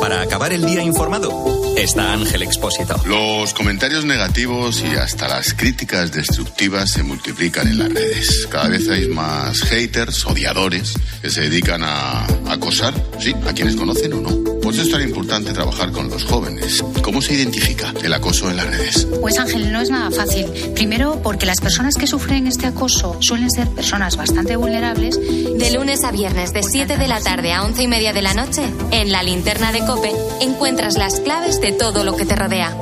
Para 0.00 0.22
acabar 0.22 0.52
el 0.52 0.64
día 0.64 0.82
informado, 0.82 1.74
está 1.76 2.12
Ángel 2.12 2.42
Expósito. 2.42 2.96
Los 3.06 3.52
comentarios 3.52 4.04
negativos 4.04 4.82
y 4.82 4.96
hasta 4.96 5.28
las 5.28 5.54
críticas 5.54 6.12
destructivas 6.12 6.90
se 6.90 7.02
multiplican 7.02 7.68
en 7.68 7.78
las 7.78 7.92
redes. 7.92 8.46
Cada 8.50 8.68
vez 8.68 8.88
hay 8.88 9.08
más 9.08 9.60
haters, 9.62 10.24
odiadores, 10.26 10.94
que 11.20 11.30
se 11.30 11.42
dedican 11.42 11.82
a 11.84 12.26
acosar, 12.48 12.94
sí, 13.18 13.34
a 13.46 13.52
quienes 13.52 13.76
conocen 13.76 14.14
o 14.14 14.20
no. 14.20 14.39
Por 14.70 14.78
eso 14.78 14.84
es 14.84 14.92
tan 14.92 15.02
importante 15.02 15.52
trabajar 15.52 15.90
con 15.90 16.08
los 16.08 16.22
jóvenes. 16.22 16.84
¿Cómo 17.02 17.20
se 17.20 17.34
identifica 17.34 17.92
el 18.04 18.12
acoso 18.12 18.48
en 18.48 18.56
las 18.56 18.68
redes? 18.68 19.04
Pues 19.20 19.36
Ángel, 19.36 19.72
no 19.72 19.80
es 19.80 19.90
nada 19.90 20.12
fácil. 20.12 20.46
Primero, 20.76 21.20
porque 21.24 21.44
las 21.44 21.60
personas 21.60 21.96
que 21.96 22.06
sufren 22.06 22.46
este 22.46 22.68
acoso 22.68 23.16
suelen 23.18 23.50
ser 23.50 23.68
personas 23.70 24.16
bastante 24.16 24.54
vulnerables. 24.54 25.18
De 25.18 25.72
lunes 25.72 26.04
a 26.04 26.12
viernes, 26.12 26.52
de 26.52 26.62
7 26.62 26.98
de 26.98 27.08
la 27.08 27.20
tarde 27.20 27.52
a 27.52 27.64
11 27.64 27.82
y 27.82 27.88
media 27.88 28.12
de 28.12 28.22
la 28.22 28.32
noche, 28.32 28.62
en 28.92 29.10
la 29.10 29.24
linterna 29.24 29.72
de 29.72 29.80
Cope, 29.80 30.12
encuentras 30.40 30.96
las 30.96 31.18
claves 31.18 31.60
de 31.60 31.72
todo 31.72 32.04
lo 32.04 32.14
que 32.14 32.24
te 32.24 32.36
rodea. 32.36 32.72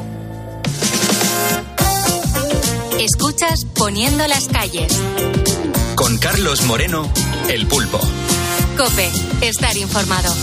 Escuchas 3.01 3.65
Poniendo 3.65 4.27
las 4.27 4.47
calles. 4.49 4.93
Con 5.95 6.19
Carlos 6.19 6.67
Moreno, 6.67 7.11
El 7.49 7.67
Pulpo. 7.67 7.99
Cope, 8.77 9.11
estar 9.41 9.75
informado. 9.79 10.35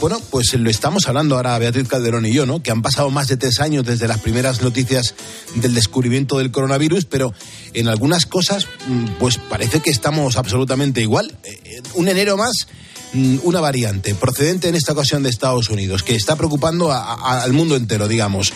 Bueno, 0.00 0.20
pues 0.30 0.52
lo 0.54 0.68
estamos 0.68 1.08
hablando 1.08 1.36
ahora 1.36 1.58
Beatriz 1.58 1.88
Calderón 1.88 2.26
y 2.26 2.32
yo, 2.32 2.44
¿no? 2.44 2.62
Que 2.62 2.70
han 2.70 2.82
pasado 2.82 3.10
más 3.10 3.28
de 3.28 3.36
tres 3.38 3.60
años 3.60 3.84
desde 3.84 4.06
las 4.06 4.20
primeras 4.20 4.60
noticias 4.60 5.14
del 5.54 5.74
descubrimiento 5.74 6.36
del 6.38 6.50
coronavirus, 6.50 7.06
pero 7.06 7.32
en 7.72 7.88
algunas 7.88 8.26
cosas, 8.26 8.66
mm, 8.86 9.04
pues 9.18 9.38
parece 9.38 9.80
que 9.80 9.90
estamos 9.90 10.36
absolutamente 10.36 11.00
igual. 11.00 11.34
Eh, 11.44 11.80
Un 11.94 12.08
enero 12.08 12.36
más, 12.36 12.68
mm, 13.14 13.38
una 13.44 13.60
variante 13.60 14.14
procedente 14.14 14.68
en 14.68 14.74
esta 14.74 14.92
ocasión 14.92 15.22
de 15.22 15.30
Estados 15.30 15.70
Unidos, 15.70 16.02
que 16.02 16.14
está 16.14 16.36
preocupando 16.36 16.92
a- 16.92 17.42
al 17.42 17.52
mundo 17.54 17.74
entero, 17.74 18.06
digamos. 18.06 18.52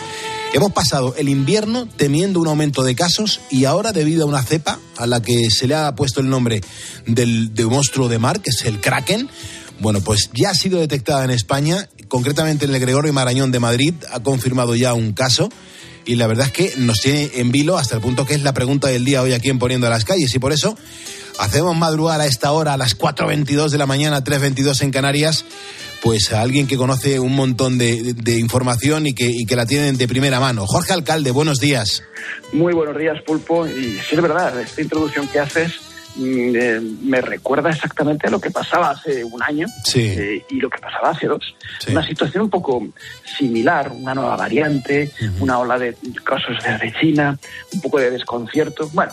Hemos 0.53 0.71
pasado 0.73 1.15
el 1.17 1.27
invierno 1.29 1.87
temiendo 1.97 2.39
un 2.39 2.47
aumento 2.47 2.83
de 2.83 2.93
casos 2.93 3.39
y 3.49 3.65
ahora 3.65 3.93
debido 3.93 4.23
a 4.23 4.27
una 4.27 4.43
cepa 4.43 4.79
a 4.97 5.07
la 5.07 5.21
que 5.21 5.49
se 5.49 5.65
le 5.67 5.75
ha 5.75 5.95
puesto 5.95 6.19
el 6.21 6.29
nombre 6.29 6.61
del, 7.07 7.53
de 7.55 7.65
monstruo 7.65 8.09
de 8.09 8.19
mar, 8.19 8.41
que 8.41 8.49
es 8.51 8.63
el 8.65 8.79
Kraken, 8.81 9.29
bueno, 9.81 10.01
pues 10.01 10.29
ya 10.33 10.51
ha 10.51 10.55
sido 10.55 10.79
detectada 10.79 11.25
en 11.25 11.31
España, 11.31 11.89
concretamente 12.07 12.65
en 12.65 12.73
el 12.73 12.79
Gregorio 12.79 13.11
Marañón 13.13 13.51
de 13.51 13.59
Madrid, 13.59 13.93
ha 14.11 14.21
confirmado 14.21 14.75
ya 14.75 14.93
un 14.93 15.13
caso 15.13 15.49
y 16.05 16.15
la 16.15 16.27
verdad 16.27 16.47
es 16.47 16.51
que 16.51 16.73
nos 16.77 17.01
tiene 17.01 17.31
en 17.35 17.51
vilo 17.51 17.77
hasta 17.77 17.95
el 17.95 18.01
punto 18.01 18.25
que 18.25 18.35
es 18.35 18.43
la 18.43 18.53
pregunta 18.53 18.87
del 18.87 19.05
día 19.05 19.21
hoy 19.21 19.33
aquí 19.33 19.49
en 19.49 19.59
Poniendo 19.59 19.87
a 19.87 19.89
las 19.89 20.05
Calles 20.05 20.33
y 20.33 20.39
por 20.39 20.53
eso 20.53 20.77
hacemos 21.39 21.75
madrugar 21.75 22.21
a 22.21 22.27
esta 22.27 22.51
hora, 22.51 22.73
a 22.73 22.77
las 22.77 22.97
4.22 22.97 23.69
de 23.69 23.77
la 23.79 23.87
mañana, 23.87 24.23
3.22 24.23 24.83
en 24.83 24.91
Canarias, 24.91 25.45
pues 26.03 26.31
a 26.31 26.41
alguien 26.41 26.67
que 26.67 26.77
conoce 26.77 27.19
un 27.19 27.35
montón 27.35 27.77
de, 27.79 28.15
información 28.39 29.07
y 29.07 29.13
que, 29.13 29.29
y 29.29 29.45
que 29.45 29.55
la 29.55 29.65
tienen 29.65 29.97
de 29.97 30.07
primera 30.07 30.39
mano. 30.39 30.67
Jorge 30.67 30.93
Alcalde, 30.93 31.31
buenos 31.31 31.59
días. 31.59 32.03
Muy 32.53 32.73
buenos 32.73 32.97
días, 32.97 33.17
Pulpo. 33.25 33.67
Y 33.67 33.99
sí 34.07 34.15
es 34.15 34.21
verdad, 34.21 34.59
esta 34.59 34.81
introducción 34.81 35.27
que 35.27 35.39
haces 35.39 35.90
me 36.17 37.21
recuerda 37.21 37.69
exactamente 37.69 38.27
a 38.27 38.29
lo 38.29 38.39
que 38.39 38.51
pasaba 38.51 38.91
hace 38.91 39.23
un 39.23 39.41
año 39.43 39.67
Sí. 39.83 40.01
eh, 40.01 40.45
y 40.49 40.55
lo 40.59 40.69
que 40.69 40.79
pasaba 40.79 41.09
hace 41.11 41.27
dos. 41.27 41.55
Sí. 41.79 41.91
Una 41.91 42.05
situación 42.05 42.43
un 42.43 42.49
poco 42.49 42.85
similar, 43.37 43.91
una 43.91 44.13
nueva 44.13 44.35
variante, 44.35 45.11
una 45.39 45.59
ola 45.59 45.77
de 45.77 45.95
casos 46.23 46.57
desde 46.63 46.93
China, 46.99 47.37
un 47.73 47.81
poco 47.81 47.99
de 47.99 48.11
desconcierto. 48.11 48.89
Bueno, 48.93 49.11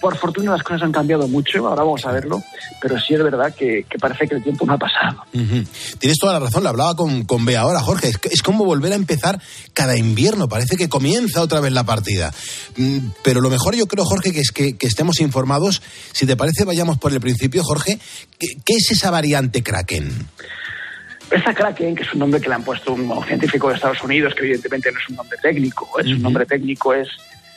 por 0.00 0.16
fortuna 0.16 0.52
las 0.52 0.62
cosas 0.62 0.82
han 0.82 0.92
cambiado 0.92 1.26
mucho, 1.28 1.66
ahora 1.66 1.82
vamos 1.82 2.04
a 2.04 2.12
verlo, 2.12 2.42
pero 2.80 2.98
sí 3.00 3.14
es 3.14 3.22
verdad 3.22 3.54
que, 3.54 3.84
que 3.88 3.98
parece 3.98 4.28
que 4.28 4.36
el 4.36 4.42
tiempo 4.42 4.66
no 4.66 4.74
ha 4.74 4.78
pasado. 4.78 5.24
Tienes 5.98 6.18
toda 6.18 6.34
la 6.34 6.40
razón, 6.40 6.62
lo 6.62 6.68
hablaba 6.68 6.94
con, 6.94 7.24
con 7.24 7.44
Bea 7.44 7.62
ahora, 7.62 7.80
Jorge. 7.80 8.10
Es, 8.30 8.42
como 8.42 8.64
volver 8.64 8.92
a 8.92 8.96
empezar 8.96 9.40
cada 9.72 9.96
invierno, 9.96 10.48
parece 10.48 10.76
que 10.76 10.88
comienza 10.88 11.42
otra 11.42 11.60
vez 11.60 11.72
la 11.72 11.84
partida. 11.84 12.32
Mm, 12.76 12.98
Pero 13.22 13.40
lo 13.40 13.50
mejor 13.50 13.74
yo 13.74 13.86
creo, 13.86 14.04
Jorge, 14.04 14.32
que 14.32 14.40
es 14.40 14.50
que, 14.50 14.76
que 14.76 14.86
estemos 14.86 15.20
informados. 15.20 15.82
Si 16.18 16.26
te 16.26 16.36
parece, 16.36 16.64
vayamos 16.64 16.98
por 16.98 17.12
el 17.12 17.20
principio, 17.20 17.62
Jorge. 17.62 17.96
¿Qué, 18.40 18.48
qué 18.64 18.74
es 18.74 18.90
esa 18.90 19.08
variante 19.08 19.62
Kraken? 19.62 20.10
Esta 21.30 21.54
Kraken, 21.54 21.94
que 21.94 22.02
es 22.02 22.12
un 22.12 22.18
nombre 22.18 22.40
que 22.40 22.48
le 22.48 22.56
han 22.56 22.64
puesto 22.64 22.92
un 22.92 23.24
científico 23.24 23.68
de 23.68 23.76
Estados 23.76 24.02
Unidos, 24.02 24.34
que 24.34 24.40
evidentemente 24.40 24.90
no 24.90 24.98
es 24.98 25.08
un 25.10 25.14
nombre 25.14 25.38
técnico, 25.40 25.88
es 26.00 26.08
un 26.08 26.20
nombre 26.20 26.44
técnico 26.44 26.92
es 26.92 27.06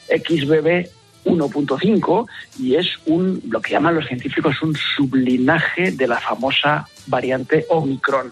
XBB 0.09 0.87
1.5 1.25 2.27
y 2.59 2.75
es 2.75 2.85
un 3.07 3.41
lo 3.49 3.59
que 3.59 3.71
llaman 3.71 3.95
los 3.95 4.05
científicos 4.05 4.61
un 4.61 4.75
sublinaje 4.75 5.93
de 5.93 6.07
la 6.07 6.19
famosa 6.19 6.87
variante 7.07 7.65
Omicron. 7.67 8.31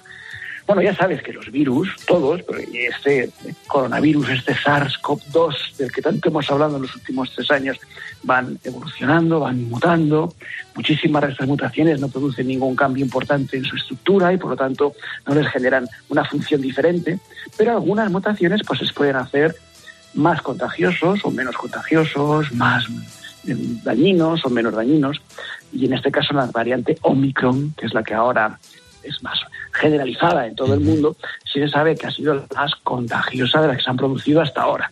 Bueno, 0.70 0.84
ya 0.84 0.94
sabes 0.94 1.24
que 1.24 1.34
los 1.34 1.50
virus, 1.50 1.96
todos, 2.06 2.42
este 2.72 3.32
coronavirus, 3.66 4.30
este 4.30 4.54
SARS-CoV-2, 4.54 5.78
del 5.78 5.92
que 5.92 6.00
tanto 6.00 6.30
hemos 6.30 6.48
hablado 6.52 6.76
en 6.76 6.84
los 6.84 6.96
últimos 6.96 7.34
tres 7.34 7.50
años, 7.50 7.80
van 8.22 8.60
evolucionando, 8.64 9.40
van 9.40 9.68
mutando. 9.68 10.32
Muchísimas 10.76 11.24
de 11.24 11.32
estas 11.32 11.48
mutaciones 11.48 12.00
no 12.00 12.08
producen 12.08 12.46
ningún 12.46 12.76
cambio 12.76 13.04
importante 13.04 13.58
en 13.58 13.66
su 13.66 13.78
estructura 13.78 14.32
y, 14.32 14.38
por 14.38 14.52
lo 14.52 14.56
tanto, 14.56 14.94
no 15.26 15.34
les 15.34 15.48
generan 15.48 15.88
una 16.08 16.24
función 16.24 16.62
diferente. 16.62 17.20
Pero 17.58 17.72
algunas 17.72 18.12
mutaciones 18.12 18.62
pues, 18.68 18.82
se 18.82 18.94
pueden 18.94 19.16
hacer 19.16 19.56
más 20.14 20.40
contagiosos 20.44 21.22
o 21.24 21.32
menos 21.32 21.58
contagiosos, 21.58 22.52
más 22.52 22.86
eh, 23.48 23.56
dañinos 23.84 24.46
o 24.46 24.52
menos 24.52 24.76
dañinos. 24.76 25.20
Y 25.74 25.86
en 25.86 25.94
este 25.94 26.12
caso 26.12 26.36
la 26.36 26.46
variante 26.46 26.96
Omicron, 27.02 27.74
que 27.76 27.88
es 27.88 27.94
la 27.96 28.04
que 28.04 28.14
ahora 28.14 28.60
es 29.02 29.24
más 29.24 29.40
generalizada 29.72 30.48
en 30.48 30.56
todo 30.56 30.74
el 30.74 30.80
mundo, 30.80 31.16
sí 31.52 31.60
se 31.60 31.70
sabe 31.70 31.96
que 31.96 32.08
ha 32.08 32.12
sido 32.12 32.34
la 32.34 32.46
más 32.56 32.76
contagiosa 32.84 33.62
de 33.62 33.68
las 33.68 33.78
que 33.78 33.84
se 33.84 33.90
han 33.90 33.98
producido 33.98 34.42
hasta 34.42 34.62
ahora. 34.62 34.92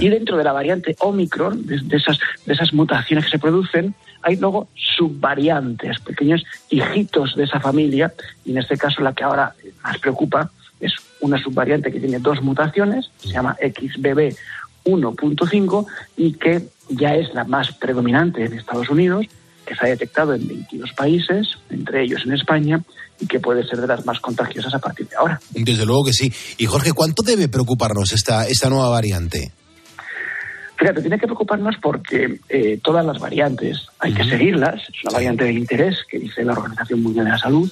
Y 0.00 0.08
dentro 0.08 0.36
de 0.36 0.44
la 0.44 0.52
variante 0.52 0.96
Omicron, 1.00 1.66
de, 1.66 1.78
de, 1.82 1.96
esas, 1.96 2.18
de 2.44 2.54
esas 2.54 2.72
mutaciones 2.72 3.24
que 3.26 3.32
se 3.32 3.38
producen, 3.38 3.94
hay 4.22 4.36
luego 4.36 4.68
subvariantes, 4.74 6.00
pequeños 6.00 6.44
hijitos 6.70 7.36
de 7.36 7.44
esa 7.44 7.60
familia, 7.60 8.12
y 8.44 8.52
en 8.52 8.58
este 8.58 8.76
caso 8.76 9.02
la 9.02 9.12
que 9.12 9.24
ahora 9.24 9.54
más 9.82 9.98
preocupa 9.98 10.50
es 10.80 10.92
una 11.20 11.38
subvariante 11.38 11.92
que 11.92 12.00
tiene 12.00 12.18
dos 12.18 12.42
mutaciones, 12.42 13.10
se 13.18 13.28
llama 13.28 13.56
XBB 13.60 14.34
1.5 14.84 15.86
y 16.16 16.32
que 16.34 16.62
ya 16.88 17.14
es 17.14 17.32
la 17.34 17.44
más 17.44 17.72
predominante 17.72 18.44
en 18.44 18.52
Estados 18.54 18.88
Unidos, 18.88 19.26
que 19.66 19.74
se 19.74 19.86
ha 19.86 19.88
detectado 19.88 20.34
en 20.34 20.46
22 20.46 20.92
países, 20.92 21.48
entre 21.68 22.04
ellos 22.04 22.22
en 22.24 22.32
España, 22.32 22.80
y 23.20 23.26
que 23.26 23.40
puede 23.40 23.66
ser 23.66 23.80
de 23.80 23.86
las 23.86 24.04
más 24.06 24.20
contagiosas 24.20 24.72
a 24.74 24.78
partir 24.78 25.08
de 25.08 25.16
ahora. 25.16 25.40
Desde 25.50 25.84
luego 25.84 26.04
que 26.04 26.12
sí. 26.12 26.32
Y 26.58 26.66
Jorge, 26.66 26.92
¿cuánto 26.92 27.22
debe 27.22 27.48
preocuparnos 27.48 28.12
esta, 28.12 28.46
esta 28.46 28.68
nueva 28.70 28.88
variante? 28.88 29.52
Fíjate, 30.78 31.00
tiene 31.00 31.18
que 31.18 31.26
preocuparnos 31.26 31.76
porque 31.80 32.38
eh, 32.48 32.78
todas 32.82 33.04
las 33.04 33.18
variantes 33.18 33.86
hay 33.98 34.12
que 34.12 34.24
seguirlas. 34.24 34.82
Es 34.82 35.04
una 35.04 35.14
variante 35.14 35.44
de 35.44 35.52
interés 35.52 35.96
que 36.08 36.18
dice 36.18 36.44
la 36.44 36.52
Organización 36.52 37.02
Mundial 37.02 37.24
de 37.24 37.30
la 37.32 37.38
Salud. 37.38 37.70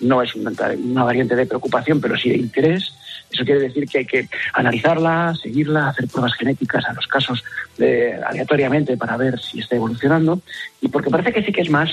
No 0.00 0.22
es 0.22 0.34
una, 0.34 0.52
una 0.82 1.04
variante 1.04 1.36
de 1.36 1.46
preocupación, 1.46 2.00
pero 2.00 2.16
sí 2.16 2.30
de 2.30 2.38
interés. 2.38 2.92
Eso 3.30 3.44
quiere 3.44 3.60
decir 3.60 3.86
que 3.88 3.98
hay 3.98 4.06
que 4.06 4.28
analizarla, 4.54 5.34
seguirla, 5.40 5.88
hacer 5.88 6.08
pruebas 6.08 6.34
genéticas 6.34 6.84
a 6.86 6.92
los 6.92 7.06
casos 7.06 7.44
de, 7.76 8.14
aleatoriamente 8.14 8.96
para 8.96 9.16
ver 9.16 9.40
si 9.40 9.60
está 9.60 9.76
evolucionando 9.76 10.40
y 10.80 10.88
porque 10.88 11.10
parece 11.10 11.32
que 11.32 11.42
sí 11.42 11.52
que 11.52 11.62
es 11.62 11.70
más 11.70 11.92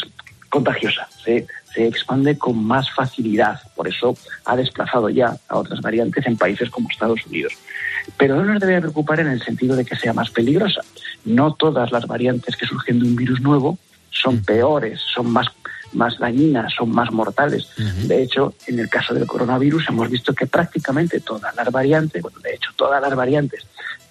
contagiosa, 0.49 1.07
se, 1.23 1.47
se 1.73 1.87
expande 1.87 2.37
con 2.37 2.63
más 2.63 2.91
facilidad, 2.91 3.59
por 3.75 3.87
eso 3.87 4.15
ha 4.45 4.55
desplazado 4.55 5.09
ya 5.09 5.35
a 5.47 5.57
otras 5.57 5.81
variantes 5.81 6.27
en 6.27 6.37
países 6.37 6.69
como 6.69 6.89
Estados 6.89 7.25
Unidos. 7.25 7.53
Pero 8.17 8.35
no 8.35 8.45
nos 8.45 8.59
debe 8.59 8.79
preocupar 8.79 9.19
en 9.19 9.29
el 9.29 9.41
sentido 9.41 9.75
de 9.75 9.83
que 9.83 9.95
sea 9.95 10.13
más 10.13 10.29
peligrosa. 10.29 10.81
No 11.25 11.55
todas 11.55 11.91
las 11.91 12.05
variantes 12.05 12.55
que 12.55 12.67
surgen 12.67 12.99
de 12.99 13.07
un 13.07 13.15
virus 13.15 13.41
nuevo 13.41 13.79
son 14.11 14.43
peores, 14.43 15.01
son 15.13 15.31
más 15.31 15.47
más 15.93 16.17
dañinas, 16.17 16.73
son 16.73 16.91
más 16.91 17.11
mortales. 17.11 17.67
Uh 17.77 17.81
-huh. 17.81 18.07
De 18.07 18.23
hecho, 18.23 18.53
en 18.67 18.79
el 18.79 18.89
caso 18.89 19.13
del 19.13 19.25
coronavirus 19.25 19.89
hemos 19.89 20.09
visto 20.09 20.33
que 20.33 20.47
prácticamente 20.47 21.19
todas 21.19 21.55
las 21.55 21.71
variantes, 21.71 22.21
bueno, 22.21 22.39
de 22.39 22.55
hecho, 22.55 22.71
todas 22.75 23.01
las 23.01 23.15
variantes 23.15 23.65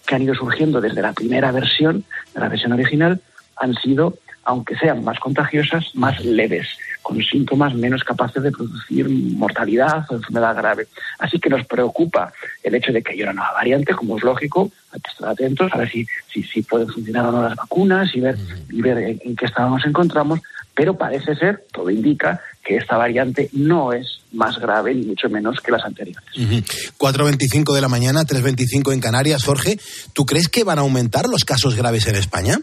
que 0.07 0.15
han 0.15 0.23
ido 0.23 0.35
surgiendo 0.35 0.81
desde 0.81 1.03
la 1.03 1.13
primera 1.13 1.53
versión, 1.53 2.05
de 2.35 2.41
la 2.41 2.49
versión 2.49 2.73
original, 2.73 3.21
han 3.57 3.75
sido, 3.75 4.19
aunque 4.45 4.77
sean 4.77 5.05
más 5.05 5.19
contagiosas, 5.21 5.95
más 5.95 6.25
leves, 6.25 6.67
con 7.03 7.21
síntomas 7.23 7.75
menos 7.75 8.05
capaces 8.05 8.43
de 8.43 8.53
producir 8.53 9.09
mortalidad 9.09 10.05
o 10.09 10.15
enfermedad 10.15 10.57
grave. 10.57 10.87
Así 11.19 11.39
que 11.39 11.51
nos 11.51 11.67
preocupa 11.67 12.33
el 12.63 12.75
hecho 12.75 12.93
de 12.93 13.03
que 13.03 13.13
haya 13.13 13.25
una 13.25 13.35
nueva 13.35 13.53
variante, 13.53 13.95
como 13.95 14.17
es 14.17 14.25
lógico, 14.25 14.71
hay 14.93 15.01
que 15.01 15.11
estar 15.11 15.29
atentos 15.29 15.73
a 15.73 15.79
ver 15.79 15.91
si, 15.91 16.07
si, 16.33 16.43
si 16.43 16.63
pueden 16.63 16.89
funcionar 16.89 17.27
o 17.27 17.33
no 17.33 17.43
las 17.43 17.57
vacunas 17.57 18.15
y 18.15 18.21
ver, 18.21 18.37
y 18.71 18.81
ver 18.81 18.99
en, 18.99 19.21
en 19.25 19.37
qué 19.37 19.47
estado 19.47 19.71
nos 19.71 19.85
encontramos, 19.85 20.41
pero 20.75 20.97
parece 20.97 21.35
ser, 21.37 21.65
todo 21.73 21.91
indica, 21.91 22.41
que 22.65 22.77
esta 22.77 22.97
variante 22.97 23.49
no 23.53 23.93
es 23.93 24.21
más 24.33 24.59
grave 24.59 24.95
ni 24.95 25.07
mucho 25.07 25.29
menos 25.29 25.61
que 25.61 25.73
las 25.73 25.85
anteriores. 25.85 26.23
Uh 26.37 26.43
-huh. 26.43 26.65
4.25 26.99 27.75
de 27.75 27.81
la 27.81 27.89
mañana, 27.89 28.23
3.25 28.23 28.93
en 28.93 29.01
Canarias. 29.01 29.45
Jorge, 29.45 29.79
¿tú 30.13 30.25
crees 30.25 30.49
que 30.49 30.65
van 30.65 30.79
a 30.79 30.83
aumentar 30.83 31.27
los 31.29 31.45
casos 31.45 31.75
graves 31.75 32.07
en 32.07 32.17
España? 32.17 32.59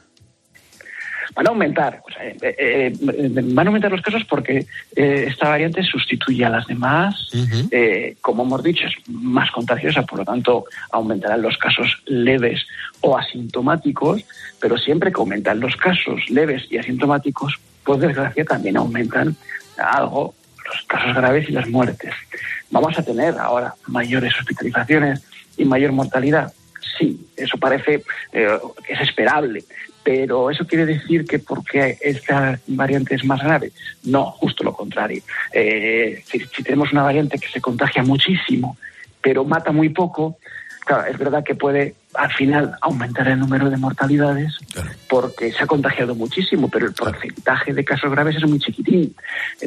Van 1.36 1.45
a 1.45 1.52
aumentar, 1.52 2.02
o 2.06 2.12
sea, 2.12 2.26
eh, 2.26 2.38
eh, 2.41 2.93
van 3.00 3.67
a 3.67 3.69
aumentar 3.69 3.91
los 3.91 4.02
casos 4.02 4.24
porque 4.28 4.65
eh, 4.95 5.26
esta 5.28 5.50
variante 5.50 5.84
sustituye 5.84 6.43
a 6.43 6.50
las 6.50 6.65
demás, 6.65 7.30
uh 7.34 7.38
-huh. 7.38 8.17
como 8.19 8.43
hemos 8.43 8.63
dicho, 8.63 8.86
es 8.88 8.95
más 9.08 9.52
contagiosa, 9.52 10.02
por 10.02 10.19
lo 10.19 10.26
tanto 10.26 10.65
aumentarán 10.91 11.41
los 11.41 11.56
casos 11.58 12.02
leves 12.08 12.65
o 13.02 13.15
asintomáticos, 13.15 14.24
pero 14.60 14.76
siempre 14.78 15.12
que 15.12 15.22
aumentan 15.22 15.60
los 15.60 15.76
casos 15.76 16.19
leves 16.30 16.63
y 16.72 16.78
asintomáticos, 16.78 17.60
por 17.84 18.00
desgracia 18.00 18.46
también 18.46 18.78
aumentan 18.78 19.36
algo 19.78 20.34
los 20.65 20.82
casos 20.84 21.15
graves 21.15 21.50
y 21.50 21.52
las 21.52 21.68
muertes. 21.68 22.13
¿Vamos 22.70 22.98
a 22.98 23.04
tener 23.04 23.38
ahora 23.38 23.74
mayores 23.88 24.34
hospitalizaciones 24.39 25.22
y 25.58 25.65
mayor 25.65 25.92
mortalidad? 25.92 26.54
Sí, 26.98 27.28
eso 27.36 27.58
parece 27.58 28.04
eh, 28.34 28.60
es 28.88 29.02
esperable, 29.02 29.63
pero 30.04 30.52
eso 30.52 30.68
quiere 30.68 30.86
decir 30.86 31.26
que 31.26 31.39
porque 31.39 31.98
esta 32.02 32.60
variante 32.68 33.15
es 33.15 33.24
más 33.24 33.42
grave. 33.42 33.72
No, 34.04 34.32
justo 34.32 34.63
lo 34.63 34.74
contrario. 34.74 35.22
Eh, 35.54 36.24
si, 36.26 36.39
si 36.39 36.63
tenemos 36.63 36.92
una 36.92 37.04
variante 37.04 37.39
que 37.39 37.48
se 37.48 37.62
contagia 37.62 38.04
muchísimo, 38.04 38.78
pero 39.22 39.44
mata 39.44 39.72
muy 39.72 39.89
poco, 39.89 40.38
claro, 40.86 41.06
es 41.06 41.18
verdad 41.18 41.44
que 41.44 41.56
puede 41.56 41.96
al 42.13 42.32
final 42.34 42.76
aumentar 42.82 43.28
el 43.28 43.39
número 43.39 43.69
de 43.69 43.78
mortalidades 43.78 44.58
claro. 44.74 44.89
porque 45.08 45.52
se 45.52 45.63
ha 45.63 45.67
contagiado 45.67 46.15
muchísimo, 46.15 46.67
pero 46.67 46.88
el 46.88 46.93
porcentaje 46.93 47.74
de 47.74 47.86
casos 47.86 48.12
graves 48.12 48.36
es 48.38 48.48
muy 48.48 48.60
chiquitín. 48.60 49.15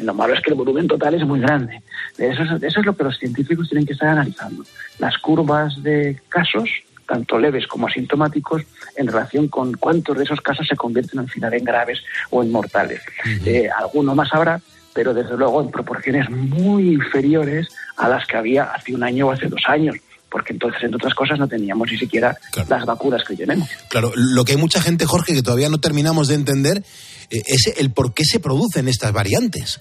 Lo 0.01 0.13
malo 0.13 0.33
es 0.33 0.41
que 0.41 0.51
el 0.51 0.57
volumen 0.57 0.87
total 0.87 1.13
es 1.13 1.25
muy 1.25 1.39
grande. 1.39 1.81
Eso 2.17 2.43
es, 2.43 2.63
eso 2.63 2.79
es 2.81 2.85
lo 2.85 2.95
que 2.95 3.03
los 3.05 3.17
científicos 3.17 3.69
tienen 3.69 3.85
que 3.85 3.93
estar 3.93 4.09
analizando. 4.09 4.63
Las 4.99 5.17
curvas 5.19 5.81
de 5.83 6.19
casos, 6.27 6.69
tanto 7.07 7.39
leves 7.39 7.65
como 7.67 7.87
asintomáticos, 7.87 8.63
en 8.97 9.07
relación 9.07 9.47
con 9.47 9.73
cuántos 9.73 10.17
de 10.17 10.25
esos 10.25 10.41
casos 10.41 10.67
se 10.67 10.75
convierten 10.75 11.19
al 11.19 11.29
final 11.29 11.53
en 11.53 11.63
graves 11.63 12.03
o 12.29 12.43
en 12.43 12.51
mortales. 12.51 13.01
Uh 13.25 13.29
-huh. 13.29 13.47
eh, 13.47 13.69
alguno 13.69 14.15
más 14.15 14.33
habrá, 14.33 14.59
pero 14.93 15.13
desde 15.13 15.37
luego 15.37 15.61
en 15.61 15.71
proporciones 15.71 16.29
muy 16.29 16.93
inferiores 16.93 17.69
a 17.95 18.09
las 18.09 18.27
que 18.27 18.37
había 18.37 18.65
hace 18.65 18.93
un 18.93 19.03
año 19.03 19.27
o 19.27 19.31
hace 19.31 19.47
dos 19.47 19.63
años 19.67 19.95
porque 20.33 20.51
entonces, 20.51 20.81
entre 20.81 20.95
otras 20.95 21.13
cosas, 21.13 21.37
no 21.37 21.47
teníamos 21.47 21.91
ni 21.91 21.97
siquiera 21.99 22.35
claro. 22.51 22.67
las 22.67 22.85
vacunas 22.87 23.23
que 23.23 23.35
tenemos. 23.35 23.69
Claro, 23.87 24.11
lo 24.15 24.43
que 24.43 24.53
hay 24.53 24.57
mucha 24.57 24.81
gente, 24.81 25.05
Jorge, 25.05 25.35
que 25.35 25.43
todavía 25.43 25.69
no 25.69 25.77
terminamos 25.77 26.27
de 26.27 26.33
entender 26.33 26.83
eh, 27.29 27.43
es 27.45 27.71
el 27.77 27.91
por 27.91 28.15
qué 28.15 28.25
se 28.25 28.39
producen 28.39 28.87
estas 28.87 29.11
variantes. 29.11 29.79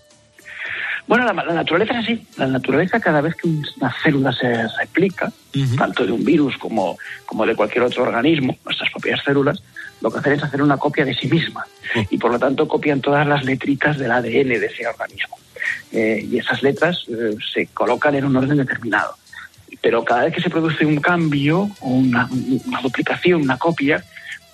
Bueno, 1.08 1.24
la, 1.24 1.32
la, 1.32 1.54
naturaleza 1.54 1.94
es 1.94 2.04
así. 2.04 2.26
La 2.36 2.46
naturaleza, 2.46 3.00
cada 3.00 3.22
vez 3.22 3.34
que 3.34 3.48
una 3.48 3.94
célula 4.02 4.30
se 4.30 4.68
replica, 4.78 5.32
uh 5.54 5.58
-huh. 5.58 5.78
tanto 5.78 6.04
de 6.04 6.12
un 6.12 6.22
virus 6.22 6.58
como, 6.58 6.98
como 7.24 7.46
de 7.46 7.56
cualquier 7.56 7.84
otro 7.84 8.02
organismo, 8.02 8.54
nuestras 8.66 8.90
propias 8.90 9.24
células, 9.24 9.62
lo 10.02 10.10
que 10.10 10.18
hacen 10.18 10.34
es 10.34 10.42
hacer 10.42 10.60
una 10.60 10.76
copia 10.76 11.06
de 11.06 11.14
sí 11.14 11.28
misma. 11.28 11.64
Uh 11.94 11.98
-huh. 11.98 12.06
Y 12.10 12.18
por 12.18 12.30
lo 12.30 12.38
tanto 12.38 12.68
copian 12.68 13.00
todas 13.00 13.26
las 13.26 13.42
letritas 13.42 13.96
del 13.96 14.12
ADN 14.12 14.60
de 14.60 14.66
ese 14.66 14.86
organismo. 14.86 15.38
Eh, 15.92 16.28
y 16.30 16.38
esas 16.38 16.62
letras 16.62 17.06
eh, 17.08 17.36
se 17.54 17.68
colocan 17.68 18.14
en 18.14 18.26
un 18.26 18.36
orden 18.36 18.58
determinado. 18.58 19.14
Pero 19.80 20.04
cada 20.04 20.24
vez 20.24 20.34
que 20.34 20.42
se 20.42 20.50
produce 20.50 20.84
un 20.84 21.00
cambio, 21.00 21.70
una, 21.80 22.28
una 22.66 22.80
duplicación, 22.80 23.42
una 23.42 23.58
copia, 23.58 24.04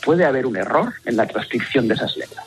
puede 0.04 0.24
haber 0.24 0.46
un 0.46 0.56
error 0.56 0.92
en 1.04 1.16
la 1.16 1.26
transcripción 1.26 1.88
de 1.88 1.94
esas 1.94 2.16
letras. 2.16 2.44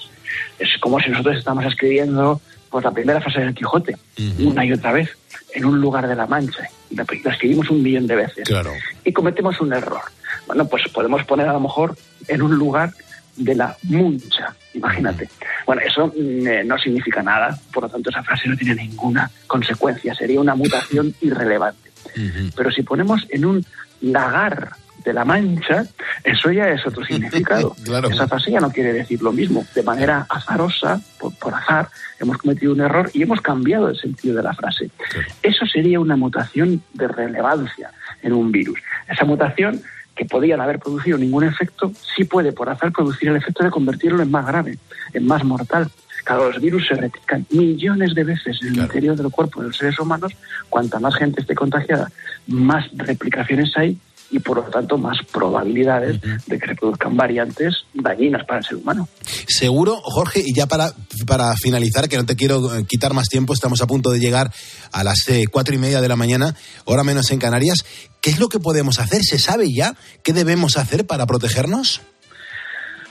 Es 0.58 0.70
como 0.80 1.00
si 1.00 1.10
nosotros 1.10 1.38
estamos 1.38 1.66
escribiendo 1.66 2.42
pues, 2.70 2.84
la 2.84 2.92
primera 2.92 3.20
frase 3.22 3.42
del 3.42 3.54
Quijote, 3.54 3.94
uh 3.94 4.22
-huh. 4.22 4.48
una 4.52 4.66
y 4.66 4.72
otra 4.72 4.94
vez, 4.94 5.10
en 5.54 5.66
un 5.66 5.80
lugar 5.82 6.08
de 6.08 6.16
la 6.16 6.28
Mancha. 6.28 6.70
Y 6.90 6.96
la, 6.96 7.06
la, 7.24 7.32
escribimos 7.32 7.70
un 7.70 7.84
millón 7.84 8.08
de 8.08 8.16
veces. 8.16 8.48
Claro. 8.48 8.72
Y 9.04 9.12
cometemos 9.12 9.60
un 9.60 9.74
error. 9.74 10.04
Bueno, 10.48 10.66
pues 10.68 10.84
podemos 10.94 11.24
poner 11.26 11.48
a 11.48 11.54
lo 11.54 11.60
mejor 11.60 11.96
en 12.28 12.42
un 12.42 12.56
lugar 12.56 12.92
de 13.36 13.56
la 13.56 13.76
Muncha, 13.84 14.56
imagínate. 14.74 15.26
Uh 15.26 15.28
-huh. 15.28 15.66
Bueno, 15.66 15.82
eso 15.82 16.14
eh, 16.18 16.64
no 16.66 16.78
significa 16.78 17.22
nada, 17.22 17.58
por 17.74 17.84
lo 17.84 17.90
tanto 17.90 18.10
esa 18.10 18.24
frase 18.24 18.48
no 18.48 18.56
tiene 18.56 18.76
ninguna 18.76 19.30
consecuencia, 19.48 20.16
sería 20.16 20.40
una 20.40 20.56
mutación 20.56 21.14
irrelevante. 21.22 21.90
Uh 22.15 22.19
-huh. 22.19 22.54
Pero 22.56 22.71
si 22.71 22.84
ponemos 22.84 23.26
en 23.30 23.45
un 23.45 23.65
lagar 24.02 24.71
de 25.04 25.13
la 25.13 25.26
Mancha, 25.26 25.86
eso 26.24 26.52
ya 26.52 26.69
es 26.69 26.86
otro 26.86 27.04
significado. 27.10 27.76
claro. 27.84 28.10
Esa 28.10 28.28
frase 28.28 28.52
ya 28.52 28.60
no 28.60 28.71
quiere 28.71 28.93
decir 28.93 29.21
lo 29.21 29.32
mismo. 29.32 29.65
De 29.74 29.84
manera 29.84 30.26
azarosa, 30.30 31.02
por, 31.19 31.33
por, 31.36 31.54
azar, 31.54 31.90
hemos 32.19 32.38
cometido 32.38 32.73
un 32.73 32.81
error 32.81 33.10
y 33.13 33.23
hemos 33.23 33.42
cambiado 33.42 33.90
el 33.90 33.98
sentido 33.98 34.36
de 34.36 34.44
la 34.44 34.54
frase. 34.54 34.90
Claro. 35.10 35.27
Eso 35.42 35.65
sería 35.65 36.00
una 36.00 36.15
mutación 36.15 36.81
de 36.94 37.08
relevancia 37.08 37.92
en 38.21 38.33
un 38.33 38.52
virus. 38.52 38.79
Esa 39.08 39.25
mutación 39.25 39.81
que 40.15 40.25
podían 40.25 40.62
haber 40.62 40.79
producido 40.79 41.17
ningún 41.17 41.44
efecto, 41.44 41.92
sí 42.15 42.25
puede 42.25 42.52
por 42.52 42.69
azar 42.69 42.92
producir 42.92 43.29
el 43.29 43.38
efecto 43.38 43.63
de 43.63 43.71
convertirlo 43.71 44.21
en 44.21 44.29
más 44.29 44.46
grave, 44.46 44.77
en 45.13 45.25
más 45.25 45.44
mortal. 45.44 45.90
Claro, 46.24 46.52
los 46.52 46.62
virus 46.62 46.88
se 46.88 46.96
replican 46.96 47.46
millones 47.50 48.13
de 48.13 48.24
veces 48.24 48.58
en 48.62 48.69
el 48.76 48.78
interior 48.82 49.15
del 49.15 49.30
cuerpo 49.32 49.62
de 49.62 49.67
los 49.67 49.78
seres 49.78 50.00
humanos. 50.00 50.34
Cuanta 50.69 51.00
más 51.00 51.15
gente 51.15 51.42
esté 51.42 51.56
contagiada, 51.56 52.12
más 52.48 52.86
replicaciones 52.96 53.72
hay 53.76 53.98
y 54.34 54.40
por 54.40 54.56
lo 54.58 54.63
tanto 54.63 54.98
más 54.98 55.17
probabilidades 55.34 56.22
de 56.22 56.58
que 56.58 56.67
se 56.67 56.76
produzcan 56.76 57.17
variantes 57.17 57.84
dañinas 57.94 58.46
para 58.46 58.60
el 58.60 58.65
ser 58.65 58.78
humano. 58.78 59.10
Seguro, 59.48 59.98
Jorge, 60.02 60.42
y 60.46 60.54
ya 60.56 60.67
para, 60.67 60.92
para 61.28 61.54
finalizar, 61.58 62.08
que 62.08 62.15
no 62.15 62.26
te 62.26 62.38
quiero 62.38 62.74
eh, 62.78 62.86
quitar 62.88 63.13
más 63.13 63.28
tiempo, 63.28 63.54
estamos 63.54 63.82
a 63.82 63.88
punto 63.88 64.10
de 64.12 64.19
llegar 64.22 64.50
a 64.94 65.04
las 65.04 65.28
eh, 65.28 65.46
cuatro 65.52 65.76
y 65.76 65.80
media 65.80 66.00
de 66.00 66.08
la 66.08 66.15
mañana, 66.15 66.56
hora 66.86 67.04
menos 67.04 67.30
en 67.32 67.40
Canarias. 67.40 67.84
¿Qué 68.22 68.30
es 68.30 68.40
lo 68.40 68.48
que 68.48 68.60
podemos 68.60 69.00
hacer? 69.00 69.22
¿Se 69.24 69.38
sabe 69.38 69.65
ya 69.74 69.96
qué 70.24 70.32
debemos 70.32 70.78
hacer 70.78 71.06
para 71.06 71.26
protegernos? 71.26 72.02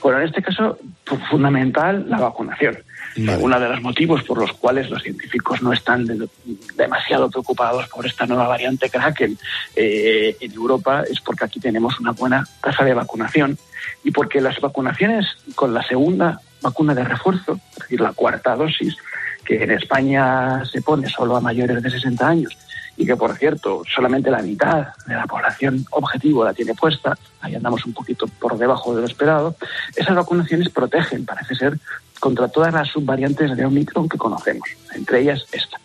Bueno, 0.01 0.19
en 0.21 0.27
este 0.29 0.41
caso, 0.41 0.79
fu- 1.05 1.19
fundamental 1.29 2.09
la 2.09 2.19
vacunación. 2.19 2.79
Uno 3.17 3.59
de 3.59 3.67
los 3.69 3.81
motivos 3.81 4.23
por 4.23 4.37
los 4.37 4.53
cuales 4.53 4.89
los 4.89 5.01
científicos 5.03 5.61
no 5.61 5.73
están 5.73 6.05
de- 6.05 6.29
demasiado 6.75 7.29
preocupados 7.29 7.87
por 7.89 8.05
esta 8.05 8.25
nueva 8.25 8.47
variante 8.47 8.89
Kraken 8.89 9.37
eh, 9.75 10.37
en 10.39 10.51
Europa 10.53 11.03
es 11.09 11.19
porque 11.19 11.45
aquí 11.45 11.59
tenemos 11.59 11.99
una 11.99 12.11
buena 12.11 12.45
tasa 12.61 12.83
de 12.85 12.93
vacunación 12.93 13.57
y 14.03 14.11
porque 14.11 14.39
las 14.41 14.59
vacunaciones 14.61 15.25
con 15.55 15.73
la 15.73 15.83
segunda 15.83 16.39
vacuna 16.61 16.93
de 16.93 17.03
refuerzo, 17.03 17.59
es 17.71 17.79
decir, 17.79 18.01
la 18.01 18.13
cuarta 18.13 18.55
dosis, 18.55 18.95
que 19.43 19.63
en 19.63 19.71
España 19.71 20.63
se 20.65 20.81
pone 20.81 21.09
solo 21.09 21.35
a 21.35 21.41
mayores 21.41 21.81
de 21.81 21.89
60 21.89 22.27
años 22.27 22.55
y 22.97 23.05
que, 23.05 23.15
por 23.15 23.35
cierto, 23.35 23.81
solamente 23.93 24.29
la 24.29 24.41
mitad 24.43 24.89
de 25.07 25.15
la 25.15 25.25
población 25.25 25.83
objetivo 25.91 26.45
la 26.45 26.53
tiene 26.53 26.75
puesta, 26.75 27.17
ahí 27.41 27.55
andamos 27.55 27.83
un 27.85 27.93
poquito 27.93 28.27
por 28.39 28.57
debajo 28.57 28.93
de 28.93 29.01
lo 29.01 29.07
esperado, 29.07 29.55
esas 29.95 30.15
vacunaciones 30.15 30.69
protegen, 30.69 31.25
parece 31.25 31.55
ser, 31.55 31.77
contra 32.21 32.47
todas 32.47 32.73
las 32.73 32.87
subvariantes 32.87 33.57
de 33.57 33.65
Omicron 33.65 34.07
que 34.07 34.17
conocemos, 34.17 34.69
entre 34.93 35.21
ellas 35.21 35.45
esta. 35.51 35.77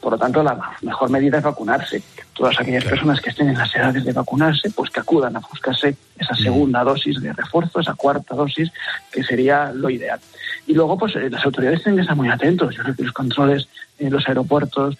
Por 0.00 0.12
lo 0.12 0.18
tanto, 0.18 0.42
la 0.42 0.58
mejor 0.82 1.10
medida 1.10 1.38
es 1.38 1.44
vacunarse. 1.44 2.02
Todas 2.34 2.58
aquellas 2.58 2.84
personas 2.84 3.20
que 3.20 3.30
estén 3.30 3.50
en 3.50 3.58
las 3.58 3.74
edades 3.74 4.04
de 4.04 4.12
vacunarse, 4.12 4.70
pues 4.70 4.90
que 4.90 5.00
acudan 5.00 5.36
a 5.36 5.40
buscarse 5.40 5.96
esa 6.18 6.34
segunda 6.34 6.82
dosis 6.82 7.20
de 7.20 7.32
refuerzo, 7.32 7.80
esa 7.80 7.94
cuarta 7.94 8.34
dosis, 8.34 8.70
que 9.12 9.22
sería 9.22 9.72
lo 9.72 9.88
ideal. 9.88 10.18
Y 10.66 10.74
luego, 10.74 10.98
pues 10.98 11.14
eh, 11.16 11.30
las 11.30 11.44
autoridades 11.44 11.82
tienen 11.82 11.96
que 11.96 12.02
estar 12.02 12.16
muy 12.16 12.28
atentos. 12.28 12.74
Yo 12.74 12.82
creo 12.82 12.96
que 12.96 13.02
los 13.04 13.12
controles 13.12 13.68
en 13.98 14.12
los 14.12 14.26
aeropuertos 14.26 14.96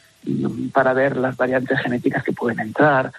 para 0.73 0.93
ver 0.93 1.17
las 1.17 1.37
variantes 1.37 1.81
genéticas 1.81 2.23
que 2.23 2.33
pueden 2.33 2.61
entrar, 2.61 3.13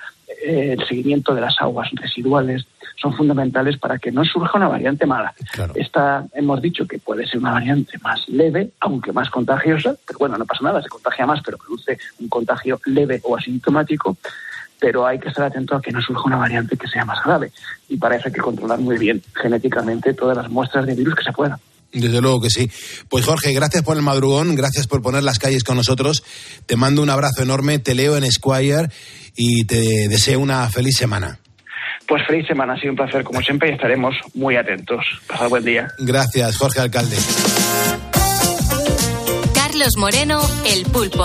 eh, 0.44 0.76
el 0.78 0.88
seguimiento 0.88 1.34
de 1.34 1.42
las 1.42 1.56
aguas 1.60 1.90
residuales, 1.94 2.66
son 2.96 3.14
fundamentales 3.14 3.78
para 3.78 4.00
que 4.00 4.12
no 4.12 4.24
surja 4.24 4.58
una 4.58 4.68
variante 4.68 5.06
mala. 5.06 5.34
Esta 5.76 6.26
hemos 6.34 6.62
dicho 6.62 6.88
que 6.88 6.98
puede 6.98 7.28
ser 7.28 7.40
una 7.40 7.52
variante 7.52 7.98
más 8.00 8.28
leve, 8.30 8.72
aunque 8.80 9.12
más 9.12 9.30
contagiosa, 9.30 9.96
pero 10.06 10.20
bueno, 10.20 10.38
no 10.38 10.46
pasa 10.46 10.64
nada, 10.64 10.82
se 10.82 10.90
contagia 10.90 11.26
más, 11.26 11.42
pero 11.44 11.58
produce 11.58 11.98
un 12.20 12.30
contagio 12.30 12.80
leve 12.86 13.22
o 13.24 13.36
asintomático. 13.36 14.18
Pero 14.80 15.06
hay 15.06 15.20
que 15.20 15.30
estar 15.30 15.46
atento 15.46 15.76
a 15.76 15.82
que 15.82 15.92
no 15.92 16.02
surja 16.02 16.24
una 16.26 16.38
variante 16.38 16.78
que 16.78 16.88
sea 16.88 17.06
más 17.06 17.24
grave. 17.24 17.52
Y 17.88 17.98
para 17.98 18.16
eso 18.16 18.28
hay 18.28 18.34
que 18.34 18.42
controlar 18.42 18.80
muy 18.80 18.98
bien 18.98 19.22
genéticamente 19.34 20.14
todas 20.14 20.36
las 20.36 20.50
muestras 20.50 20.86
de 20.86 20.96
virus 20.96 21.16
que 21.16 21.24
se 21.24 21.32
puedan. 21.32 21.60
Desde 21.96 22.22
luego 22.22 22.42
que 22.42 22.50
sí. 22.50 22.70
Pues 23.10 23.26
Jorge, 23.26 23.54
gracias 23.54 23.84
por 23.84 23.96
el 23.96 24.04
madrugón, 24.04 24.56
gracias 24.56 24.86
por 24.86 25.02
poner 25.02 25.24
las 25.24 25.40
calles 25.40 25.64
con 25.64 25.78
nosotros. 25.78 26.24
Te 26.66 26.76
mando 26.76 27.02
un 27.02 27.10
abrazo 27.10 27.42
enorme, 27.42 27.80
te 27.80 27.96
leo 27.96 28.18
en 28.18 28.30
Squire 28.30 28.90
y 29.36 29.66
te 29.66 30.08
deseo 30.10 30.40
una 30.40 30.70
feliz 30.70 30.98
semana. 30.98 31.40
Pues 32.08 32.22
feliz 32.28 32.46
semana, 32.48 32.74
ha 32.74 32.80
sido 32.80 32.92
un 32.92 32.98
placer 32.98 33.24
como 33.24 33.42
siempre 33.42 33.70
y 33.70 33.74
estaremos 33.74 34.14
muy 34.34 34.58
atentos. 34.58 35.04
Pasad 35.26 35.50
buen 35.50 35.64
día. 35.64 35.88
Gracias, 35.98 36.58
Jorge 36.58 36.82
Alcalde. 36.82 37.18
Carlos 39.54 39.98
Moreno, 39.98 40.40
El 40.66 40.84
Pulpo. 40.84 41.24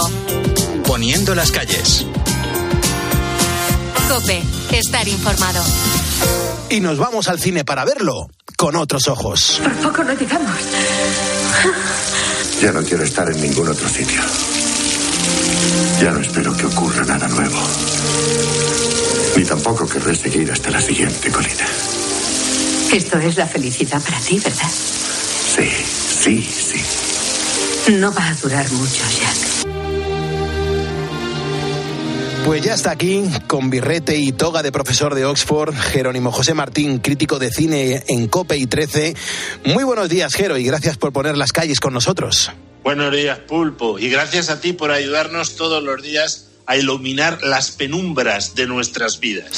Poniendo 0.87 1.35
las 1.35 1.51
calles. 1.51 2.07
Cope, 4.09 4.43
estar 4.73 5.07
informado. 5.07 5.63
Y 6.71 6.81
nos 6.81 6.99
vamos 6.99 7.27
al 7.29 7.41
cine 7.41 7.65
para 7.65 7.85
verlo 7.85 8.31
con 8.57 8.77
otros 8.77 9.09
ojos. 9.09 9.61
Por 9.63 9.73
poco 9.91 10.05
no 10.05 10.13
llegamos. 10.13 10.57
Ya 12.63 12.71
no 12.71 12.83
quiero 12.85 13.03
estar 13.03 13.29
en 13.29 13.41
ningún 13.41 13.69
otro 13.69 13.89
sitio. 13.89 14.21
Ya 16.01 16.13
no 16.13 16.21
espero 16.21 16.57
que 16.57 16.67
ocurra 16.67 17.05
nada 17.05 17.27
nuevo. 17.27 17.59
Ni 19.37 19.45
tampoco 19.45 19.89
querré 19.89 20.15
seguir 20.15 20.53
hasta 20.53 20.71
la 20.71 20.81
siguiente 20.81 21.31
colina. 21.31 21.67
Esto 22.93 23.19
es 23.19 23.37
la 23.37 23.47
felicidad 23.47 24.01
para 24.01 24.21
ti, 24.21 24.39
¿verdad? 24.39 24.71
Sí, 24.71 25.69
sí, 26.23 26.43
sí. 26.43 27.93
No 27.93 28.13
va 28.13 28.29
a 28.29 28.35
durar 28.37 28.71
mucho, 28.71 29.03
Jack. 29.19 29.50
Pues 32.45 32.63
ya 32.63 32.75
está 32.75 32.91
aquí, 32.91 33.23
con 33.47 33.71
birrete 33.71 34.17
y 34.17 34.33
toga 34.33 34.63
de 34.63 34.73
profesor 34.73 35.15
de 35.15 35.25
Oxford, 35.25 35.75
Jerónimo 35.75 36.33
José 36.33 36.55
Martín, 36.55 36.99
crítico 36.99 37.39
de 37.39 37.51
cine 37.51 38.03
en 38.09 38.29
COPE 38.29 38.57
y 38.57 38.67
13. 38.67 39.15
Muy 39.65 39.85
buenos 39.85 40.09
días, 40.09 40.35
Jero, 40.35 40.57
y 40.57 40.65
gracias 40.65 40.97
por 40.97 41.13
poner 41.13 41.37
las 41.37 41.53
calles 41.53 41.81
con 41.81 41.93
nosotros. 41.93 42.51
Buenos 42.83 43.13
días, 43.13 43.39
Pulpo. 43.41 43.99
Y 43.99 44.09
gracias 44.09 44.49
a 44.49 44.61
ti 44.61 44.73
por 44.73 44.91
ayudarnos 44.91 45.57
todos 45.57 45.83
los 45.83 46.03
días 46.03 46.50
a 46.71 46.77
iluminar 46.77 47.43
las 47.43 47.73
penumbras 47.73 48.55
de 48.55 48.69
nuestras 48.69 49.19
vidas. 49.19 49.51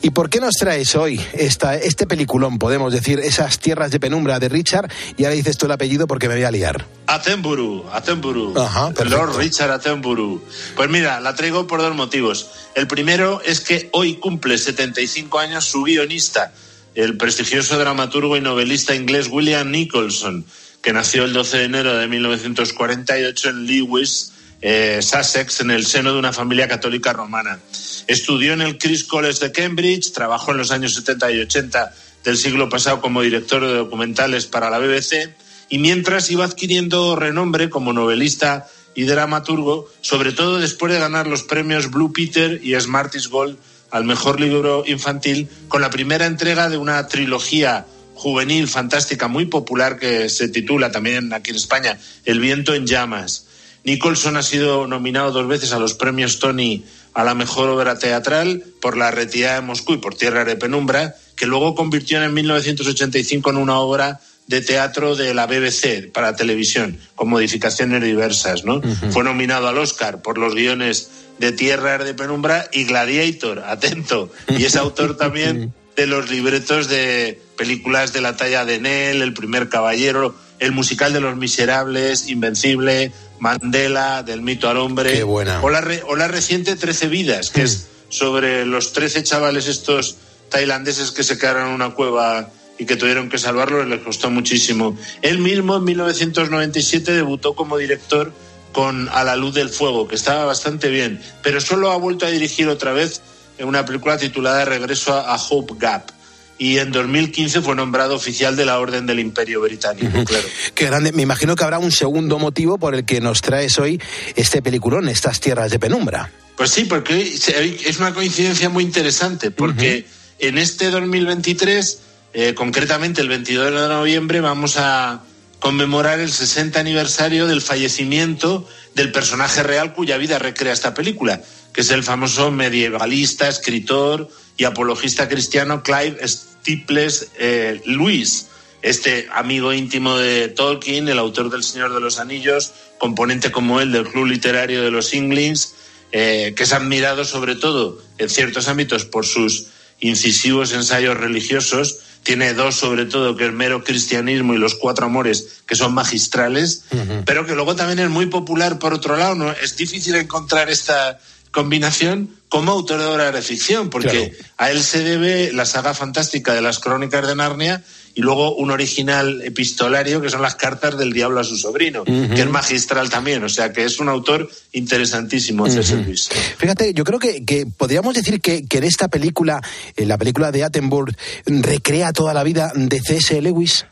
¿Y 0.00 0.08
por 0.08 0.30
qué 0.30 0.40
nos 0.40 0.54
traes 0.54 0.94
hoy 0.94 1.20
esta, 1.34 1.76
este 1.76 2.06
peliculón, 2.06 2.58
podemos 2.58 2.94
decir, 2.94 3.20
esas 3.20 3.58
tierras 3.58 3.90
de 3.90 4.00
penumbra 4.00 4.38
de 4.38 4.48
Richard? 4.48 4.90
Y 5.18 5.24
ahora 5.24 5.36
dices 5.36 5.58
tú 5.58 5.66
el 5.66 5.72
apellido 5.72 6.06
porque 6.06 6.28
me 6.28 6.34
voy 6.36 6.44
a 6.44 6.50
liar. 6.50 6.86
Attenborough, 7.08 7.90
Attenborough. 7.92 8.56
Ajá. 8.58 8.90
Lord 9.04 9.36
Richard 9.36 9.70
Attenborough. 9.70 10.40
Pues 10.74 10.88
mira, 10.88 11.20
la 11.20 11.34
traigo 11.34 11.66
por 11.66 11.82
dos 11.82 11.94
motivos. 11.94 12.48
El 12.74 12.86
primero 12.86 13.42
es 13.44 13.60
que 13.60 13.90
hoy 13.92 14.14
cumple 14.14 14.56
75 14.56 15.38
años 15.38 15.66
su 15.66 15.82
guionista, 15.82 16.54
el 16.94 17.18
prestigioso 17.18 17.78
dramaturgo 17.78 18.34
y 18.34 18.40
novelista 18.40 18.94
inglés 18.94 19.28
William 19.30 19.70
Nicholson, 19.70 20.46
que 20.80 20.94
nació 20.94 21.24
el 21.24 21.34
12 21.34 21.58
de 21.58 21.64
enero 21.64 21.98
de 21.98 22.08
1948 22.08 23.50
en 23.50 23.66
Lewis, 23.66 24.32
eh, 24.60 25.00
Sussex, 25.02 25.60
en 25.60 25.70
el 25.70 25.86
seno 25.86 26.12
de 26.12 26.18
una 26.18 26.32
familia 26.32 26.68
católica 26.68 27.12
romana. 27.12 27.58
Estudió 28.06 28.52
en 28.52 28.62
el 28.62 28.78
Christ 28.78 29.08
College 29.08 29.40
de 29.40 29.52
Cambridge, 29.52 30.12
trabajó 30.12 30.52
en 30.52 30.58
los 30.58 30.70
años 30.70 30.94
70 30.94 31.32
y 31.32 31.40
80 31.40 31.94
del 32.24 32.36
siglo 32.36 32.68
pasado 32.68 33.00
como 33.00 33.22
director 33.22 33.64
de 33.64 33.74
documentales 33.74 34.46
para 34.46 34.70
la 34.70 34.78
BBC 34.78 35.34
y 35.68 35.78
mientras 35.78 36.30
iba 36.30 36.44
adquiriendo 36.44 37.16
renombre 37.16 37.70
como 37.70 37.92
novelista 37.92 38.66
y 38.94 39.04
dramaturgo, 39.04 39.88
sobre 40.00 40.32
todo 40.32 40.58
después 40.58 40.92
de 40.92 40.98
ganar 40.98 41.26
los 41.26 41.42
premios 41.42 41.90
Blue 41.90 42.12
Peter 42.12 42.60
y 42.62 42.78
Smarties 42.78 43.28
Gold 43.28 43.58
al 43.90 44.04
mejor 44.04 44.40
libro 44.40 44.84
infantil 44.86 45.48
con 45.68 45.80
la 45.80 45.90
primera 45.90 46.26
entrega 46.26 46.68
de 46.68 46.78
una 46.78 47.06
trilogía 47.06 47.86
juvenil 48.14 48.66
fantástica 48.66 49.28
muy 49.28 49.46
popular 49.46 49.98
que 49.98 50.28
se 50.30 50.48
titula 50.48 50.90
también 50.90 51.32
aquí 51.34 51.50
en 51.50 51.56
España 51.56 51.98
El 52.24 52.40
viento 52.40 52.74
en 52.74 52.86
llamas. 52.86 53.45
Nicholson 53.86 54.36
ha 54.36 54.42
sido 54.42 54.88
nominado 54.88 55.30
dos 55.30 55.46
veces 55.46 55.72
a 55.72 55.78
los 55.78 55.94
premios 55.94 56.40
Tony 56.40 56.84
a 57.14 57.22
la 57.22 57.34
mejor 57.34 57.70
obra 57.70 57.96
teatral 57.98 58.64
por 58.80 58.96
La 58.96 59.12
retirada 59.12 59.54
de 59.54 59.60
Moscú 59.60 59.94
y 59.94 59.98
por 59.98 60.16
Tierra 60.16 60.44
de 60.44 60.56
Penumbra, 60.56 61.14
que 61.36 61.46
luego 61.46 61.76
convirtió 61.76 62.20
en 62.22 62.34
1985 62.34 63.50
en 63.50 63.56
una 63.56 63.78
obra 63.78 64.20
de 64.48 64.60
teatro 64.60 65.14
de 65.14 65.34
la 65.34 65.46
BBC 65.46 66.12
para 66.12 66.34
televisión, 66.34 66.98
con 67.14 67.28
modificaciones 67.28 68.02
diversas. 68.02 68.64
¿no? 68.64 68.82
Fue 69.12 69.22
nominado 69.22 69.68
al 69.68 69.78
Oscar 69.78 70.20
por 70.20 70.36
los 70.36 70.56
guiones 70.56 71.08
de 71.38 71.52
Tierra 71.52 71.96
de 71.98 72.12
Penumbra 72.12 72.68
y 72.72 72.84
Gladiator, 72.84 73.60
atento, 73.60 74.32
y 74.48 74.64
es 74.64 74.74
autor 74.74 75.16
también 75.18 75.72
de 75.94 76.06
los 76.08 76.28
libretos 76.28 76.88
de 76.88 77.40
películas 77.56 78.12
de 78.12 78.20
la 78.20 78.36
talla 78.36 78.64
de 78.64 78.80
Nell, 78.80 79.22
El 79.22 79.32
primer 79.32 79.68
caballero, 79.68 80.34
el 80.58 80.72
musical 80.72 81.12
de 81.12 81.20
Los 81.20 81.36
Miserables, 81.36 82.28
Invencible, 82.28 83.12
Mandela, 83.38 84.22
Del 84.22 84.42
mito 84.42 84.68
al 84.68 84.78
hombre. 84.78 85.12
Qué 85.12 85.22
buena. 85.22 85.60
O 85.62 85.70
la, 85.70 85.80
re- 85.80 86.02
o 86.06 86.16
la 86.16 86.28
reciente 86.28 86.76
Trece 86.76 87.08
vidas, 87.08 87.50
que 87.50 87.62
es 87.62 87.88
sobre 88.08 88.64
los 88.64 88.92
trece 88.92 89.22
chavales 89.24 89.66
estos 89.66 90.16
tailandeses 90.48 91.10
que 91.10 91.24
se 91.24 91.38
quedaron 91.38 91.68
en 91.68 91.74
una 91.74 91.90
cueva 91.90 92.50
y 92.78 92.86
que 92.86 92.96
tuvieron 92.96 93.28
que 93.28 93.36
salvarlo, 93.38 93.84
les 93.84 94.00
costó 94.02 94.30
muchísimo. 94.30 94.96
Él 95.22 95.38
mismo 95.38 95.76
en 95.76 95.84
1997 95.84 97.12
debutó 97.12 97.54
como 97.54 97.76
director 97.78 98.32
con 98.72 99.08
A 99.08 99.24
la 99.24 99.34
luz 99.36 99.54
del 99.54 99.70
fuego, 99.70 100.06
que 100.06 100.14
estaba 100.14 100.44
bastante 100.44 100.88
bien, 100.88 101.20
pero 101.42 101.60
solo 101.60 101.90
ha 101.90 101.96
vuelto 101.96 102.26
a 102.26 102.30
dirigir 102.30 102.68
otra 102.68 102.92
vez 102.92 103.22
en 103.58 103.66
una 103.68 103.84
película 103.86 104.18
titulada 104.18 104.64
Regreso 104.66 105.14
a 105.14 105.36
Hope 105.36 105.74
Gap. 105.78 106.10
Y 106.58 106.78
en 106.78 106.90
2015 106.90 107.60
fue 107.60 107.76
nombrado 107.76 108.14
oficial 108.14 108.56
de 108.56 108.64
la 108.64 108.78
Orden 108.78 109.06
del 109.06 109.20
Imperio 109.20 109.60
Británico, 109.60 110.24
claro. 110.24 110.48
Qué 110.74 110.86
grande. 110.86 111.12
Me 111.12 111.22
imagino 111.22 111.54
que 111.54 111.64
habrá 111.64 111.78
un 111.78 111.92
segundo 111.92 112.38
motivo 112.38 112.78
por 112.78 112.94
el 112.94 113.04
que 113.04 113.20
nos 113.20 113.42
traes 113.42 113.78
hoy 113.78 114.00
este 114.36 114.62
peliculón, 114.62 115.08
estas 115.08 115.40
tierras 115.40 115.70
de 115.70 115.78
penumbra. 115.78 116.32
Pues 116.56 116.70
sí, 116.70 116.84
porque 116.84 117.20
es 117.20 117.98
una 117.98 118.14
coincidencia 118.14 118.70
muy 118.70 118.84
interesante, 118.84 119.50
porque 119.50 120.06
en 120.38 120.56
este 120.56 120.90
2023, 120.90 121.98
eh, 122.32 122.54
concretamente 122.54 123.20
el 123.20 123.28
22 123.28 123.66
de 123.66 123.88
noviembre, 123.88 124.40
vamos 124.40 124.78
a, 124.78 125.22
conmemorar 125.58 126.20
el 126.20 126.30
60 126.30 126.78
aniversario 126.78 127.46
del 127.46 127.60
fallecimiento 127.60 128.68
del 128.94 129.12
personaje 129.12 129.62
real 129.62 129.94
cuya 129.94 130.16
vida 130.16 130.38
recrea 130.38 130.72
esta 130.72 130.94
película, 130.94 131.42
que 131.72 131.80
es 131.80 131.90
el 131.90 132.02
famoso 132.02 132.50
medievalista, 132.50 133.48
escritor 133.48 134.28
y 134.56 134.64
apologista 134.64 135.28
cristiano 135.28 135.82
Clive 135.82 136.16
Staples 136.26 137.28
eh, 137.38 137.80
Lewis, 137.84 138.46
este 138.82 139.28
amigo 139.32 139.72
íntimo 139.72 140.16
de 140.16 140.48
Tolkien, 140.48 141.08
el 141.08 141.18
autor 141.18 141.50
del 141.50 141.64
Señor 141.64 141.92
de 141.92 142.00
los 142.00 142.18
Anillos, 142.18 142.72
componente 142.98 143.50
como 143.50 143.80
él 143.80 143.92
del 143.92 144.06
Club 144.06 144.26
Literario 144.26 144.82
de 144.82 144.90
los 144.90 145.12
Inglings, 145.12 145.74
eh, 146.12 146.54
que 146.56 146.62
es 146.62 146.72
admirado 146.72 147.24
sobre 147.24 147.56
todo 147.56 148.00
en 148.18 148.30
ciertos 148.30 148.68
ámbitos 148.68 149.04
por 149.04 149.26
sus 149.26 149.66
incisivos 150.00 150.72
ensayos 150.72 151.16
religiosos. 151.16 151.98
Tiene 152.22 152.54
dos, 152.54 152.74
sobre 152.74 153.06
todo, 153.06 153.36
que 153.36 153.46
es 153.46 153.52
mero 153.52 153.84
cristianismo 153.84 154.54
y 154.54 154.58
los 154.58 154.74
cuatro 154.74 155.06
amores, 155.06 155.62
que 155.66 155.76
son 155.76 155.94
magistrales, 155.94 156.84
pero 157.24 157.46
que 157.46 157.54
luego 157.54 157.76
también 157.76 158.00
es 158.00 158.10
muy 158.10 158.26
popular 158.26 158.80
por 158.80 158.94
otro 158.94 159.16
lado. 159.16 159.36
¿no? 159.36 159.52
Es 159.52 159.76
difícil 159.76 160.16
encontrar 160.16 160.68
esta 160.68 161.20
combinación 161.52 162.30
como 162.56 162.72
autor 162.72 163.00
de 163.00 163.04
obra 163.04 163.32
de 163.32 163.42
ficción, 163.42 163.90
porque 163.90 164.34
a 164.56 164.70
él 164.70 164.82
se 164.82 165.04
debe 165.04 165.52
la 165.52 165.66
saga 165.66 165.92
fantástica 165.92 166.54
de 166.54 166.62
las 166.62 166.78
crónicas 166.78 167.26
de 167.26 167.36
Narnia 167.36 167.84
y 168.14 168.22
luego 168.22 168.56
un 168.56 168.70
original 168.70 169.42
epistolario 169.42 170.22
que 170.22 170.30
son 170.30 170.40
las 170.40 170.54
cartas 170.54 170.96
del 170.96 171.12
diablo 171.12 171.38
a 171.38 171.44
su 171.44 171.58
sobrino, 171.58 172.02
que 172.02 172.40
es 172.40 172.48
magistral 172.48 173.10
también, 173.10 173.44
o 173.44 173.50
sea 173.50 173.74
que 173.74 173.84
es 173.84 174.00
un 174.00 174.08
autor 174.08 174.48
interesantísimo, 174.72 175.68
César 175.68 175.98
Luis. 175.98 176.30
Fíjate, 176.56 176.94
yo 176.94 177.04
creo 177.04 177.18
que, 177.18 177.44
que 177.44 177.66
podríamos 177.66 178.14
decir 178.14 178.40
que, 178.40 178.66
que, 178.66 178.78
en 178.78 178.84
esta 178.84 179.08
película, 179.08 179.60
en 179.94 180.08
la 180.08 180.16
película 180.16 180.50
de 180.50 180.64
Attenborough, 180.64 181.14
recrea 181.44 182.14
toda 182.14 182.32
la 182.32 182.42
vida 182.42 182.72
de 182.74 183.00
C.S. 183.00 183.42
Lewis. 183.42 183.84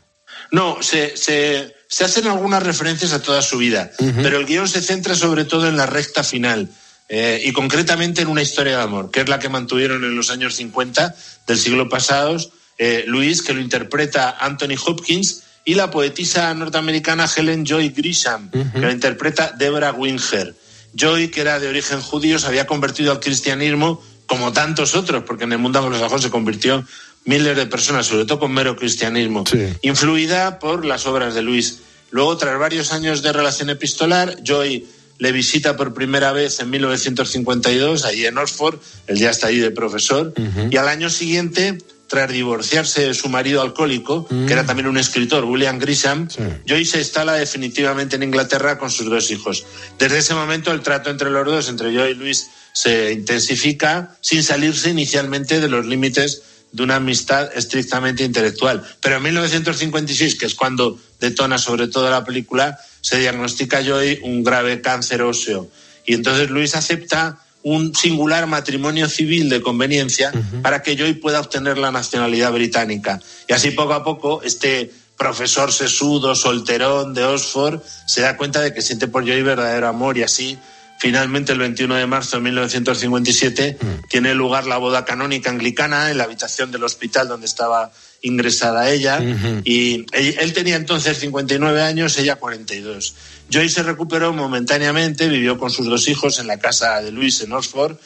No, 0.51 0.81
se, 0.81 1.15
se, 1.15 1.75
se, 1.87 2.03
hacen 2.03 2.25
algunas 2.25 2.63
referencias 2.63 3.13
a 3.13 3.21
toda 3.21 3.43
su 3.43 3.59
vida, 3.59 3.91
pero 4.23 4.39
el 4.39 4.47
guion 4.47 4.67
se 4.67 4.81
centra 4.81 5.13
sobre 5.13 5.45
todo 5.45 5.67
en 5.67 5.77
la 5.77 5.85
recta 5.85 6.23
final. 6.23 6.67
Eh, 7.07 7.41
y 7.45 7.51
concretamente 7.51 8.21
en 8.21 8.27
una 8.27 8.41
historia 8.41 8.77
de 8.77 8.83
amor, 8.83 9.11
que 9.11 9.21
es 9.21 9.29
la 9.29 9.37
que 9.37 9.49
mantuvieron 9.49 10.03
en 10.03 10.15
los 10.15 10.31
años 10.31 10.55
50 10.55 11.15
del 11.45 11.57
siglo 11.57 11.87
pasado 11.87 12.37
eh, 12.77 13.03
Luis, 13.07 13.41
que 13.41 13.53
lo 13.53 13.61
interpreta 13.61 14.37
Anthony 14.39 14.75
Hopkins, 14.85 15.43
y 15.63 15.75
la 15.75 15.89
poetisa 15.89 16.53
norteamericana 16.53 17.29
Helen 17.33 17.65
Joy 17.65 17.89
Grisham, 17.89 18.51
que 18.51 18.79
lo 18.79 18.91
interpreta 18.91 19.51
Deborah 19.57 19.93
Winger. 19.93 20.55
Joy, 20.93 21.29
que 21.29 21.41
era 21.41 21.59
de 21.59 21.67
origen 21.67 22.01
judío, 22.01 22.37
se 22.37 22.47
había 22.47 22.67
convertido 22.67 23.11
al 23.11 23.19
cristianismo 23.19 24.01
como 24.27 24.53
tantos 24.53 24.95
otros, 24.95 25.23
porque 25.23 25.45
en 25.45 25.53
el 25.53 25.57
mundo 25.57 25.79
anglosajón 25.79 26.21
se 26.21 26.29
convirtió 26.29 26.85
miles 27.25 27.57
de 27.57 27.65
personas, 27.65 28.05
sobre 28.05 28.25
todo 28.25 28.39
con 28.39 28.53
mero 28.53 28.75
cristianismo, 28.75 29.43
influida 29.81 30.59
por 30.59 30.85
las 30.85 31.07
obras 31.07 31.33
de 31.33 31.41
Luis. 31.41 31.79
Luego, 32.11 32.37
tras 32.37 32.59
varios 32.59 32.91
años 32.91 33.23
de 33.23 33.33
relación 33.33 33.71
epistolar, 33.71 34.37
Joy 34.43 34.85
le 35.17 35.31
visita 35.31 35.77
por 35.77 35.93
primera 35.93 36.31
vez 36.31 36.59
en 36.59 36.69
1952, 36.69 38.05
allí 38.05 38.25
en 38.25 38.37
Oxford, 38.37 38.79
él 39.07 39.17
ya 39.17 39.29
está 39.29 39.47
ahí 39.47 39.59
de 39.59 39.71
profesor, 39.71 40.33
y 40.69 40.77
al 40.77 40.87
año 40.87 41.09
siguiente 41.09 41.77
tras 42.07 42.31
divorciarse 42.31 43.07
de 43.07 43.13
su 43.13 43.29
marido 43.29 43.61
alcohólico, 43.61 44.27
que 44.27 44.53
era 44.53 44.65
también 44.65 44.87
un 44.87 44.97
escritor, 44.97 45.43
William 45.45 45.79
Grisham, 45.79 46.27
Joy 46.65 46.85
se 46.85 46.99
instala 46.99 47.33
definitivamente 47.33 48.15
en 48.15 48.23
Inglaterra 48.23 48.77
con 48.77 48.91
sus 48.91 49.09
dos 49.09 49.31
hijos. 49.31 49.65
Desde 49.97 50.19
ese 50.19 50.33
momento 50.35 50.71
el 50.71 50.81
trato 50.81 51.09
entre 51.09 51.29
los 51.29 51.45
dos, 51.45 51.69
entre 51.69 51.93
Joy 51.93 52.11
y 52.11 52.15
Luis, 52.15 52.47
se 52.73 53.13
intensifica 53.13 54.15
sin 54.21 54.43
salirse 54.43 54.89
inicialmente 54.89 55.59
de 55.59 55.67
los 55.67 55.85
límites 55.85 56.43
de 56.71 56.83
una 56.83 56.97
amistad 56.97 57.49
estrictamente 57.55 58.23
intelectual. 58.23 58.83
Pero 59.01 59.15
en 59.17 59.23
1956, 59.23 60.35
que 60.35 60.45
es 60.45 60.55
cuando 60.55 60.99
detona 61.21 61.57
sobre 61.57 61.87
todo 61.87 62.09
la 62.09 62.25
película, 62.25 62.77
se 63.05 63.19
diagnostica 63.19 63.83
Joy 63.83 64.21
un 64.23 64.43
grave 64.43 64.81
cáncer 64.81 65.21
óseo. 65.21 65.69
Y 66.07 66.15
entonces 66.15 66.49
Luis 66.49 66.73
acepta 66.73 67.37
un 67.61 67.93
singular 67.93 68.47
matrimonio 68.47 69.07
civil 69.07 69.47
de 69.47 69.61
conveniencia 69.61 70.31
para 70.63 70.81
que 70.81 70.97
Joy 70.97 71.13
pueda 71.13 71.39
obtener 71.39 71.77
la 71.77 71.91
nacionalidad 71.91 72.51
británica. 72.51 73.19
Y 73.47 73.53
así 73.53 73.69
poco 73.69 73.93
a 73.93 74.03
poco 74.03 74.41
este 74.41 74.91
profesor 75.17 75.71
sesudo, 75.71 76.33
solterón 76.33 77.13
de 77.13 77.25
Oxford, 77.25 77.79
se 78.07 78.21
da 78.21 78.37
cuenta 78.37 78.59
de 78.61 78.73
que 78.73 78.81
siente 78.81 79.07
por 79.07 79.23
Joy 79.23 79.43
verdadero 79.43 79.87
amor 79.87 80.17
y 80.17 80.23
así 80.23 80.57
finalmente 80.97 81.51
el 81.51 81.59
21 81.59 81.93
de 81.93 82.07
marzo 82.07 82.37
de 82.37 82.43
1957 82.43 83.77
tiene 84.09 84.33
lugar 84.33 84.65
la 84.65 84.77
boda 84.77 85.05
canónica 85.05 85.51
anglicana 85.51 86.09
en 86.09 86.17
la 86.17 86.23
habitación 86.23 86.71
del 86.71 86.83
hospital 86.83 87.27
donde 87.27 87.45
estaba 87.45 87.91
ingresada 88.25 88.89
ella 88.89 89.19
y 89.63 90.05
él 90.13 90.53
tenía 90.53 90.75
entonces 90.75 91.17
59 91.19 91.81
años, 91.81 92.17
ella 92.17 92.35
42. 92.35 93.15
Joy 93.49 93.69
se 93.69 93.83
recuperó 93.83 94.33
momentáneamente, 94.33 95.29
vivió 95.29 95.57
con 95.57 95.69
sus 95.69 95.85
dos 95.85 96.07
hijos 96.07 96.39
en 96.39 96.47
la 96.47 96.59
casa 96.59 97.01
de 97.01 97.11
Luis 97.11 97.41
en 97.41 97.53
Oxford 97.53 97.97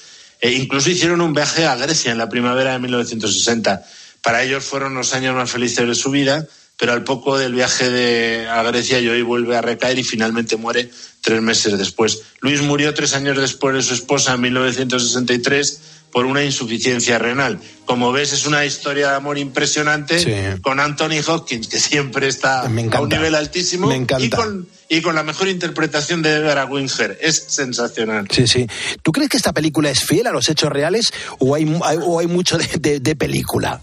e 0.42 0.52
incluso 0.52 0.90
hicieron 0.90 1.22
un 1.22 1.34
viaje 1.34 1.66
a 1.66 1.76
Grecia 1.76 2.12
en 2.12 2.18
la 2.18 2.30
primavera 2.30 2.74
de 2.74 2.80
1960. 2.80 3.86
Para 4.22 4.44
ellos 4.44 4.64
fueron 4.64 4.94
los 4.96 5.14
años 5.14 5.36
más 5.36 5.52
felices 5.52 5.88
de 5.88 5.96
su 5.96 6.12
vida, 6.12 6.48
pero 6.78 6.94
al 6.94 7.04
poco 7.04 7.38
del 7.38 7.54
viaje 7.54 7.90
de, 7.90 8.48
a 8.48 8.64
Grecia 8.64 9.02
Joy 9.02 9.22
vuelve 9.22 9.56
a 9.56 9.62
recaer 9.62 10.00
y 10.00 10.04
finalmente 10.04 10.56
muere 10.56 10.90
tres 11.22 11.42
meses 11.42 11.78
después. 11.78 12.22
Luis 12.42 12.62
murió 12.62 12.94
tres 12.94 13.14
años 13.14 13.38
después 13.38 13.76
de 13.76 13.84
su 13.84 13.94
esposa 13.94 14.34
en 14.34 14.42
1963 14.42 15.82
por 16.12 16.26
una 16.26 16.44
insuficiencia 16.44 17.20
renal. 17.20 17.60
Como 17.86 18.12
ves, 18.12 18.34
es 18.34 18.46
una 18.46 18.66
historia 18.66 19.10
de 19.10 19.16
amor 19.16 19.38
impresionante 19.38 20.58
con 20.62 20.80
Anthony 20.80 21.22
Hopkins, 21.28 21.68
que 21.68 21.80
siempre 21.80 22.28
está 22.28 22.62
a 22.62 23.02
un 23.02 23.10
nivel 23.10 23.36
altísimo. 23.36 23.88
Me 23.88 23.96
encanta. 23.96 24.26
Y 24.26 24.30
con, 24.30 24.68
y 24.90 25.02
con 25.02 25.16
la 25.16 25.24
mejor 25.24 25.48
interpretación 25.48 26.22
de 26.22 26.40
Deborah 26.40 26.66
Winger. 26.66 27.18
Es 27.22 27.46
sensacional. 27.48 28.28
Sí, 28.32 28.48
sí. 28.48 28.68
¿Tú 29.04 29.12
crees 29.12 29.30
que 29.30 29.38
esta 29.38 29.54
película 29.54 29.90
es 29.90 30.04
fiel 30.04 30.28
a 30.28 30.32
los 30.32 30.50
hechos 30.50 30.72
reales 30.72 31.14
o 31.40 31.56
hay, 31.56 31.66
o 32.04 32.20
hay 32.20 32.28
mucho 32.28 32.58
de, 32.58 32.68
de, 32.80 33.00
de 33.00 33.16
película? 33.16 33.82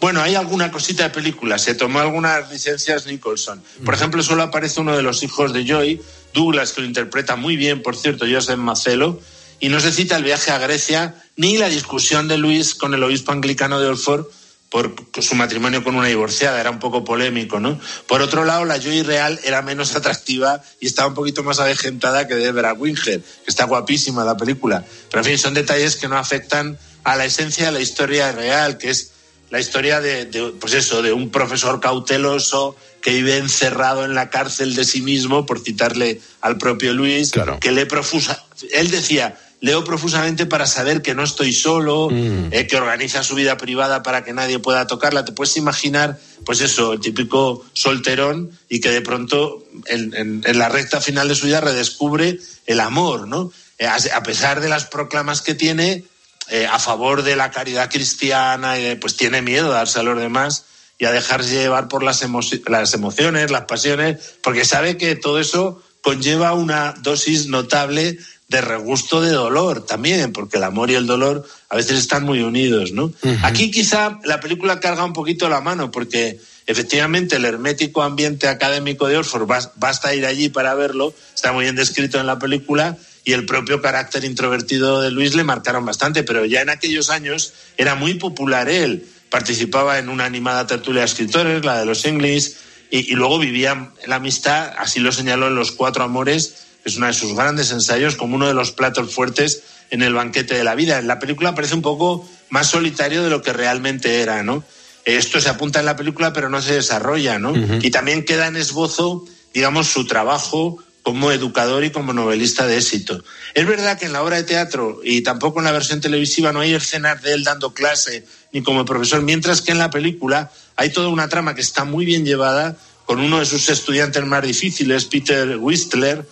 Bueno, 0.00 0.20
hay 0.20 0.34
alguna 0.34 0.70
cosita 0.70 1.04
de 1.04 1.10
película. 1.10 1.58
Se 1.58 1.74
tomó 1.74 2.00
algunas 2.00 2.50
licencias 2.50 3.06
Nicholson. 3.06 3.62
Por 3.84 3.94
ejemplo, 3.94 4.22
solo 4.22 4.42
aparece 4.42 4.80
uno 4.80 4.94
de 4.94 5.02
los 5.02 5.22
hijos 5.22 5.54
de 5.54 5.64
Joy, 5.64 6.02
Douglas, 6.34 6.72
que 6.72 6.82
lo 6.82 6.86
interpreta 6.86 7.36
muy 7.36 7.56
bien, 7.56 7.82
por 7.82 7.96
cierto, 7.96 8.26
Joseph 8.30 8.58
Macelo, 8.58 9.20
y 9.58 9.70
no 9.70 9.80
se 9.80 9.90
cita 9.90 10.16
el 10.16 10.24
viaje 10.24 10.50
a 10.50 10.58
Grecia 10.58 11.14
ni 11.36 11.56
la 11.56 11.68
discusión 11.68 12.28
de 12.28 12.38
Luis 12.38 12.74
con 12.74 12.94
el 12.94 13.02
obispo 13.02 13.32
anglicano 13.32 13.80
de 13.80 13.88
Olford 13.88 14.26
por 14.70 14.94
su 15.20 15.34
matrimonio 15.36 15.84
con 15.84 15.94
una 15.94 16.08
divorciada, 16.08 16.60
era 16.60 16.70
un 16.70 16.80
poco 16.80 17.04
polémico, 17.04 17.60
¿no? 17.60 17.80
Por 18.06 18.20
otro 18.20 18.44
lado, 18.44 18.64
la 18.64 18.78
Joy 18.78 19.02
real 19.02 19.38
era 19.44 19.62
menos 19.62 19.94
atractiva 19.94 20.60
y 20.80 20.86
estaba 20.86 21.08
un 21.08 21.14
poquito 21.14 21.42
más 21.42 21.60
avejentada 21.60 22.26
que 22.26 22.34
Deborah 22.34 22.74
Winger, 22.74 23.20
que 23.20 23.46
está 23.46 23.64
guapísima 23.64 24.24
la 24.24 24.36
película. 24.36 24.84
Pero 25.08 25.20
en 25.20 25.24
fin, 25.24 25.38
son 25.38 25.54
detalles 25.54 25.96
que 25.96 26.08
no 26.08 26.18
afectan 26.18 26.78
a 27.04 27.16
la 27.16 27.24
esencia 27.24 27.66
de 27.66 27.72
la 27.72 27.80
historia 27.80 28.32
real, 28.32 28.76
que 28.76 28.90
es 28.90 29.12
la 29.50 29.60
historia 29.60 30.00
de, 30.00 30.26
de, 30.26 30.52
pues 30.60 30.74
eso, 30.74 31.00
de 31.00 31.12
un 31.12 31.30
profesor 31.30 31.80
cauteloso 31.80 32.76
que 33.00 33.12
vive 33.12 33.36
encerrado 33.36 34.04
en 34.04 34.14
la 34.14 34.30
cárcel 34.30 34.74
de 34.74 34.84
sí 34.84 35.00
mismo, 35.00 35.46
por 35.46 35.60
citarle 35.60 36.20
al 36.40 36.58
propio 36.58 36.92
Luis, 36.92 37.30
claro. 37.30 37.60
que 37.60 37.70
lee 37.70 37.84
profusa. 37.84 38.44
Él 38.72 38.90
decía, 38.90 39.38
leo 39.60 39.84
profusamente 39.84 40.46
para 40.46 40.66
saber 40.66 41.02
que 41.02 41.14
no 41.14 41.24
estoy 41.24 41.52
solo, 41.52 42.08
mm. 42.10 42.48
eh, 42.52 42.66
que 42.66 42.76
organiza 42.76 43.22
su 43.22 43.34
vida 43.34 43.56
privada 43.56 44.02
para 44.02 44.24
que 44.24 44.32
nadie 44.32 44.58
pueda 44.58 44.86
tocarla. 44.86 45.24
Te 45.24 45.32
puedes 45.32 45.56
imaginar, 45.56 46.18
pues 46.44 46.60
eso, 46.60 46.92
el 46.92 47.00
típico 47.00 47.64
solterón 47.72 48.50
y 48.68 48.80
que 48.80 48.90
de 48.90 49.00
pronto 49.00 49.64
en, 49.86 50.14
en, 50.14 50.42
en 50.44 50.58
la 50.58 50.68
recta 50.68 51.00
final 51.00 51.28
de 51.28 51.34
su 51.34 51.46
vida 51.46 51.60
redescubre 51.60 52.38
el 52.66 52.80
amor, 52.80 53.26
¿no? 53.28 53.52
Eh, 53.78 53.86
a 53.86 54.22
pesar 54.22 54.60
de 54.60 54.68
las 54.68 54.86
proclamas 54.86 55.42
que 55.42 55.54
tiene, 55.54 56.04
eh, 56.48 56.66
a 56.70 56.78
favor 56.78 57.22
de 57.22 57.36
la 57.36 57.50
caridad 57.50 57.90
cristiana, 57.90 58.78
y 58.78 58.94
pues 58.96 59.16
tiene 59.16 59.42
miedo 59.42 59.72
a 59.72 59.76
darse 59.76 60.00
a 60.00 60.02
los 60.02 60.18
demás 60.18 60.64
y 60.98 61.04
a 61.04 61.12
dejarse 61.12 61.50
llevar 61.50 61.88
por 61.88 62.02
las, 62.02 62.22
emo 62.22 62.40
las 62.68 62.94
emociones, 62.94 63.50
las 63.50 63.64
pasiones, 63.64 64.36
porque 64.42 64.64
sabe 64.64 64.96
que 64.96 65.14
todo 65.14 65.40
eso 65.40 65.82
conlleva 66.00 66.54
una 66.54 66.94
dosis 67.02 67.48
notable 67.48 68.18
de 68.48 68.60
regusto 68.60 69.20
de 69.20 69.32
dolor 69.32 69.84
también, 69.84 70.32
porque 70.32 70.58
el 70.58 70.64
amor 70.64 70.90
y 70.90 70.94
el 70.94 71.06
dolor 71.06 71.46
a 71.68 71.76
veces 71.76 71.98
están 71.98 72.24
muy 72.24 72.40
unidos, 72.42 72.92
¿no? 72.92 73.06
Uh 73.06 73.12
-huh. 73.22 73.38
Aquí 73.42 73.70
quizá 73.70 74.20
la 74.24 74.38
película 74.38 74.78
carga 74.78 75.04
un 75.04 75.12
poquito 75.12 75.48
la 75.48 75.60
mano, 75.60 75.90
porque 75.90 76.38
efectivamente 76.66 77.36
el 77.36 77.44
hermético 77.44 78.02
ambiente 78.02 78.46
académico 78.48 79.08
de 79.08 79.18
Oxford, 79.18 79.48
basta 79.76 80.14
ir 80.14 80.26
allí 80.26 80.48
para 80.48 80.74
verlo, 80.74 81.12
está 81.34 81.52
muy 81.52 81.64
bien 81.64 81.76
descrito 81.76 82.20
en 82.20 82.26
la 82.26 82.38
película, 82.38 82.96
y 83.24 83.32
el 83.32 83.46
propio 83.46 83.82
carácter 83.82 84.24
introvertido 84.24 85.02
de 85.02 85.10
Luis 85.10 85.34
le 85.34 85.42
marcaron 85.42 85.84
bastante, 85.84 86.22
pero 86.22 86.44
ya 86.44 86.60
en 86.60 86.70
aquellos 86.70 87.10
años 87.10 87.52
era 87.76 87.96
muy 87.96 88.14
popular 88.14 88.68
él. 88.68 89.08
Participaba 89.30 89.98
en 89.98 90.08
una 90.08 90.24
animada 90.24 90.68
tertulia 90.68 91.00
de 91.00 91.06
escritores, 91.06 91.64
la 91.64 91.80
de 91.80 91.86
los 91.86 92.04
English, 92.04 92.54
y, 92.88 93.12
y 93.12 93.16
luego 93.16 93.40
vivía 93.40 93.90
la 94.06 94.16
amistad, 94.16 94.72
así 94.78 95.00
lo 95.00 95.10
señaló 95.10 95.48
en 95.48 95.56
Los 95.56 95.72
Cuatro 95.72 96.04
Amores, 96.04 96.65
es 96.86 96.96
uno 96.96 97.06
de 97.06 97.12
sus 97.12 97.34
grandes 97.34 97.70
ensayos, 97.72 98.16
como 98.16 98.36
uno 98.36 98.46
de 98.46 98.54
los 98.54 98.70
platos 98.70 99.12
fuertes 99.12 99.62
en 99.90 100.02
el 100.02 100.14
banquete 100.14 100.54
de 100.54 100.64
la 100.64 100.74
vida. 100.74 100.98
En 100.98 101.06
la 101.06 101.18
película 101.18 101.54
parece 101.54 101.74
un 101.74 101.82
poco 101.82 102.26
más 102.48 102.68
solitario 102.68 103.22
de 103.22 103.30
lo 103.30 103.42
que 103.42 103.52
realmente 103.52 104.22
era, 104.22 104.42
¿no? 104.42 104.64
esto 105.06 105.40
se 105.40 105.48
apunta 105.48 105.78
en 105.78 105.86
la 105.86 105.94
película 105.94 106.32
pero 106.32 106.48
no 106.48 106.60
se 106.60 106.74
desarrolla, 106.74 107.38
¿no? 107.38 107.54
Y 107.80 107.90
también 107.92 108.24
queda 108.24 108.48
en 108.48 108.56
esbozo, 108.56 109.24
digamos, 109.54 109.86
su 109.86 110.04
trabajo 110.04 110.82
como 111.02 111.30
educador 111.30 111.84
y 111.84 111.90
como 111.90 112.12
novelista 112.12 112.66
de 112.66 112.78
éxito. 112.78 113.22
Es 113.54 113.64
verdad 113.66 113.96
que 113.96 114.06
en 114.06 114.12
la 114.12 114.24
obra 114.24 114.36
de 114.36 114.42
teatro 114.42 115.00
y 115.04 115.20
tampoco 115.20 115.60
en 115.60 115.66
la 115.66 115.70
versión 115.70 116.00
televisiva 116.00 116.52
no 116.52 116.58
hay 116.58 116.74
escenas 116.74 117.22
de 117.22 117.34
él 117.34 117.44
dando 117.44 117.72
clase 117.72 118.26
ni 118.52 118.64
como 118.64 118.84
profesor, 118.84 119.22
mientras 119.22 119.62
que 119.62 119.70
en 119.70 119.78
la 119.78 119.90
película 119.90 120.50
hay 120.74 120.90
toda 120.90 121.08
una 121.08 121.28
trama 121.28 121.54
que 121.54 121.60
está 121.60 121.84
muy 121.84 122.04
bien 122.04 122.24
llevada 122.24 122.76
con 123.04 123.20
uno 123.20 123.38
de 123.38 123.46
sus 123.46 123.68
estudiantes 123.68 124.26
más 124.26 124.42
difíciles, 124.42 125.04
Peter 125.04 125.56
Whistler, 125.56 126.26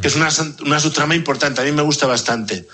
que 0.00 0.08
es 0.08 0.16
una, 0.16 0.28
una 0.64 0.80
subtrama 0.80 1.14
importante, 1.14 1.60
a 1.60 1.64
mí 1.64 1.72
me 1.72 1.82
gusta 1.82 2.06
bastante. 2.06 2.66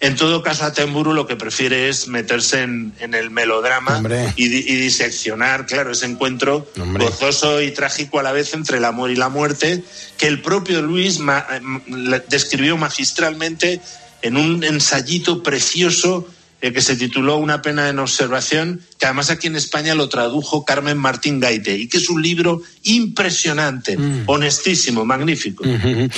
En 0.00 0.16
todo 0.16 0.42
caso, 0.42 0.64
Attenborough 0.64 1.14
lo 1.14 1.26
que 1.26 1.36
prefiere 1.36 1.88
es 1.90 2.08
meterse 2.08 2.62
en, 2.62 2.94
en 2.98 3.12
el 3.14 3.30
melodrama 3.30 4.00
y, 4.36 4.48
di- 4.48 4.64
y 4.66 4.74
diseccionar, 4.76 5.66
claro, 5.66 5.92
ese 5.92 6.06
encuentro 6.06 6.66
gozoso 7.04 7.60
y 7.60 7.70
trágico 7.72 8.18
a 8.18 8.22
la 8.22 8.32
vez 8.32 8.54
entre 8.54 8.78
el 8.78 8.84
amor 8.86 9.10
y 9.10 9.16
la 9.16 9.28
muerte, 9.28 9.84
que 10.16 10.26
el 10.28 10.40
propio 10.40 10.80
Luis 10.82 11.18
ma- 11.18 11.46
eh, 11.50 12.22
describió 12.28 12.76
magistralmente 12.76 13.80
en 14.22 14.36
un 14.38 14.64
ensayito 14.64 15.42
precioso 15.42 16.26
eh, 16.60 16.72
que 16.72 16.80
se 16.80 16.96
tituló 16.96 17.36
Una 17.36 17.62
pena 17.62 17.88
en 17.88 17.98
observación, 17.98 18.80
que 18.98 19.06
además 19.06 19.30
aquí 19.30 19.46
en 19.46 19.56
España 19.56 19.94
lo 19.94 20.08
tradujo 20.08 20.64
Carmen 20.64 20.96
Martín 20.96 21.40
Gaite, 21.40 21.76
y 21.76 21.88
que 21.88 21.98
es 21.98 22.08
un 22.08 22.22
libro 22.22 22.62
impresionante, 22.82 23.98
honestísimo, 24.26 25.04
magnífico. 25.04 25.64
Eh, 25.64 26.08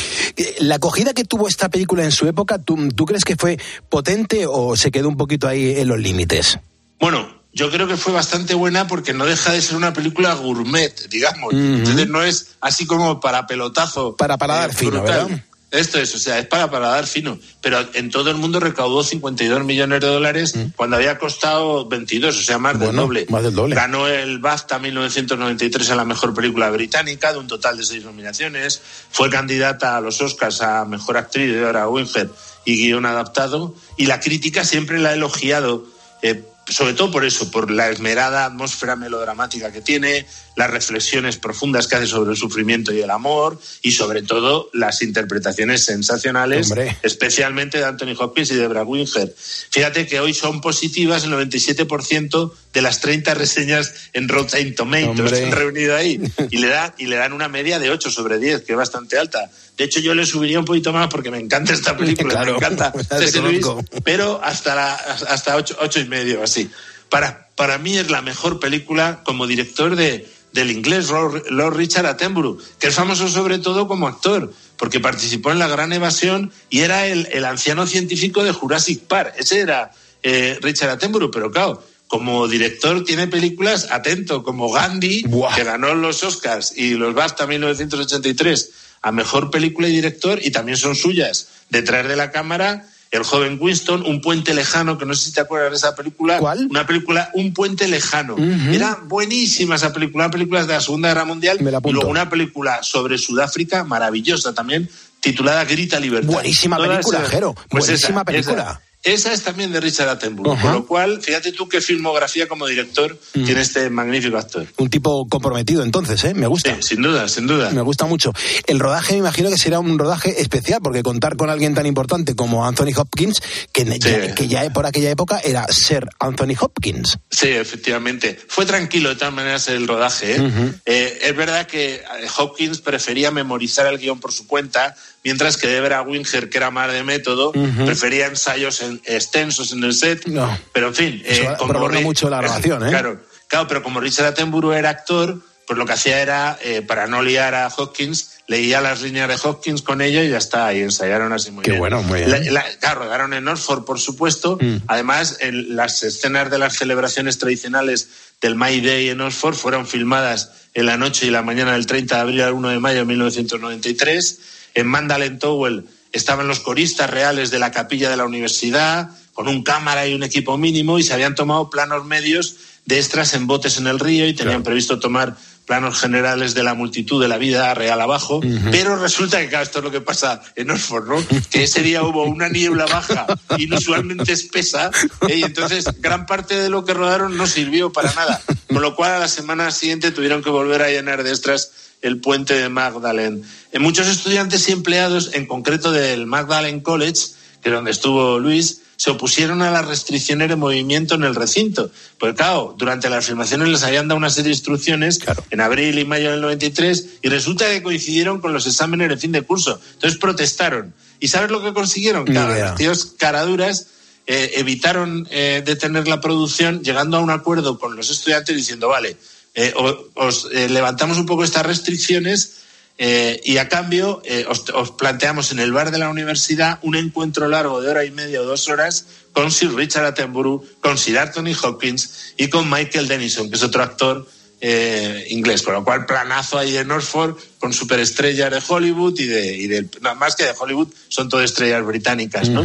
La 0.60 0.76
acogida 0.76 1.12
que 1.12 1.24
tuvo 1.24 1.48
esta 1.48 1.68
película 1.68 2.04
en 2.04 2.12
su 2.12 2.26
época, 2.26 2.58
¿tú, 2.58 2.88
tú 2.94 3.06
crees 3.06 3.24
que 3.24 3.36
fue 3.36 3.58
potente 3.88 4.46
o 4.46 4.76
se 4.76 4.90
quedó 4.90 5.08
un 5.08 5.16
poquito 5.16 5.48
ahí 5.48 5.72
en 5.78 5.88
los 5.88 5.98
límites? 5.98 6.58
Bueno, 7.00 7.38
yo 7.52 7.70
creo 7.70 7.88
que 7.88 7.96
fue 7.96 8.12
bastante 8.12 8.54
buena 8.54 8.86
porque 8.86 9.12
no 9.12 9.26
deja 9.26 9.52
de 9.52 9.60
ser 9.60 9.76
una 9.76 9.92
película 9.92 10.34
gourmet, 10.34 11.08
digamos. 11.08 11.52
Entonces 11.52 12.08
no 12.08 12.22
es 12.22 12.56
así 12.60 12.86
como 12.86 13.20
para 13.20 13.46
pelotazo. 13.46 14.14
Para 14.16 14.36
paladar 14.36 14.72
fino, 14.74 15.02
¿verdad? 15.02 15.28
Esto 15.70 15.98
es, 16.00 16.14
o 16.14 16.18
sea, 16.18 16.38
es 16.38 16.46
para 16.46 16.70
paladar 16.70 17.06
fino. 17.06 17.38
Pero 17.60 17.78
en 17.92 18.10
todo 18.10 18.30
el 18.30 18.36
mundo 18.36 18.58
recaudó 18.58 19.02
52 19.04 19.64
millones 19.64 20.00
de 20.00 20.06
dólares 20.06 20.54
cuando 20.76 20.96
había 20.96 21.18
costado 21.18 21.86
22, 21.86 22.36
o 22.38 22.42
sea, 22.42 22.58
más 22.58 22.78
del 22.78 22.92
Mm. 22.92 22.96
Doble. 22.96 23.26
más 23.28 23.42
del 23.42 23.54
doble. 23.54 23.74
Ganó 23.74 24.06
el 24.08 24.38
BAFTA 24.38 24.78
1993 24.78 25.90
a 25.90 25.94
la 25.96 26.04
mejor 26.06 26.32
película 26.32 26.70
británica, 26.70 27.32
de 27.32 27.38
un 27.38 27.46
total 27.48 27.76
de 27.76 27.84
seis 27.84 28.02
nominaciones. 28.04 28.80
Fue 29.10 29.28
candidata 29.28 29.96
a 29.96 30.00
los 30.00 30.20
Oscars 30.22 30.62
a 30.62 30.84
mejor 30.86 31.18
actriz 31.18 31.52
de 31.52 31.60
Dora 31.60 31.86
Winfrey 31.88 32.28
y 32.64 32.76
guion 32.86 33.04
adaptado. 33.04 33.74
Y 33.98 34.06
la 34.06 34.20
crítica 34.20 34.64
siempre 34.64 34.98
la 34.98 35.10
ha 35.10 35.14
elogiado. 35.14 35.84
eh, 36.22 36.44
sobre 36.70 36.92
todo 36.92 37.10
por 37.10 37.24
eso, 37.24 37.50
por 37.50 37.70
la 37.70 37.88
esmerada 37.88 38.44
atmósfera 38.44 38.94
melodramática 38.94 39.72
que 39.72 39.80
tiene, 39.80 40.26
las 40.58 40.70
reflexiones 40.72 41.36
profundas 41.36 41.86
que 41.86 41.94
hace 41.94 42.08
sobre 42.08 42.32
el 42.32 42.36
sufrimiento 42.36 42.92
y 42.92 43.00
el 43.00 43.10
amor, 43.10 43.60
y 43.80 43.92
sobre 43.92 44.22
todo 44.22 44.70
las 44.72 45.02
interpretaciones 45.02 45.84
sensacionales, 45.84 46.68
Hombre. 46.72 46.96
especialmente 47.04 47.78
de 47.78 47.84
Anthony 47.84 48.16
Hopkins 48.18 48.50
y 48.50 48.56
de 48.56 48.66
Brad 48.66 48.84
Winger. 48.84 49.32
Fíjate 49.36 50.08
que 50.08 50.18
hoy 50.18 50.34
son 50.34 50.60
positivas 50.60 51.22
el 51.22 51.30
97% 51.30 52.52
de 52.72 52.82
las 52.82 53.00
30 53.00 53.34
reseñas 53.34 53.94
en 54.12 54.28
Rotten 54.28 54.74
Tomatoes 54.74 55.32
que 55.32 55.44
han 55.44 55.52
reunido 55.52 55.94
ahí, 55.94 56.20
y 56.50 56.58
le, 56.58 56.66
dan, 56.66 56.92
y 56.98 57.06
le 57.06 57.14
dan 57.14 57.32
una 57.32 57.46
media 57.46 57.78
de 57.78 57.90
8 57.90 58.10
sobre 58.10 58.40
10, 58.40 58.62
que 58.62 58.72
es 58.72 58.76
bastante 58.76 59.16
alta. 59.16 59.48
De 59.76 59.84
hecho, 59.84 60.00
yo 60.00 60.12
le 60.12 60.26
subiría 60.26 60.58
un 60.58 60.64
poquito 60.64 60.92
más 60.92 61.06
porque 61.06 61.30
me 61.30 61.38
encanta 61.38 61.72
esta 61.72 61.96
película, 61.96 62.30
Claro, 62.34 62.58
me 62.58 62.58
encanta 62.58 62.92
Luis, 63.42 63.64
pero 64.02 64.40
hasta 64.42 64.74
la, 64.74 64.94
hasta 64.94 65.54
ocho, 65.54 65.76
ocho 65.80 66.00
y 66.00 66.04
medio 66.06 66.42
así 66.42 66.68
para 67.08 67.48
para 67.58 67.76
mí 67.76 67.98
es 67.98 68.08
la 68.08 68.22
mejor 68.22 68.60
película 68.60 69.22
como 69.24 69.48
director 69.48 69.96
de 69.96 70.28
del 70.52 70.70
inglés 70.70 71.08
Lord, 71.10 71.76
Richard 71.76 72.06
Attenborough 72.06 72.58
que 72.78 72.88
es 72.88 72.94
famoso 72.94 73.28
sobre 73.28 73.58
todo 73.58 73.86
como 73.86 74.08
actor 74.08 74.52
porque 74.76 75.00
participó 75.00 75.50
en 75.52 75.58
La 75.58 75.68
Gran 75.68 75.92
Evasión 75.92 76.52
y 76.70 76.80
era 76.80 77.06
el, 77.06 77.28
el 77.32 77.44
anciano 77.44 77.86
científico 77.86 78.44
de 78.44 78.52
Jurassic 78.52 79.00
Park. 79.02 79.34
Ese 79.36 79.60
era 79.60 79.90
eh, 80.22 80.58
Richard 80.62 80.90
Attenborough 80.90 81.30
pero 81.30 81.50
claro 81.50 81.82
como 82.08 82.48
director 82.48 83.04
tiene 83.04 83.28
películas 83.28 83.88
atento 83.90 84.42
como 84.42 84.72
Gandhi 84.72 85.24
que 85.54 85.64
ganó 85.64 85.94
los 85.94 86.22
Oscars 86.22 86.72
y 86.76 86.94
los 86.94 87.14
BAFTA 87.14 87.46
1983 87.46 88.70
a 89.02 89.12
mejor 89.12 89.50
película 89.50 89.88
y 89.88 89.92
director 89.92 90.40
y 90.42 90.50
también 90.50 90.78
son 90.78 90.96
suyas 90.96 91.48
detrás 91.70 92.08
de 92.08 92.16
la 92.16 92.32
cámara 92.32 92.88
el 93.10 93.22
joven 93.22 93.56
Winston, 93.60 94.04
Un 94.06 94.20
puente 94.20 94.52
lejano, 94.54 94.98
que 94.98 95.06
no 95.06 95.14
sé 95.14 95.26
si 95.26 95.32
te 95.32 95.40
acuerdas 95.40 95.70
de 95.70 95.76
esa 95.78 95.94
película. 95.94 96.38
¿Cuál? 96.38 96.66
Una 96.70 96.86
película, 96.86 97.30
Un 97.34 97.54
puente 97.54 97.88
lejano. 97.88 98.34
Ujú. 98.34 98.44
Era 98.72 98.98
buenísima 99.06 99.76
esa 99.76 99.92
película, 99.92 100.24
una 100.26 100.30
película 100.30 100.64
de 100.66 100.74
la 100.74 100.80
Segunda 100.80 101.08
Guerra 101.08 101.24
Mundial. 101.24 101.58
y 101.60 101.90
luego 101.92 102.08
una 102.08 102.28
película 102.28 102.82
sobre 102.82 103.16
Sudáfrica, 103.18 103.84
maravillosa 103.84 104.52
también, 104.54 104.88
titulada 105.20 105.64
Grita 105.64 105.98
Libertad. 105.98 106.32
Buenísima 106.32 106.76
Todas 106.76 106.90
película, 106.90 107.18
esas- 107.18 107.30
Jero, 107.30 107.54
buenísima 107.70 108.24
película. 108.24 108.62
Esa, 108.62 108.80
esa 109.04 109.32
es 109.32 109.42
también 109.42 109.72
de 109.72 109.80
Richard 109.80 110.08
Attenborough. 110.08 110.54
Ajá. 110.54 110.62
Con 110.62 110.72
lo 110.74 110.86
cual, 110.86 111.22
fíjate 111.22 111.52
tú 111.52 111.68
qué 111.68 111.80
filmografía 111.80 112.46
como 112.48 112.66
director 112.66 113.18
Mm. 113.34 113.44
tiene 113.44 113.60
este 113.60 113.88
magnífico 113.90 114.36
actor. 114.36 114.66
Un 114.76 114.90
tipo 114.90 115.26
comprometido, 115.28 115.82
entonces, 115.82 116.22
¿eh? 116.24 116.34
Me 116.34 116.46
gusta. 116.46 116.76
sin 116.82 117.00
duda, 117.02 117.28
sin 117.28 117.46
duda. 117.46 117.70
Me 117.70 117.80
gusta 117.82 118.06
mucho. 118.06 118.32
El 118.66 118.78
rodaje 118.80 119.12
me 119.14 119.20
imagino 119.20 119.50
que 119.50 119.58
será 119.58 119.78
un 119.80 119.98
rodaje 119.98 120.40
especial, 120.40 120.80
porque 120.82 121.02
contar 121.02 121.36
con 121.36 121.48
alguien 121.50 121.74
tan 121.74 121.86
importante 121.86 122.34
como 122.34 122.66
Anthony 122.66 122.92
Hopkins, 122.96 123.40
que, 123.72 123.84
ya, 123.98 124.34
que 124.34 124.48
ya 124.48 124.68
por 124.72 124.84
aquella 124.86 125.10
época 125.10 125.38
era 125.44 125.66
ser 125.68 126.08
Anthony 126.18 126.54
Hopkins. 126.58 127.18
Sí, 127.30 127.48
efectivamente. 127.48 128.38
Fue 128.48 128.66
tranquilo 128.66 129.08
de 129.10 129.16
todas 129.16 129.32
maneras 129.34 129.68
el 129.68 129.86
rodaje. 129.86 130.36
¿eh? 130.36 130.72
Eh, 130.86 131.18
es 131.22 131.36
verdad 131.36 131.66
que 131.66 131.94
eh, 131.96 132.02
Hopkins 132.38 132.80
prefería 132.80 133.30
memorizar 133.30 133.86
el 133.86 133.98
guion 133.98 134.18
por 134.20 134.32
su 134.32 134.46
cuenta, 134.46 134.96
mientras 135.24 135.56
que 135.56 135.68
Debra 135.68 136.02
Winger, 136.02 136.48
que 136.48 136.58
era 136.58 136.70
más 136.70 136.92
de 136.92 137.04
método, 137.04 137.52
prefería 137.52 138.26
ensayos 138.26 138.80
en- 138.82 138.87
extensos 139.04 139.72
en 139.72 139.84
el 139.84 139.92
set. 139.94 140.26
No. 140.26 140.58
Pero 140.72 140.88
en 140.88 140.94
fin, 140.94 141.22
Eso 141.24 141.42
eh, 141.42 141.54
como 141.58 141.88
mucho 142.02 142.28
la 142.30 142.38
grabación, 142.38 142.86
¿eh? 142.86 142.90
Claro, 142.90 143.20
claro, 143.46 143.68
pero 143.68 143.82
como 143.82 144.00
Richard 144.00 144.26
Attenborough 144.26 144.72
era 144.74 144.90
actor, 144.90 145.40
pues 145.66 145.76
lo 145.78 145.84
que 145.86 145.92
hacía 145.92 146.20
era, 146.22 146.58
eh, 146.62 146.80
para 146.82 147.06
no 147.06 147.22
liar 147.22 147.54
a 147.54 147.68
Hopkins, 147.68 148.30
leía 148.46 148.80
las 148.80 149.02
líneas 149.02 149.28
de 149.28 149.36
Hopkins 149.48 149.82
con 149.82 150.00
ella 150.00 150.22
y 150.24 150.30
ya 150.30 150.38
está, 150.38 150.72
y 150.72 150.80
ensayaron 150.80 151.32
así 151.34 151.50
muy 151.50 151.62
Qué 151.62 151.72
bien. 151.72 151.80
bueno, 151.80 152.02
muy 152.02 152.20
bien. 152.20 152.30
La- 152.30 152.38
la- 152.62 152.78
claro, 152.80 153.00
rodaron 153.00 153.34
en 153.34 153.46
Oxford, 153.46 153.84
por 153.84 154.00
supuesto. 154.00 154.56
Mm. 154.60 154.76
Además, 154.86 155.36
en 155.40 155.76
las 155.76 156.02
escenas 156.02 156.50
de 156.50 156.58
las 156.58 156.74
celebraciones 156.78 157.36
tradicionales 157.38 158.08
del 158.40 158.54
May 158.54 158.80
Day 158.80 159.10
en 159.10 159.20
Oxford 159.20 159.54
fueron 159.56 159.86
filmadas 159.86 160.52
en 160.72 160.86
la 160.86 160.96
noche 160.96 161.26
y 161.26 161.30
la 161.30 161.42
mañana 161.42 161.72
del 161.72 161.84
30 161.86 162.14
de 162.14 162.20
abril 162.22 162.40
al 162.40 162.52
1 162.54 162.68
de 162.70 162.78
mayo 162.78 163.00
de 163.00 163.04
1993. 163.04 164.38
En 164.74 164.86
Mandalen 164.86 165.38
Towel 165.38 165.84
estaban 166.12 166.48
los 166.48 166.60
coristas 166.60 167.10
reales 167.10 167.50
de 167.50 167.58
la 167.58 167.70
capilla 167.70 168.10
de 168.10 168.16
la 168.16 168.24
universidad, 168.24 169.10
con 169.32 169.48
un 169.48 169.62
cámara 169.62 170.06
y 170.06 170.14
un 170.14 170.22
equipo 170.22 170.56
mínimo, 170.58 170.98
y 170.98 171.02
se 171.02 171.14
habían 171.14 171.34
tomado 171.34 171.70
planos 171.70 172.04
medios 172.04 172.56
de 172.86 172.98
extras 172.98 173.34
en 173.34 173.46
botes 173.46 173.78
en 173.78 173.86
el 173.86 173.98
río 173.98 174.26
y 174.26 174.34
tenían 174.34 174.62
previsto 174.62 174.98
tomar 174.98 175.36
planos 175.68 176.00
generales 176.00 176.54
de 176.54 176.64
la 176.64 176.74
multitud 176.74 177.20
de 177.20 177.28
la 177.28 177.36
vida 177.36 177.72
real 177.74 178.00
abajo, 178.00 178.40
pero 178.72 178.96
resulta 178.96 179.38
que 179.38 179.48
claro, 179.48 179.64
esto 179.64 179.78
es 179.78 179.84
lo 179.84 179.90
que 179.90 180.00
pasa 180.00 180.40
en 180.56 180.70
Oxford, 180.70 181.06
¿no? 181.06 181.22
Que 181.50 181.64
ese 181.64 181.82
día 181.82 182.02
hubo 182.02 182.24
una 182.24 182.48
niebla 182.48 182.86
baja 182.86 183.26
inusualmente 183.58 184.32
espesa 184.32 184.90
¿eh? 185.28 185.36
y 185.36 185.42
entonces 185.42 185.84
gran 186.00 186.24
parte 186.24 186.56
de 186.58 186.70
lo 186.70 186.86
que 186.86 186.94
rodaron 186.94 187.36
no 187.36 187.46
sirvió 187.46 187.92
para 187.92 188.12
nada, 188.14 188.40
con 188.66 188.80
lo 188.80 188.96
cual 188.96 189.12
a 189.12 189.18
la 189.18 189.28
semana 189.28 189.70
siguiente 189.70 190.10
tuvieron 190.10 190.42
que 190.42 190.50
volver 190.50 190.80
a 190.82 190.88
llenar 190.88 191.22
de 191.22 191.30
extras 191.30 191.70
el 192.00 192.20
puente 192.20 192.54
de 192.54 192.70
Magdalen. 192.70 193.42
En 193.70 193.82
muchos 193.82 194.06
estudiantes 194.06 194.68
y 194.68 194.72
empleados, 194.72 195.34
en 195.34 195.46
concreto 195.46 195.92
del 195.92 196.26
Magdalen 196.26 196.80
College, 196.80 197.20
que 197.62 197.68
es 197.68 197.74
donde 197.74 197.90
estuvo 197.90 198.38
Luis, 198.38 198.80
se 198.98 199.10
opusieron 199.10 199.62
a 199.62 199.70
las 199.70 199.86
restricciones 199.86 200.48
de 200.48 200.56
movimiento 200.56 201.14
en 201.14 201.22
el 201.22 201.36
recinto. 201.36 201.90
Pues 202.18 202.34
claro, 202.34 202.74
durante 202.76 203.08
las 203.08 203.26
filmaciones 203.26 203.68
les 203.68 203.84
habían 203.84 204.08
dado 204.08 204.18
una 204.18 204.28
serie 204.28 204.50
de 204.50 204.56
instrucciones 204.56 205.20
en 205.50 205.60
abril 205.60 206.00
y 206.00 206.04
mayo 206.04 206.32
del 206.32 206.40
93 206.40 207.06
y 207.22 207.28
resulta 207.28 207.70
que 207.70 207.80
coincidieron 207.80 208.40
con 208.40 208.52
los 208.52 208.66
exámenes 208.66 209.08
de 209.08 209.16
fin 209.16 209.30
de 209.30 209.42
curso. 209.42 209.80
Entonces 209.94 210.18
protestaron. 210.18 210.94
¿Y 211.20 211.28
sabes 211.28 211.50
lo 211.50 211.62
que 211.62 211.72
consiguieron? 211.72 212.24
Claro, 212.24 212.58
los 212.58 212.74
tíos 212.74 213.14
caraduras 213.16 213.86
eh, 214.26 214.50
evitaron 214.56 215.28
eh, 215.30 215.62
detener 215.64 216.08
la 216.08 216.20
producción 216.20 216.82
llegando 216.82 217.18
a 217.18 217.20
un 217.20 217.30
acuerdo 217.30 217.78
con 217.78 217.94
los 217.94 218.10
estudiantes 218.10 218.56
diciendo, 218.56 218.88
vale, 218.88 219.16
eh, 219.54 219.72
os 220.14 220.48
eh, 220.52 220.68
levantamos 220.68 221.18
un 221.18 221.26
poco 221.26 221.44
estas 221.44 221.64
restricciones 221.64 222.58
eh, 223.00 223.40
y 223.44 223.58
a 223.58 223.68
cambio 223.68 224.20
eh, 224.24 224.44
os, 224.48 224.64
os 224.74 224.90
planteamos 224.90 225.52
en 225.52 225.60
el 225.60 225.72
bar 225.72 225.92
de 225.92 225.98
la 225.98 226.08
universidad 226.08 226.80
un 226.82 226.96
encuentro 226.96 227.46
largo 227.46 227.80
de 227.80 227.88
hora 227.88 228.04
y 228.04 228.10
media 228.10 228.42
o 228.42 228.44
dos 228.44 228.68
horas 228.68 229.06
con 229.32 229.52
Sir 229.52 229.72
Richard 229.72 230.04
Attenborough, 230.04 230.64
con 230.80 230.98
Sir 230.98 231.18
Anthony 231.18 231.54
Hopkins 231.62 232.34
y 232.36 232.48
con 232.48 232.68
Michael 232.68 233.06
Denison, 233.06 233.48
que 233.48 233.56
es 233.56 233.62
otro 233.62 233.84
actor 233.84 234.26
eh, 234.60 235.26
inglés, 235.30 235.62
con 235.62 235.74
lo 235.74 235.84
cual 235.84 236.06
planazo 236.06 236.58
ahí 236.58 236.76
en 236.76 236.90
Oxford 236.90 237.36
con 237.60 237.72
superestrellas 237.72 238.50
de 238.50 238.60
Hollywood 238.66 239.16
y 239.20 239.26
de, 239.26 239.56
y 239.56 240.00
no, 240.00 240.16
más 240.16 240.34
que 240.34 240.44
de 240.44 240.54
Hollywood, 240.58 240.88
son 241.08 241.28
todo 241.28 241.40
estrellas 241.40 241.84
británicas, 241.84 242.48
¿no? 242.48 242.64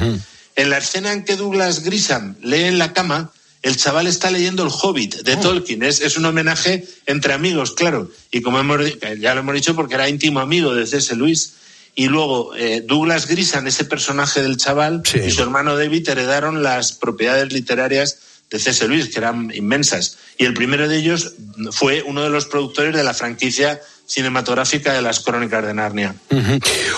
En 0.55 0.69
la 0.69 0.79
escena 0.79 1.13
en 1.13 1.25
que 1.25 1.35
Douglas 1.35 1.83
Grisham 1.83 2.35
lee 2.41 2.63
en 2.63 2.79
la 2.79 2.93
cama, 2.93 3.31
el 3.63 3.77
chaval 3.77 4.07
está 4.07 4.29
leyendo 4.29 4.63
El 4.63 4.69
Hobbit 4.69 5.21
de 5.21 5.37
Tolkien. 5.37 5.83
Es, 5.83 6.01
es 6.01 6.17
un 6.17 6.25
homenaje 6.25 6.85
entre 7.05 7.33
amigos, 7.33 7.71
claro. 7.71 8.11
Y 8.29 8.41
como 8.41 8.59
hemos, 8.59 8.81
ya 9.19 9.33
lo 9.33 9.39
hemos 9.39 9.55
dicho, 9.55 9.73
porque 9.73 9.95
era 9.95 10.09
íntimo 10.09 10.41
amigo 10.41 10.75
de 10.75 10.85
C.S. 10.85 11.15
Luis. 11.15 11.53
Y 11.95 12.07
luego 12.07 12.53
eh, 12.55 12.83
Douglas 12.85 13.27
Grisan, 13.27 13.65
ese 13.65 13.85
personaje 13.85 14.41
del 14.41 14.57
chaval, 14.57 15.01
y 15.25 15.31
su 15.31 15.41
hermano 15.41 15.77
David 15.77 16.09
heredaron 16.09 16.61
las 16.61 16.91
propiedades 16.91 17.53
literarias 17.53 18.17
de 18.51 18.59
C.S. 18.59 18.85
Luis, 18.87 19.09
que 19.09 19.19
eran 19.19 19.49
inmensas. 19.55 20.17
Y 20.37 20.43
el 20.43 20.53
primero 20.53 20.89
de 20.89 20.97
ellos 20.97 21.33
fue 21.71 22.03
uno 22.03 22.21
de 22.21 22.29
los 22.29 22.45
productores 22.45 22.93
de 22.93 23.03
la 23.03 23.13
franquicia 23.13 23.79
cinematográfica 24.05 24.91
de 24.91 25.01
las 25.01 25.21
Crónicas 25.21 25.65
de 25.65 25.73
Narnia. 25.73 26.15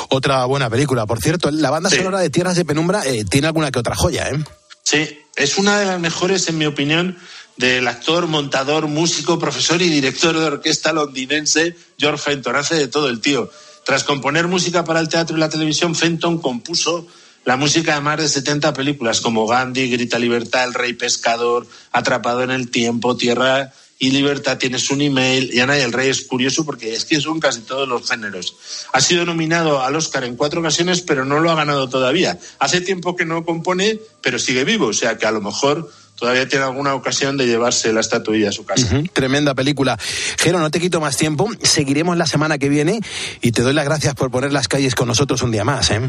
Otra 0.10 0.44
buena 0.46 0.70
película. 0.72 1.06
Por 1.06 1.22
cierto, 1.22 1.52
la 1.52 1.70
banda 1.70 1.92
sonora 1.92 2.20
de 2.20 2.32
Tierras 2.32 2.56
de 2.56 2.66
Penumbra 2.66 3.06
eh, 3.06 3.24
tiene 3.24 3.46
alguna 3.46 3.70
que 3.70 3.78
otra 3.78 3.96
joya, 3.96 4.30
¿eh? 4.30 4.44
Sí, 4.86 5.20
es 5.36 5.58
una 5.58 5.80
de 5.80 5.86
las 5.86 6.00
mejores, 6.00 6.48
en 6.48 6.60
mi 6.60 6.68
opinión, 6.68 7.18
del 7.58 7.88
actor, 7.88 8.28
montador, 8.28 8.86
músico, 8.88 9.40
profesor 9.40 9.82
y 9.82 9.90
director 9.90 10.38
de 10.38 10.46
orquesta 10.46 10.94
londinense 10.94 11.76
George 11.98 12.22
Fenton. 12.22 12.56
Hace 12.56 12.76
de 12.76 12.88
todo 12.88 13.10
el 13.10 13.20
tío. 13.20 13.50
Tras 13.84 14.04
componer 14.04 14.48
música 14.48 14.84
para 14.84 15.00
el 15.00 15.10
teatro 15.10 15.36
y 15.36 15.40
la 15.40 15.50
televisión, 15.50 15.96
Fenton 15.96 16.38
compuso 16.38 17.08
la 17.46 17.58
música 17.58 17.96
de 17.96 18.02
más 18.02 18.20
de 18.20 18.30
70 18.30 18.74
películas 18.74 19.22
como 19.22 19.48
Gandhi, 19.48 19.90
Grita 19.90 20.20
Libertad, 20.20 20.66
El 20.66 20.76
Rey 20.76 20.94
Pescador, 20.94 21.66
Atrapado 21.92 22.44
en 22.44 22.52
el 22.52 22.70
Tiempo, 22.70 23.18
Tierra 23.18 23.74
y 23.98 24.12
Libertad, 24.12 24.58
tienes 24.58 24.90
un 24.90 25.02
email, 25.02 25.50
y 25.54 25.60
Ana 25.60 25.78
y 25.78 25.82
el 25.82 25.94
Rey 25.94 26.10
es 26.10 26.22
curioso 26.26 26.66
porque 26.66 26.94
es 26.94 27.06
que 27.06 27.22
son 27.22 27.40
casi 27.40 27.62
todos 27.62 27.88
los 27.88 28.10
géneros. 28.10 28.56
Ha 28.92 29.00
sido 29.00 29.26
nominado 29.26 29.82
al 29.82 29.96
Oscar 29.96 30.26
en 30.26 30.36
cuatro 30.36 30.60
ocasiones, 30.60 31.02
pero 31.02 31.24
no 31.24 31.40
lo 31.40 31.50
ha 31.50 31.56
ganado 31.56 31.88
todavía. 31.88 32.38
Hace 32.60 32.82
tiempo 32.82 33.16
que 33.16 33.26
no 33.26 33.46
compone, 33.46 34.00
pero 34.22 34.38
sigue 34.38 34.66
vivo, 34.66 34.88
o 34.88 34.94
sea 34.94 35.18
que 35.18 35.26
a 35.26 35.32
lo 35.32 35.42
mejor 35.42 35.90
todavía 36.16 36.48
tiene 36.48 36.66
alguna 36.66 36.94
ocasión 36.94 37.38
de 37.38 37.46
llevarse 37.46 37.94
la 37.94 38.02
estatuilla 38.02 38.50
a 38.50 38.52
su 38.52 38.66
casa. 38.66 39.02
Tremenda 39.14 39.54
película. 39.54 39.98
Jero, 40.38 40.60
no 40.60 40.72
te 40.72 40.80
quito 40.80 41.00
más 41.00 41.16
tiempo. 41.18 41.50
Seguiremos 41.62 42.18
la 42.18 42.26
semana 42.26 42.58
que 42.58 42.70
viene 42.70 43.00
y 43.42 43.52
te 43.52 43.62
doy 43.62 43.74
las 43.74 43.86
gracias 43.86 44.14
por 44.14 44.30
poner 44.30 44.52
las 44.52 44.68
calles 44.68 44.96
con 44.96 45.08
nosotros 45.08 45.42
un 45.42 45.52
día 45.52 45.64
más, 45.64 45.92
¿eh? 45.92 46.02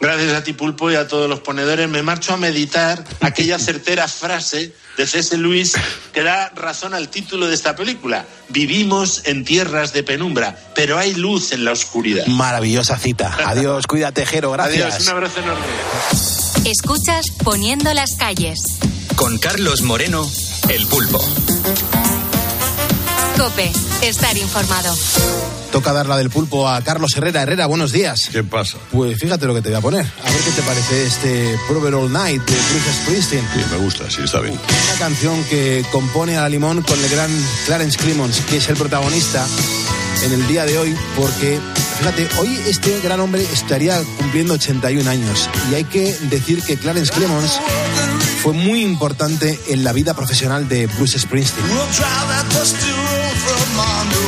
Gracias 0.00 0.32
a 0.32 0.42
ti, 0.42 0.52
Pulpo, 0.52 0.90
y 0.90 0.96
a 0.96 1.06
todos 1.06 1.28
los 1.28 1.40
ponedores. 1.40 1.88
Me 1.88 2.02
marcho 2.02 2.32
a 2.32 2.36
meditar 2.36 3.04
aquella 3.20 3.58
certera 3.58 4.08
frase 4.08 4.74
de 4.96 5.06
C.S. 5.06 5.36
Lewis 5.38 5.74
que 6.12 6.22
da 6.22 6.50
razón 6.50 6.94
al 6.94 7.08
título 7.08 7.46
de 7.46 7.54
esta 7.54 7.76
película. 7.76 8.26
Vivimos 8.48 9.22
en 9.24 9.44
tierras 9.44 9.92
de 9.92 10.02
penumbra, 10.02 10.58
pero 10.74 10.98
hay 10.98 11.14
luz 11.14 11.52
en 11.52 11.64
la 11.64 11.72
oscuridad. 11.72 12.26
Maravillosa 12.26 12.98
cita. 12.98 13.36
Adiós, 13.46 13.86
cuídate, 13.86 14.26
Jero, 14.26 14.50
gracias. 14.52 14.94
Adiós, 14.94 15.02
un 15.02 15.08
abrazo 15.08 15.40
enorme. 15.40 15.66
Escuchas 16.64 17.26
Poniendo 17.42 17.92
las 17.94 18.14
calles. 18.16 18.60
Con 19.16 19.38
Carlos 19.38 19.82
Moreno, 19.82 20.28
El 20.68 20.86
Pulpo. 20.86 21.18
Cope, 23.36 23.72
estar 24.02 24.36
informado. 24.36 24.94
Toca 25.72 25.94
dar 25.94 26.06
la 26.06 26.18
del 26.18 26.28
pulpo 26.28 26.68
a 26.68 26.82
Carlos 26.82 27.16
Herrera. 27.16 27.42
Herrera, 27.42 27.64
buenos 27.64 27.92
días. 27.92 28.28
¿Qué 28.30 28.44
pasa? 28.44 28.76
Pues 28.90 29.18
fíjate 29.18 29.46
lo 29.46 29.54
que 29.54 29.62
te 29.62 29.70
voy 29.70 29.78
a 29.78 29.80
poner. 29.80 30.04
A 30.04 30.30
ver 30.30 30.40
qué 30.42 30.50
te 30.50 30.60
parece 30.60 31.06
este 31.06 31.58
Prover 31.66 31.94
All 31.94 32.12
Night 32.12 32.42
de 32.42 32.52
Bruce 32.52 32.92
Springsteen. 33.02 33.44
Sí, 33.54 33.60
me 33.70 33.78
gusta, 33.78 34.10
sí, 34.10 34.20
está 34.22 34.40
bien. 34.40 34.52
Una 34.52 34.98
canción 34.98 35.42
que 35.44 35.82
compone 35.90 36.36
a 36.36 36.42
la 36.42 36.50
limón 36.50 36.82
con 36.82 37.02
el 37.02 37.08
gran 37.08 37.30
Clarence 37.64 37.96
Clemons, 37.96 38.40
que 38.50 38.58
es 38.58 38.68
el 38.68 38.76
protagonista 38.76 39.46
en 40.22 40.32
el 40.32 40.46
día 40.46 40.66
de 40.66 40.76
hoy, 40.76 40.94
porque 41.16 41.58
fíjate, 41.98 42.28
hoy 42.38 42.54
este 42.68 43.00
gran 43.00 43.20
hombre 43.20 43.42
estaría 43.50 43.98
cumpliendo 44.18 44.52
81 44.54 45.08
años. 45.08 45.48
Y 45.70 45.74
hay 45.76 45.84
que 45.84 46.14
decir 46.28 46.62
que 46.62 46.76
Clarence 46.76 47.10
Clemons 47.10 47.58
fue 48.42 48.52
muy 48.52 48.82
importante 48.82 49.58
en 49.68 49.84
la 49.84 49.92
vida 49.94 50.12
profesional 50.12 50.68
de 50.68 50.86
Bruce 50.86 51.18
Springsteen. 51.18 51.66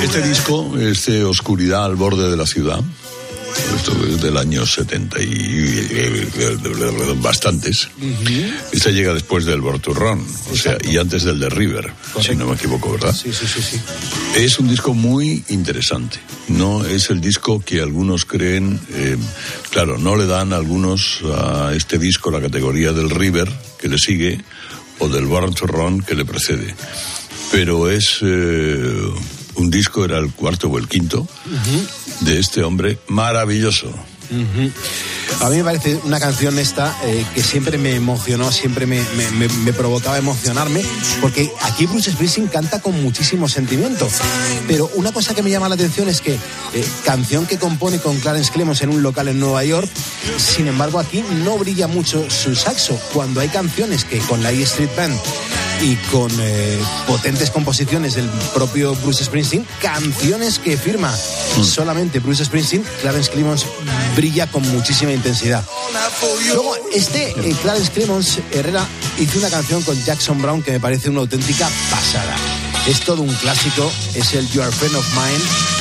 Este 0.03 0.29
disco 0.29 0.79
es 0.79 1.07
de 1.07 1.25
Oscuridad 1.25 1.85
al 1.87 1.97
borde 1.97 2.31
de 2.31 2.37
la 2.37 2.47
ciudad. 2.47 2.81
Esto 3.77 3.93
es 4.07 4.21
del 4.21 4.37
año 4.37 4.67
70 4.67 5.23
y 5.23 5.65
bastantes. 7.21 7.89
Este 8.73 8.93
llega 8.93 9.15
después 9.15 9.45
del 9.45 9.61
Borturrón, 9.61 10.25
o 10.53 10.57
sea, 10.57 10.77
y 10.83 10.99
antes 10.99 11.25
del 11.25 11.41
de 11.41 11.49
River, 11.49 11.93
si 12.21 12.35
no 12.37 12.47
me 12.47 12.55
equivoco, 12.55 12.93
¿verdad? 12.93 13.15
Sí, 13.15 13.33
sí, 13.33 13.47
sí, 13.47 13.61
sí. 13.63 13.81
Es 14.37 14.59
un 14.59 14.69
disco 14.69 14.95
muy 14.95 15.45
interesante. 15.49 16.19
No 16.49 16.85
es 16.85 17.11
el 17.11 17.21
disco 17.21 17.61
que 17.61 17.81
algunos 17.81 18.25
creen, 18.25 18.79
eh, 18.93 19.17
claro, 19.71 19.99
no 19.99 20.17
le 20.17 20.27
dan 20.27 20.53
algunos 20.53 21.21
a 21.37 21.73
este 21.75 21.99
disco 21.99 22.31
la 22.31 22.41
categoría 22.41 22.93
del 22.93 23.11
River 23.11 23.51
que 23.79 23.89
le 23.89 23.99
sigue 23.99 24.45
o 24.99 25.09
del 25.09 25.27
Born 25.27 25.55
to 25.55 25.67
Run 25.67 26.03
que 26.03 26.15
le 26.15 26.25
precede. 26.25 26.75
Pero 27.51 27.91
es 27.91 28.19
eh, 28.23 29.11
un 29.57 29.71
disco, 29.71 30.05
era 30.05 30.19
el 30.19 30.33
cuarto 30.33 30.69
o 30.69 30.79
el 30.79 30.89
quinto, 30.89 31.27
de 32.21 32.39
este 32.39 32.63
hombre 32.63 32.99
maravilloso. 33.09 33.93
A 35.43 35.51
mí 35.51 35.57
me 35.59 35.65
parece 35.65 36.01
una 36.05 36.19
canción 36.19 36.59
esta 36.59 36.97
eh, 37.05 37.25
que 37.35 37.43
siempre 37.43 37.77
me 37.77 37.95
emocionó, 37.95 38.51
siempre 38.51 38.87
me, 38.87 39.01
me- 39.17 39.31
me- 39.33 39.49
me 39.49 39.73
provocaba 39.73 40.17
emocionarme, 40.17 40.83
porque 41.21 41.53
aquí 41.63 41.87
Bruce 41.87 42.11
Springsteen 42.13 42.49
canta 42.49 42.81
con 42.81 43.01
muchísimo 43.03 43.49
sentimiento. 43.49 44.09
Pero 44.67 44.91
una 44.95 45.13
cosa 45.13 45.35
que 45.35 45.43
me 45.43 45.51
llama 45.51 45.69
la 45.69 45.75
atención 45.75 46.09
es 46.09 46.21
que 46.21 46.35
eh, 46.35 46.89
canción 47.05 47.47
que 47.47 47.59
compone 47.59 47.99
con 47.99 48.19
Clarence 48.19 48.51
Clemons 48.51 48.81
en 48.83 48.91
un 48.91 49.03
local 49.03 49.29
en 49.29 49.39
Nueva 49.41 49.63
York, 49.65 49.89
sin 50.39 50.69
embargo 50.69 50.99
aquí 50.99 51.23
no 51.45 51.59
brilla 51.59 51.87
mucho 51.87 52.29
su 52.31 52.55
saxo, 52.55 52.99
cuando 53.13 53.41
hay 53.41 53.49
canciones 53.49 54.05
que 54.05 54.19
con 54.21 54.43
la 54.43 54.53
E 54.53 54.63
Street 54.63 54.91
Band 54.97 55.19
y 55.81 55.97
con 56.11 56.31
eh, 56.41 56.79
potentes 57.07 57.51
composiciones 57.51 58.15
del 58.15 58.29
propio 58.55 58.95
Bruce 58.97 59.25
Springsteen, 59.25 59.67
canciones 59.81 60.59
que 60.59 60.77
firma 60.77 61.15
solamente 61.63 62.21
Bruce 62.21 62.45
Springsteen, 62.45 62.85
Clarence 63.01 63.31
Clemons 63.31 63.67
brilla 64.17 64.47
con 64.47 64.63
muchísima 64.73 65.13
intensidad. 65.13 65.65
Luego, 66.47 66.75
este 66.93 67.31
eh, 67.31 67.55
Clarence 67.63 67.91
Clemons 67.93 68.39
Herrera 68.53 68.87
hizo 69.19 69.39
una 69.39 69.51
canción 69.51 69.83
con 69.83 70.03
Jackson 70.05 70.41
Brown 70.41 70.63
que 70.63 70.73
me 70.73 70.81
parece 70.81 71.11
una 71.11 71.21
auténtica 71.21 71.69
pasada. 71.91 72.35
Es 72.87 73.01
todo 73.01 73.23
un 73.23 73.35
clásico, 73.35 73.91
es 74.15 74.35
el 74.35 74.49
You 74.51 74.63
Are 74.63 74.71
a 74.71 74.73
Friend 74.73 74.95
of 74.95 75.07
Mine. 75.15 75.74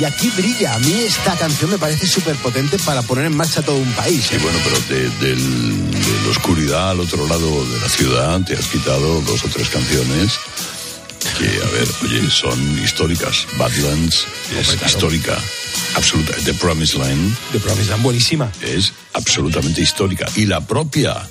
Y 0.00 0.04
aquí 0.04 0.30
brilla. 0.30 0.74
A 0.74 0.78
mí 0.78 0.92
esta 0.92 1.36
canción 1.36 1.70
me 1.70 1.78
parece 1.78 2.06
súper 2.06 2.36
potente 2.36 2.78
para 2.78 3.02
poner 3.02 3.26
en 3.26 3.36
marcha 3.36 3.62
todo 3.62 3.76
un 3.76 3.92
país. 3.92 4.26
Sí, 4.28 4.36
bueno, 4.38 4.58
pero 4.64 4.76
de, 4.88 5.36
la 6.24 6.30
oscuridad 6.30 6.90
al 6.90 7.00
otro 7.00 7.26
lado 7.26 7.64
de 7.66 7.80
la 7.80 7.88
ciudad 7.88 8.40
te 8.42 8.54
has 8.54 8.66
quitado 8.66 9.20
dos 9.22 9.44
o 9.44 9.48
tres 9.48 9.68
canciones 9.68 10.32
que, 11.38 11.46
a 11.46 11.70
ver, 11.70 11.88
oye, 12.02 12.30
son 12.30 12.82
históricas. 12.82 13.46
Badlands 13.56 14.26
es 14.58 14.76
histórica, 14.84 15.38
absoluta. 15.94 16.32
The 16.44 16.54
Promised 16.54 16.98
Land. 16.98 17.36
The 17.52 17.60
Promised 17.60 17.90
Land, 17.90 18.02
buenísima. 18.02 18.50
Es 18.60 18.92
absolutamente 19.12 19.80
histórica. 19.80 20.26
Y 20.34 20.46
la 20.46 20.60
propia 20.60 21.28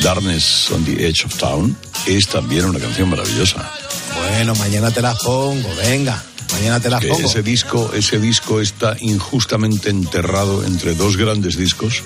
Darkness 0.00 0.70
on 0.70 0.84
the 0.84 1.06
Edge 1.06 1.24
of 1.24 1.36
Town 1.36 1.76
es 2.06 2.28
también 2.28 2.66
una 2.66 2.78
canción 2.78 3.08
maravillosa. 3.08 3.70
Bueno, 4.16 4.54
mañana 4.54 4.90
te 4.90 5.02
las 5.02 5.18
pongo, 5.18 5.74
venga. 5.76 6.22
Mañana 6.52 6.80
te 6.80 6.88
las 6.90 7.00
Que 7.00 7.08
pongo. 7.08 7.28
ese 7.28 7.42
disco, 7.42 7.90
ese 7.94 8.18
disco 8.18 8.60
está 8.60 8.96
injustamente 9.00 9.90
enterrado 9.90 10.64
entre 10.64 10.94
dos 10.94 11.16
grandes 11.16 11.56
discos 11.56 12.02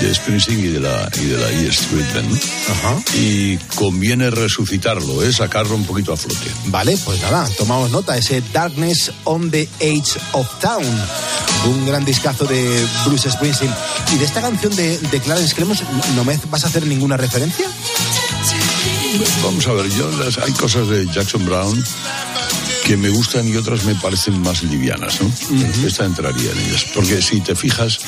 de 0.00 0.14
Springsteen 0.14 0.60
y 0.60 0.68
de 0.68 0.80
la 0.80 1.10
y 1.20 1.24
de 1.26 1.36
la 1.38 1.50
E 1.50 1.68
Street 1.68 2.06
Band. 2.14 2.40
Y 3.14 3.56
conviene 3.74 4.30
resucitarlo, 4.30 5.22
es 5.22 5.36
sacarlo 5.36 5.74
un 5.74 5.84
poquito 5.84 6.12
a 6.12 6.16
flote. 6.16 6.50
Vale, 6.66 6.96
pues 7.04 7.20
nada, 7.20 7.48
tomamos 7.58 7.90
nota. 7.90 8.16
Ese 8.16 8.42
Darkness 8.52 9.10
on 9.24 9.50
the 9.50 9.68
Edge 9.80 10.16
of 10.32 10.46
Town. 10.60 10.84
Un 11.66 11.86
gran 11.86 12.04
discazo 12.04 12.44
de 12.44 12.84
Bruce 13.06 13.30
Springsteen. 13.30 13.72
¿Y 14.14 14.18
de 14.18 14.24
esta 14.24 14.40
canción 14.40 14.74
de, 14.76 14.98
de 14.98 15.20
Clarence 15.20 15.54
Clemons 15.54 15.82
no 16.14 16.24
me 16.24 16.38
vas 16.50 16.64
a 16.64 16.68
hacer 16.68 16.86
ninguna 16.86 17.16
referencia? 17.16 17.66
Vamos 19.44 19.66
a 19.66 19.72
ver, 19.72 19.88
yo 19.90 20.10
las- 20.18 20.38
hay 20.38 20.52
cosas 20.52 20.88
de 20.88 21.06
Jackson 21.12 21.44
Brown 21.44 21.84
que 22.84 22.96
me 22.96 23.08
gustan 23.10 23.46
y 23.48 23.56
otras 23.56 23.84
me 23.84 23.94
parecen 23.94 24.40
más 24.42 24.62
livianas, 24.62 25.20
¿no? 25.20 25.30
Esta 25.86 26.04
entraría 26.04 26.50
en 26.50 26.58
ellas. 26.58 26.84
Porque 26.94 27.22
si 27.22 27.40
te 27.40 27.54
fijas, 27.54 27.98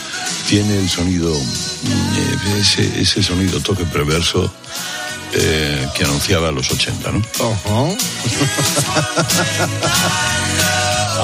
tiene 0.48 0.76
el 0.78 0.88
sonido, 0.90 1.32
mm, 1.32 2.58
ese, 2.60 3.00
ese 3.00 3.22
sonido 3.22 3.60
toque 3.60 3.84
perverso 3.84 4.52
eh, 5.32 5.88
que 5.96 6.04
anunciaba 6.04 6.50
los 6.52 6.70
80, 6.70 7.12
¿no? 7.12 7.22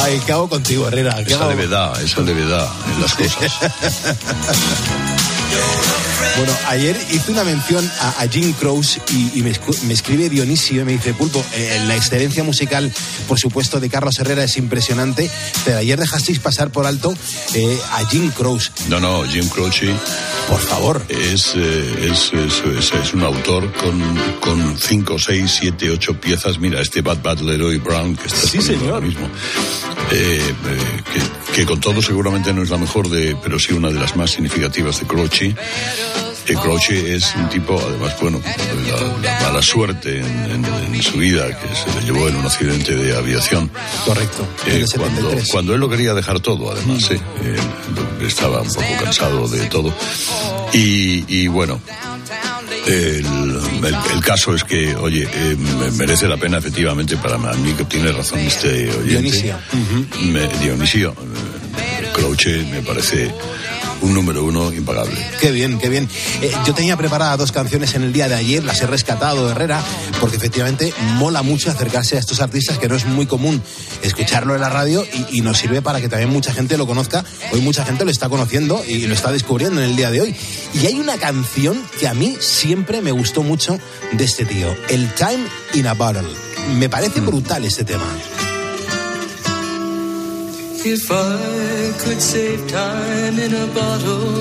Ay, 0.00 0.20
¿qué 0.24 0.32
hago 0.32 0.48
contigo, 0.48 0.86
Herrera? 0.88 1.16
¿Qué 1.24 1.32
Esa 1.34 1.40
hago? 1.42 1.50
levedad, 1.50 2.00
esa 2.02 2.20
levedad 2.22 2.68
en 2.94 3.02
las 3.02 3.14
cosas. 3.14 3.52
Bueno, 6.36 6.52
ayer 6.68 6.96
hice 7.12 7.32
una 7.32 7.44
mención 7.44 7.88
a, 8.00 8.26
Jim 8.30 8.52
Croce 8.52 9.00
y, 9.10 9.42
me, 9.42 9.50
escribe 9.92 10.28
Dionisio 10.28 10.82
y 10.82 10.84
me 10.84 10.92
dice, 10.92 11.12
Pulpo, 11.12 11.44
eh, 11.54 11.82
la 11.86 11.96
excelencia 11.96 12.44
musical, 12.44 12.90
por 13.28 13.38
supuesto, 13.38 13.80
de 13.80 13.90
Carlos 13.90 14.18
Herrera 14.18 14.44
es 14.44 14.56
impresionante, 14.56 15.30
pero 15.64 15.78
ayer 15.78 15.98
dejasteis 15.98 16.38
pasar 16.38 16.70
por 16.70 16.86
alto 16.86 17.14
eh, 17.54 17.78
a 17.92 18.06
Jim 18.06 18.30
Croce. 18.30 18.70
No, 18.88 19.00
no, 19.00 19.24
Jim 19.24 19.48
Croce. 19.48 19.94
Por 20.48 20.60
favor. 20.60 21.04
Es, 21.08 21.52
eh, 21.54 22.10
es, 22.10 22.32
es, 22.32 23.14
un 23.14 23.22
autor 23.22 23.72
con, 23.74 24.00
con 24.40 24.78
cinco, 24.78 25.18
seis, 25.18 25.58
siete, 25.60 25.90
ocho 25.90 26.20
piezas. 26.20 26.58
Mira, 26.58 26.80
este 26.80 27.02
Bad 27.02 27.22
Bad 27.22 27.40
Leroy 27.40 27.78
Brown 27.78 28.16
que 28.16 28.26
está 28.26 28.48
sí, 28.48 28.60
señor. 28.60 28.94
ahora 28.94 29.06
mismo. 29.06 29.28
que, 30.08 30.40
que, 31.54 31.66
con 31.66 31.80
todo 31.80 32.02
seguramente 32.02 32.52
no 32.52 32.62
es 32.62 32.70
la 32.70 32.78
mejor 32.78 33.08
de, 33.08 33.36
pero 33.42 33.58
sí 33.58 33.72
una 33.72 33.90
de 33.90 34.00
las 34.00 34.16
más 34.16 34.30
significativas 34.32 34.98
de 35.00 35.06
Croce. 35.06 35.54
El 36.46 36.56
Croce 36.56 37.14
es 37.14 37.34
un 37.36 37.48
tipo, 37.48 37.80
además, 37.80 38.16
bueno, 38.20 38.40
la, 39.22 39.40
mala 39.40 39.62
suerte 39.62 40.18
en, 40.18 41.02
su 41.02 41.18
vida, 41.18 41.46
que 41.46 41.74
se 41.74 41.98
le 41.98 42.06
llevó 42.06 42.28
en 42.28 42.36
un 42.36 42.44
accidente 42.44 42.94
de 42.94 43.16
aviación. 43.16 43.70
Correcto. 44.04 44.46
Eh, 44.66 44.84
cuando, 44.96 45.34
cuando, 45.50 45.74
él 45.74 45.80
lo 45.80 45.88
quería 45.88 46.12
dejar 46.12 46.40
todo, 46.40 46.70
además, 46.70 47.10
mm. 47.10 47.14
eh, 47.14 48.26
estaba 48.26 48.62
un 48.62 48.68
poco 48.68 48.86
cansado 49.02 49.48
de 49.48 49.66
todo. 49.66 49.94
Y, 50.72 51.46
bueno, 51.48 51.80
el, 52.86 53.24
caso 54.22 54.54
es 54.54 54.64
que, 54.64 54.94
oye, 54.96 55.28
eh, 55.32 55.56
merece 55.96 56.28
la 56.28 56.36
pena 56.36 56.58
efectivamente 56.58 57.16
para 57.16 57.38
mí 57.38 57.72
que 57.72 57.84
tiene 57.84 58.12
razón 58.12 58.40
este 58.40 58.90
oyente. 58.90 59.30
Dionisio. 59.30 59.56
Dionisio. 60.60 61.14
Croce 62.12 62.64
me 62.70 62.82
parece 62.82 63.32
un 64.02 64.14
número 64.14 64.44
uno 64.44 64.72
impagable. 64.72 65.14
Qué 65.40 65.50
bien, 65.50 65.78
qué 65.78 65.88
bien. 65.88 66.08
Eh, 66.42 66.52
yo 66.66 66.74
tenía 66.74 66.96
preparadas 66.96 67.38
dos 67.38 67.52
canciones 67.52 67.94
en 67.94 68.02
el 68.02 68.12
día 68.12 68.28
de 68.28 68.34
ayer, 68.34 68.64
las 68.64 68.80
he 68.80 68.86
rescatado 68.86 69.50
Herrera, 69.50 69.82
porque 70.20 70.36
efectivamente 70.36 70.92
mola 71.16 71.42
mucho 71.42 71.70
acercarse 71.70 72.16
a 72.16 72.20
estos 72.20 72.40
artistas 72.40 72.78
que 72.78 72.88
no 72.88 72.96
es 72.96 73.06
muy 73.06 73.26
común 73.26 73.62
escucharlo 74.02 74.54
en 74.54 74.60
la 74.60 74.68
radio 74.68 75.04
y, 75.30 75.40
nos 75.40 75.56
sirve 75.56 75.80
para 75.80 76.02
que 76.02 76.08
también 76.08 76.30
mucha 76.30 76.52
gente 76.52 76.76
lo 76.76 76.86
conozca. 76.86 77.24
Hoy 77.52 77.62
mucha 77.62 77.84
gente 77.84 78.04
lo 78.04 78.10
está 78.10 78.28
conociendo 78.28 78.82
y 78.86 79.06
lo 79.06 79.14
está 79.14 79.32
descubriendo 79.32 79.80
en 79.80 79.88
el 79.88 79.96
día 79.96 80.10
de 80.10 80.20
hoy. 80.20 80.36
Y 80.74 80.86
hay 80.86 81.00
una 81.00 81.16
canción 81.16 81.82
que 81.98 82.06
a 82.06 82.14
mí 82.14 82.36
siempre 82.40 83.00
me 83.00 83.10
gustó 83.10 83.42
mucho 83.42 83.78
de 84.12 84.24
este 84.24 84.44
tío, 84.44 84.68
El 84.90 85.12
Time 85.14 85.46
in 85.72 85.86
a 85.86 85.94
Bottle. 85.94 86.28
Me 86.76 86.90
parece 86.90 87.20
brutal 87.20 87.64
este 87.64 87.84
tema. 87.84 88.04
If 90.82 91.10
I 91.10 91.92
could 91.98 92.22
save 92.22 92.66
time 92.68 93.38
in 93.38 93.52
a 93.52 93.66
bottle, 93.74 94.32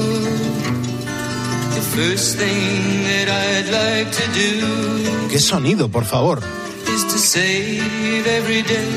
the 1.75 1.83
first 1.95 2.37
thing 2.37 3.03
that 3.03 3.27
I'd 3.27 3.69
like 3.69 4.09
to 4.09 4.25
do. 4.31 5.27
Qué 5.29 5.39
sonido, 5.39 5.89
por 5.91 6.05
favor. 6.05 6.39
Is 6.87 7.03
to 7.11 7.19
save 7.19 8.25
every 8.25 8.61
day 8.61 8.87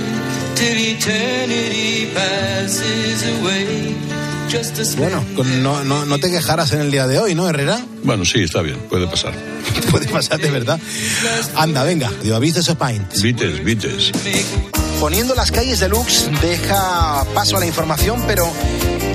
till 0.54 0.78
eternity 0.78 2.06
passes 2.14 3.24
away. 3.40 3.96
Bueno, 4.98 5.24
no, 5.62 5.82
no, 5.82 6.04
no, 6.04 6.18
te 6.18 6.30
quejaras 6.30 6.72
en 6.72 6.82
el 6.82 6.90
día 6.90 7.06
de 7.06 7.18
hoy, 7.18 7.34
¿no, 7.34 7.48
Herrera? 7.48 7.80
Bueno, 8.02 8.26
sí, 8.26 8.42
está 8.42 8.60
bien, 8.60 8.76
puede 8.90 9.06
pasar. 9.06 9.32
puede 9.90 10.06
pasar 10.08 10.38
de 10.40 10.50
verdad. 10.50 10.78
Anda, 11.56 11.84
venga, 11.84 12.10
digo, 12.22 12.38
Vites 12.38 12.70
Pint. 12.78 13.22
Vites, 13.22 13.64
Vites 13.64 14.12
poniendo 15.02 15.34
las 15.34 15.50
calles 15.50 15.80
de 15.80 15.88
Lux 15.88 16.30
deja 16.40 17.24
paso 17.34 17.56
a 17.56 17.58
la 17.58 17.66
información, 17.66 18.22
pero 18.24 18.48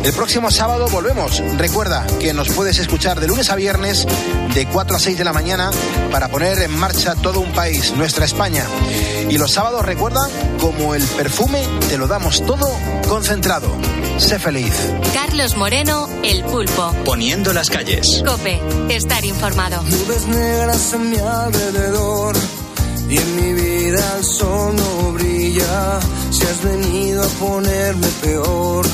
el 0.04 0.12
próximo 0.12 0.52
sábado 0.52 0.90
volvemos. 0.90 1.42
Recuerda 1.56 2.06
que 2.20 2.34
nos 2.34 2.50
puedes 2.50 2.78
escuchar 2.80 3.22
de 3.22 3.28
lunes 3.28 3.50
a 3.50 3.56
viernes 3.56 4.06
de 4.54 4.66
4 4.66 4.98
a 4.98 5.00
6 5.00 5.18
de 5.18 5.24
la 5.24 5.32
mañana 5.32 5.72
para 6.12 6.28
poner 6.28 6.60
en 6.60 6.78
marcha 6.78 7.16
todo 7.16 7.40
un 7.40 7.54
país, 7.54 7.94
nuestra 7.94 8.26
España. 8.26 8.66
Y 9.30 9.38
los 9.38 9.54
sábados 9.54 9.86
recuerda, 9.86 10.28
como 10.60 10.94
el 10.94 11.04
perfume, 11.04 11.64
te 11.88 11.98
lo 11.98 12.08
damos 12.08 12.46
todo 12.46 12.70
concentrado. 13.08 13.70
Sé 14.18 14.40
feliz. 14.40 14.74
Carlos 15.14 15.56
Moreno, 15.56 16.10
El 16.22 16.44
Pulpo. 16.44 16.94
Poniendo 17.06 17.54
las 17.54 17.70
calles. 17.70 18.24
Cope, 18.28 18.60
estar 18.90 19.24
informado. 19.24 19.82
Nubes 19.84 20.28
negras 20.28 20.94
a 20.94 20.98
mi 20.98 21.18
alrededor 21.18 22.37
ponerme 27.40 28.08
peor, 28.22 28.86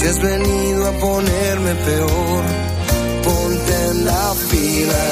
Si 0.00 0.06
has 0.06 0.18
venido 0.18 0.86
a 0.88 0.92
ponerme 0.92 1.74
peor, 1.74 2.42
ponte 3.22 3.86
en 3.90 4.04
la 4.06 4.34
fila. 4.48 5.04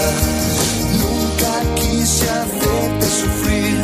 Nunca 1.02 1.74
quise 1.74 2.30
hacerte 2.30 3.06
sufrir, 3.06 3.82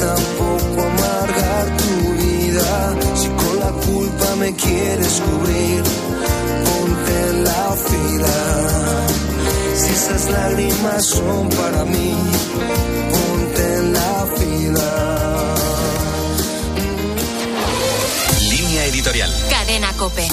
tampoco 0.00 0.80
amargar 0.80 1.76
tu 1.76 2.12
vida. 2.24 2.96
Si 3.16 3.28
con 3.28 3.60
la 3.60 3.70
culpa 3.84 4.36
me 4.36 4.54
quieres 4.54 5.20
cubrir 5.20 5.82
la 7.44 7.76
fila. 7.76 8.38
Si 9.74 9.92
esas 9.92 10.30
lágrimas 10.30 11.04
son 11.04 11.48
para 11.50 11.84
mí, 11.84 12.14
ponte 13.12 13.74
en 13.76 13.92
la 13.92 14.26
fila. 14.36 14.99
Editorial. 19.10 19.30
Cadena 19.48 19.92
Cope. 19.94 20.26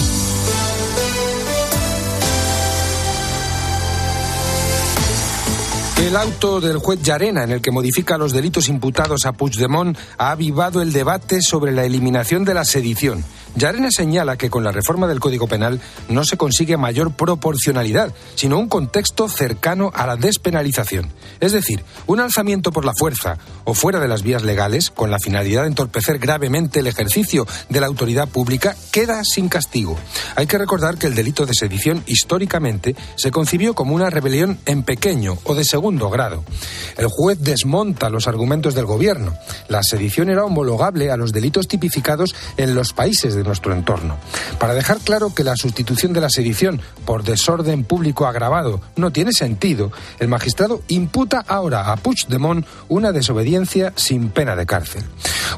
El 6.06 6.16
auto 6.16 6.62
del 6.62 6.78
juez 6.78 7.02
Llarena, 7.02 7.44
en 7.44 7.52
el 7.52 7.62
que 7.62 7.72
modifica 7.72 8.18
los 8.18 8.32
delitos 8.32 8.70
imputados 8.70 9.26
a 9.26 9.34
Puigdemont, 9.34 9.98
ha 10.18 10.32
avivado 10.32 10.82
el 10.82 10.94
debate 10.94 11.42
sobre 11.42 11.72
la 11.72 11.86
eliminación 11.86 12.46
de 12.46 12.54
la 12.54 12.66
sedición. 12.66 13.26
Yarena 13.58 13.90
señala 13.90 14.38
que 14.38 14.52
con 14.52 14.64
la 14.64 14.72
reforma 14.72 15.08
del 15.08 15.20
Código 15.20 15.48
Penal 15.48 15.82
no 16.10 16.24
se 16.24 16.38
consigue 16.38 16.78
mayor 16.78 17.14
proporcionalidad, 17.14 18.14
sino 18.36 18.60
un 18.60 18.70
contexto 18.70 19.28
cercano 19.28 19.92
a 19.96 20.06
la 20.06 20.16
despenalización. 20.16 21.12
Es 21.40 21.54
decir, 21.54 21.84
un 22.06 22.20
alzamiento 22.20 22.72
por 22.72 22.86
la 22.86 22.94
fuerza 22.96 23.40
o 23.64 23.74
fuera 23.74 24.00
de 24.00 24.08
las 24.08 24.22
vías 24.22 24.44
legales, 24.44 24.92
con 24.92 25.10
la 25.10 25.18
finalidad 25.18 25.64
de 25.64 25.70
entorpecer 25.70 26.20
gravemente 26.20 26.82
el 26.82 26.88
ejercicio 26.88 27.48
de 27.68 27.82
la 27.82 27.88
autoridad 27.88 28.28
pública, 28.28 28.76
queda 28.92 29.24
sin 29.24 29.50
castigo. 29.50 29.98
Hay 30.36 30.46
que 30.46 30.60
recordar 30.60 31.00
que 31.00 31.08
el 31.08 31.16
delito 31.16 31.48
de 31.48 31.56
sedición 31.56 32.04
históricamente 32.06 32.96
se 33.16 33.32
concibió 33.32 33.74
como 33.74 33.96
una 33.96 34.12
rebelión 34.12 34.60
en 34.68 34.84
pequeño 34.84 35.36
o 35.46 35.56
de 35.56 35.64
segundo 35.64 36.12
grado. 36.12 36.44
El 36.96 37.08
juez 37.08 37.40
desmonta 37.40 38.12
los 38.12 38.28
argumentos 38.28 38.76
del 38.76 38.86
gobierno. 38.86 39.36
La 39.68 39.82
sedición 39.82 40.30
era 40.30 40.46
homologable 40.46 41.10
a 41.10 41.18
los 41.18 41.34
delitos 41.34 41.68
tipificados 41.68 42.36
en 42.58 42.76
los 42.76 42.94
países 42.94 43.34
de 43.34 43.47
nuestro 43.48 43.74
entorno. 43.74 44.18
Para 44.60 44.74
dejar 44.74 45.00
claro 45.00 45.34
que 45.34 45.44
la 45.44 45.56
sustitución 45.56 46.14
de 46.14 46.22
la 46.22 46.30
sedición 46.30 46.82
por 47.06 47.24
desorden 47.24 47.84
público 47.84 48.28
agravado 48.28 48.82
no 48.96 49.12
tiene 49.12 49.32
sentido, 49.32 49.92
el 50.20 50.28
magistrado 50.28 50.82
imputa 50.88 51.44
ahora 51.48 51.92
a 51.92 51.98
Puigdemont 51.98 52.66
una 52.90 53.12
desobediencia 53.12 53.94
sin 53.96 54.30
pena 54.30 54.56
de 54.56 54.66
cárcel. 54.66 55.04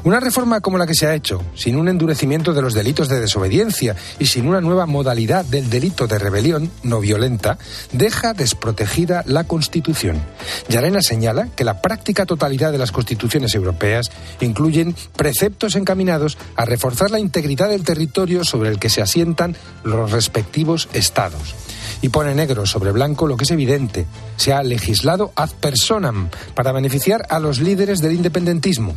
Una 0.04 0.20
reforma 0.20 0.60
como 0.60 0.78
la 0.78 0.86
que 0.86 0.94
se 0.94 1.06
ha 1.06 1.14
hecho, 1.14 1.42
sin 1.54 1.76
un 1.76 1.88
endurecimiento 1.88 2.54
de 2.54 2.62
los 2.62 2.74
delitos 2.74 3.08
de 3.08 3.20
desobediencia 3.20 3.96
y 4.18 4.26
sin 4.26 4.46
una 4.46 4.60
nueva 4.60 4.86
modalidad 4.86 5.44
del 5.44 5.68
delito 5.68 6.06
de 6.06 6.18
rebelión 6.18 6.70
no 6.82 7.00
violenta, 7.00 7.58
deja 7.92 8.32
desprotegida 8.32 9.22
la 9.26 9.44
Constitución. 9.44 10.22
Yarena 10.68 11.02
señala 11.02 11.48
que 11.56 11.64
la 11.64 11.82
práctica 11.82 12.26
totalidad 12.26 12.72
de 12.72 12.78
las 12.78 12.92
constituciones 12.92 13.54
europeas 13.54 14.10
incluyen 14.40 14.94
preceptos 15.16 15.76
encaminados 15.76 16.38
a 16.56 16.64
reforzar 16.64 17.10
la 17.10 17.18
integridad 17.18 17.68
del 17.68 17.79
territorio 17.82 18.44
sobre 18.44 18.70
el 18.70 18.78
que 18.78 18.90
se 18.90 19.02
asientan 19.02 19.56
los 19.84 20.10
respectivos 20.10 20.88
estados 20.92 21.54
y 22.02 22.08
pone 22.08 22.34
negro 22.34 22.66
sobre 22.66 22.92
blanco 22.92 23.26
lo 23.26 23.36
que 23.36 23.44
es 23.44 23.50
evidente. 23.50 24.06
Se 24.36 24.52
ha 24.52 24.62
legislado 24.62 25.32
ad 25.36 25.50
personam 25.60 26.30
para 26.54 26.72
beneficiar 26.72 27.26
a 27.28 27.38
los 27.38 27.60
líderes 27.60 28.00
del 28.00 28.12
independentismo. 28.12 28.94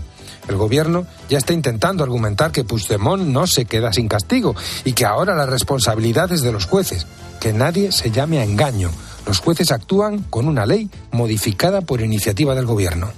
El 0.47 0.57
gobierno 0.57 1.05
ya 1.29 1.37
está 1.37 1.53
intentando 1.53 2.03
argumentar 2.03 2.51
que 2.51 2.63
Puigdemont 2.63 3.23
no 3.23 3.47
se 3.47 3.65
queda 3.65 3.93
sin 3.93 4.07
castigo 4.07 4.55
y 4.83 4.93
que 4.93 5.05
ahora 5.05 5.35
la 5.35 5.45
responsabilidad 5.45 6.31
es 6.31 6.41
de 6.41 6.51
los 6.51 6.65
jueces. 6.65 7.07
Que 7.39 7.53
nadie 7.53 7.91
se 7.91 8.11
llame 8.11 8.39
a 8.39 8.43
engaño. 8.43 8.91
Los 9.25 9.39
jueces 9.39 9.71
actúan 9.71 10.19
con 10.29 10.47
una 10.47 10.65
ley 10.65 10.89
modificada 11.11 11.81
por 11.81 12.01
iniciativa 12.01 12.55
del 12.55 12.65
gobierno. 12.65 13.11